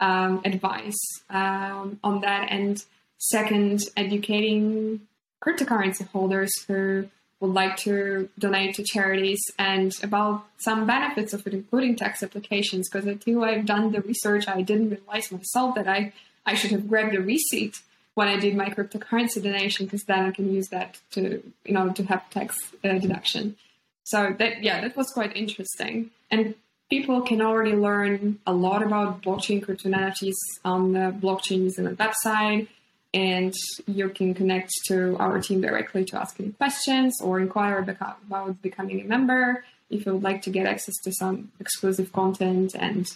um, 0.00 0.42
advice 0.44 0.98
um, 1.30 1.98
on 2.02 2.20
that. 2.20 2.48
And 2.50 2.82
second, 3.18 3.82
educating 3.96 5.00
cryptocurrency 5.44 6.08
holders 6.08 6.52
who 6.66 7.08
would 7.40 7.54
like 7.54 7.76
to 7.76 8.28
donate 8.38 8.74
to 8.74 8.82
charities 8.82 9.40
and 9.58 9.92
about 10.02 10.44
some 10.58 10.86
benefits 10.86 11.32
of 11.32 11.46
it, 11.46 11.54
including 11.54 11.94
tax 11.94 12.22
applications. 12.22 12.88
Because 12.88 13.06
until 13.06 13.44
I've 13.44 13.64
done 13.64 13.92
the 13.92 14.00
research, 14.00 14.48
I 14.48 14.62
didn't 14.62 14.90
realize 14.90 15.30
myself 15.30 15.76
that 15.76 15.86
I, 15.86 16.12
I 16.44 16.54
should 16.54 16.72
have 16.72 16.88
grabbed 16.88 17.14
a 17.14 17.20
receipt 17.20 17.80
when 18.18 18.26
I 18.26 18.36
did 18.36 18.56
my 18.56 18.68
cryptocurrency 18.68 19.40
donation, 19.40 19.86
because 19.86 20.02
then 20.02 20.24
I 20.26 20.32
can 20.32 20.52
use 20.52 20.70
that 20.70 20.98
to 21.12 21.40
in 21.64 21.76
order 21.76 21.92
to 21.92 22.02
have 22.06 22.28
tax 22.30 22.58
uh, 22.82 22.98
deduction. 22.98 23.54
So 24.02 24.34
that 24.40 24.60
yeah, 24.60 24.80
that 24.80 24.96
was 24.96 25.06
quite 25.14 25.36
interesting. 25.36 26.10
And 26.28 26.56
people 26.90 27.22
can 27.22 27.40
already 27.40 27.76
learn 27.76 28.40
a 28.44 28.52
lot 28.52 28.82
about 28.82 29.22
blockchain 29.22 29.62
crypto 29.62 29.88
NFTs 29.90 30.34
on 30.64 30.94
the 30.94 31.14
Blockchain 31.24 31.70
Zealand 31.70 31.98
website. 31.98 32.66
And 33.14 33.54
you 33.86 34.08
can 34.08 34.34
connect 34.34 34.70
to 34.88 35.16
our 35.18 35.40
team 35.40 35.60
directly 35.60 36.04
to 36.06 36.20
ask 36.20 36.40
any 36.40 36.50
questions 36.50 37.14
or 37.22 37.38
inquire 37.38 37.78
about 37.78 38.60
becoming 38.60 39.00
a 39.00 39.04
member 39.04 39.64
if 39.90 40.04
you 40.04 40.14
would 40.14 40.24
like 40.24 40.42
to 40.42 40.50
get 40.50 40.66
access 40.66 40.96
to 41.04 41.12
some 41.12 41.52
exclusive 41.60 42.12
content 42.12 42.74
and 42.74 43.06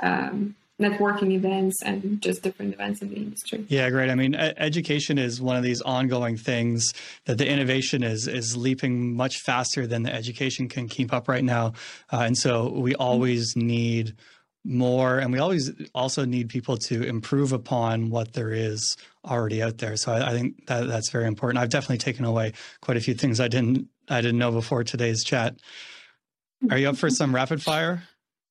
um, 0.00 0.56
networking 0.80 1.32
events 1.32 1.82
and 1.82 2.20
just 2.20 2.42
different 2.42 2.74
events 2.74 3.00
in 3.00 3.08
the 3.08 3.16
industry. 3.16 3.64
Yeah, 3.68 3.88
great. 3.90 4.10
I 4.10 4.14
mean, 4.14 4.34
education 4.34 5.18
is 5.18 5.40
one 5.40 5.56
of 5.56 5.62
these 5.62 5.80
ongoing 5.80 6.36
things 6.36 6.92
that 7.24 7.38
the 7.38 7.48
innovation 7.48 8.02
is 8.02 8.28
is 8.28 8.56
leaping 8.56 9.16
much 9.16 9.38
faster 9.38 9.86
than 9.86 10.02
the 10.02 10.12
education 10.12 10.68
can 10.68 10.88
keep 10.88 11.12
up 11.12 11.28
right 11.28 11.44
now, 11.44 11.72
uh, 12.12 12.20
and 12.20 12.36
so 12.36 12.70
we 12.70 12.94
always 12.94 13.56
need 13.56 14.14
more, 14.64 15.18
and 15.18 15.32
we 15.32 15.38
always 15.38 15.70
also 15.94 16.24
need 16.24 16.48
people 16.48 16.76
to 16.76 17.02
improve 17.04 17.52
upon 17.52 18.10
what 18.10 18.32
there 18.32 18.50
is 18.52 18.96
already 19.24 19.62
out 19.62 19.78
there. 19.78 19.96
So 19.96 20.12
I, 20.12 20.30
I 20.30 20.32
think 20.32 20.66
that 20.66 20.88
that's 20.88 21.10
very 21.10 21.26
important. 21.26 21.62
I've 21.62 21.70
definitely 21.70 21.98
taken 21.98 22.24
away 22.24 22.52
quite 22.80 22.96
a 22.96 23.00
few 23.00 23.14
things 23.14 23.40
I 23.40 23.48
didn't 23.48 23.88
I 24.08 24.20
didn't 24.20 24.38
know 24.38 24.52
before 24.52 24.84
today's 24.84 25.24
chat. 25.24 25.56
Are 26.70 26.76
you 26.78 26.88
up 26.88 26.96
for 26.96 27.10
some 27.10 27.34
rapid 27.34 27.62
fire? 27.62 28.02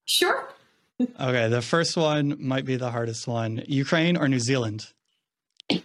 Sure 0.05 0.54
okay, 1.01 1.49
the 1.49 1.61
first 1.61 1.97
one 1.97 2.37
might 2.39 2.65
be 2.65 2.75
the 2.75 2.91
hardest 2.91 3.27
one. 3.27 3.63
Ukraine 3.67 4.17
or 4.17 4.27
New 4.27 4.39
Zealand? 4.39 4.87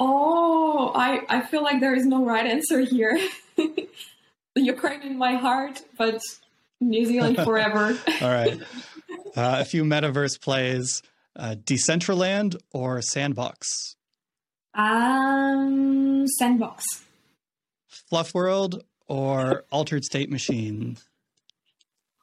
Oh, 0.00 0.92
I, 0.94 1.22
I 1.28 1.40
feel 1.40 1.64
like 1.64 1.80
there 1.80 1.92
is 1.92 2.06
no 2.06 2.24
right 2.24 2.46
answer 2.46 2.78
here. 2.78 3.18
Ukraine 4.54 5.02
in 5.02 5.18
my 5.18 5.34
heart, 5.34 5.82
but 5.96 6.20
New 6.80 7.04
Zealand 7.04 7.36
forever. 7.44 7.98
All 8.20 8.28
right. 8.28 8.60
Uh, 9.36 9.56
a 9.58 9.64
few 9.64 9.82
metaverse 9.82 10.40
plays 10.40 11.02
uh, 11.36 11.56
Decentraland 11.64 12.56
or 12.72 13.02
Sandbox? 13.02 13.96
Um, 14.74 16.26
Sandbox. 16.38 16.84
FlufWorld 18.12 18.82
or 19.06 19.64
Altered 19.70 20.04
State 20.04 20.30
Machine? 20.30 20.98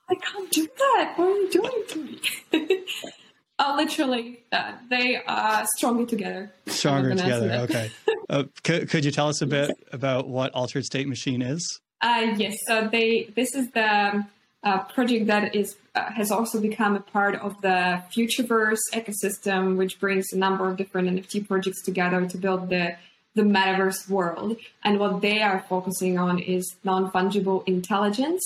I 0.09 0.15
can't 0.15 0.51
do 0.51 0.67
that. 0.77 1.13
What 1.15 1.27
are 1.27 1.31
you 1.31 1.49
doing 1.49 1.83
to 1.89 1.99
me? 2.03 2.85
uh, 3.59 3.73
literally, 3.75 4.43
uh, 4.51 4.73
they 4.89 5.21
are 5.27 5.65
stronger 5.75 6.05
together. 6.05 6.53
Stronger 6.67 7.15
together. 7.15 7.51
Okay. 7.63 7.91
uh, 8.29 8.43
could, 8.63 8.89
could 8.89 9.05
you 9.05 9.11
tell 9.11 9.29
us 9.29 9.41
a 9.41 9.47
bit 9.47 9.71
about 9.91 10.27
what 10.27 10.53
Altered 10.53 10.85
State 10.85 11.07
Machine 11.07 11.41
is? 11.41 11.81
Uh, 12.01 12.33
yes. 12.37 12.57
So 12.67 12.87
they. 12.91 13.31
This 13.35 13.55
is 13.55 13.71
the 13.71 14.25
uh, 14.63 14.79
project 14.83 15.27
that 15.27 15.55
is 15.55 15.75
uh, 15.95 16.11
has 16.11 16.31
also 16.31 16.61
become 16.61 16.95
a 16.95 16.99
part 16.99 17.35
of 17.35 17.59
the 17.61 18.03
Futureverse 18.15 18.81
ecosystem, 18.93 19.77
which 19.77 19.99
brings 19.99 20.31
a 20.33 20.37
number 20.37 20.69
of 20.69 20.77
different 20.77 21.07
NFT 21.09 21.47
projects 21.47 21.81
together 21.83 22.25
to 22.27 22.37
build 22.37 22.69
the 22.69 22.95
the 23.33 23.41
metaverse 23.41 24.09
world. 24.09 24.57
And 24.83 24.99
what 24.99 25.21
they 25.21 25.41
are 25.41 25.65
focusing 25.67 26.19
on 26.19 26.39
is 26.39 26.75
non 26.83 27.11
fungible 27.11 27.67
intelligence 27.67 28.43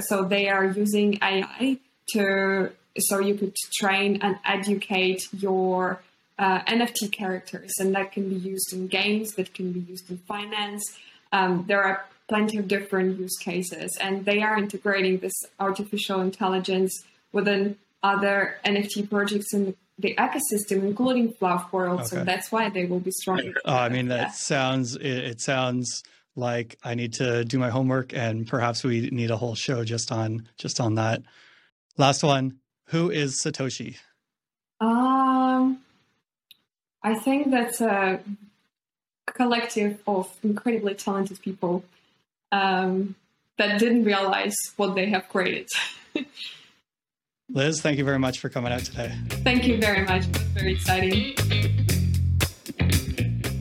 so 0.00 0.24
they 0.24 0.48
are 0.48 0.64
using 0.64 1.18
AI 1.22 1.78
to 2.12 2.70
so 2.98 3.20
you 3.20 3.34
could 3.34 3.54
train 3.78 4.18
and 4.22 4.38
educate 4.44 5.28
your 5.32 6.00
uh, 6.38 6.60
NFT 6.64 7.12
characters, 7.12 7.72
and 7.78 7.94
that 7.94 8.12
can 8.12 8.28
be 8.28 8.36
used 8.36 8.72
in 8.72 8.86
games, 8.86 9.34
that 9.34 9.54
can 9.54 9.72
be 9.72 9.80
used 9.80 10.10
in 10.10 10.18
finance. 10.18 10.84
Um, 11.32 11.64
there 11.66 11.82
are 11.82 12.04
plenty 12.28 12.58
of 12.58 12.68
different 12.68 13.18
use 13.18 13.36
cases, 13.38 13.96
and 14.00 14.24
they 14.24 14.42
are 14.42 14.56
integrating 14.56 15.18
this 15.18 15.34
artificial 15.58 16.20
intelligence 16.20 17.04
within 17.32 17.76
other 18.02 18.56
NFT 18.64 19.10
projects 19.10 19.52
in 19.52 19.74
the 19.98 20.14
ecosystem, 20.14 20.84
including 20.84 21.32
FlufWorld. 21.32 22.00
Okay. 22.00 22.04
So 22.04 22.24
that's 22.24 22.52
why 22.52 22.70
they 22.70 22.84
will 22.84 23.00
be 23.00 23.10
strong. 23.10 23.52
Oh, 23.64 23.74
I 23.74 23.88
mean, 23.88 24.08
that 24.08 24.34
sounds. 24.34 24.94
It, 24.94 25.04
it 25.04 25.40
sounds 25.40 26.04
like 26.38 26.78
I 26.84 26.94
need 26.94 27.14
to 27.14 27.44
do 27.44 27.58
my 27.58 27.70
homework 27.70 28.14
and 28.14 28.46
perhaps 28.46 28.84
we 28.84 29.10
need 29.10 29.30
a 29.30 29.36
whole 29.36 29.54
show 29.54 29.84
just 29.84 30.12
on 30.12 30.48
just 30.56 30.80
on 30.80 30.94
that. 30.94 31.22
Last 31.96 32.22
one, 32.22 32.58
who 32.86 33.10
is 33.10 33.34
Satoshi? 33.36 33.96
Um 34.80 35.80
I 37.02 37.14
think 37.14 37.50
that's 37.50 37.80
a 37.80 38.20
collective 39.26 40.00
of 40.06 40.28
incredibly 40.42 40.94
talented 40.94 41.40
people 41.40 41.84
um, 42.50 43.14
that 43.56 43.78
didn't 43.78 44.04
realize 44.04 44.56
what 44.76 44.94
they 44.94 45.06
have 45.10 45.28
created. 45.28 45.68
Liz, 47.50 47.80
thank 47.80 47.98
you 47.98 48.04
very 48.04 48.18
much 48.18 48.40
for 48.40 48.48
coming 48.48 48.72
out 48.72 48.80
today. 48.80 49.12
Thank 49.42 49.66
you 49.66 49.78
very 49.78 50.04
much. 50.04 50.26
It's 50.26 50.38
very 50.38 50.72
exciting. 50.74 51.34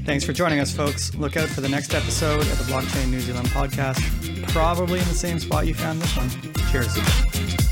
Thanks 0.07 0.23
for 0.23 0.31
joining 0.31 0.61
us, 0.61 0.73
folks. 0.73 1.13
Look 1.15 1.35
out 1.35 1.49
for 1.49 1.59
the 1.59 1.67
next 1.67 1.93
episode 1.93 2.39
of 2.39 2.57
the 2.57 2.71
Blockchain 2.71 3.09
New 3.09 3.19
Zealand 3.19 3.49
podcast, 3.49 3.99
probably 4.53 4.99
in 4.99 5.05
the 5.09 5.13
same 5.13 5.37
spot 5.37 5.67
you 5.67 5.73
found 5.73 6.01
this 6.01 6.15
one. 6.15 6.29
Cheers. 6.71 7.66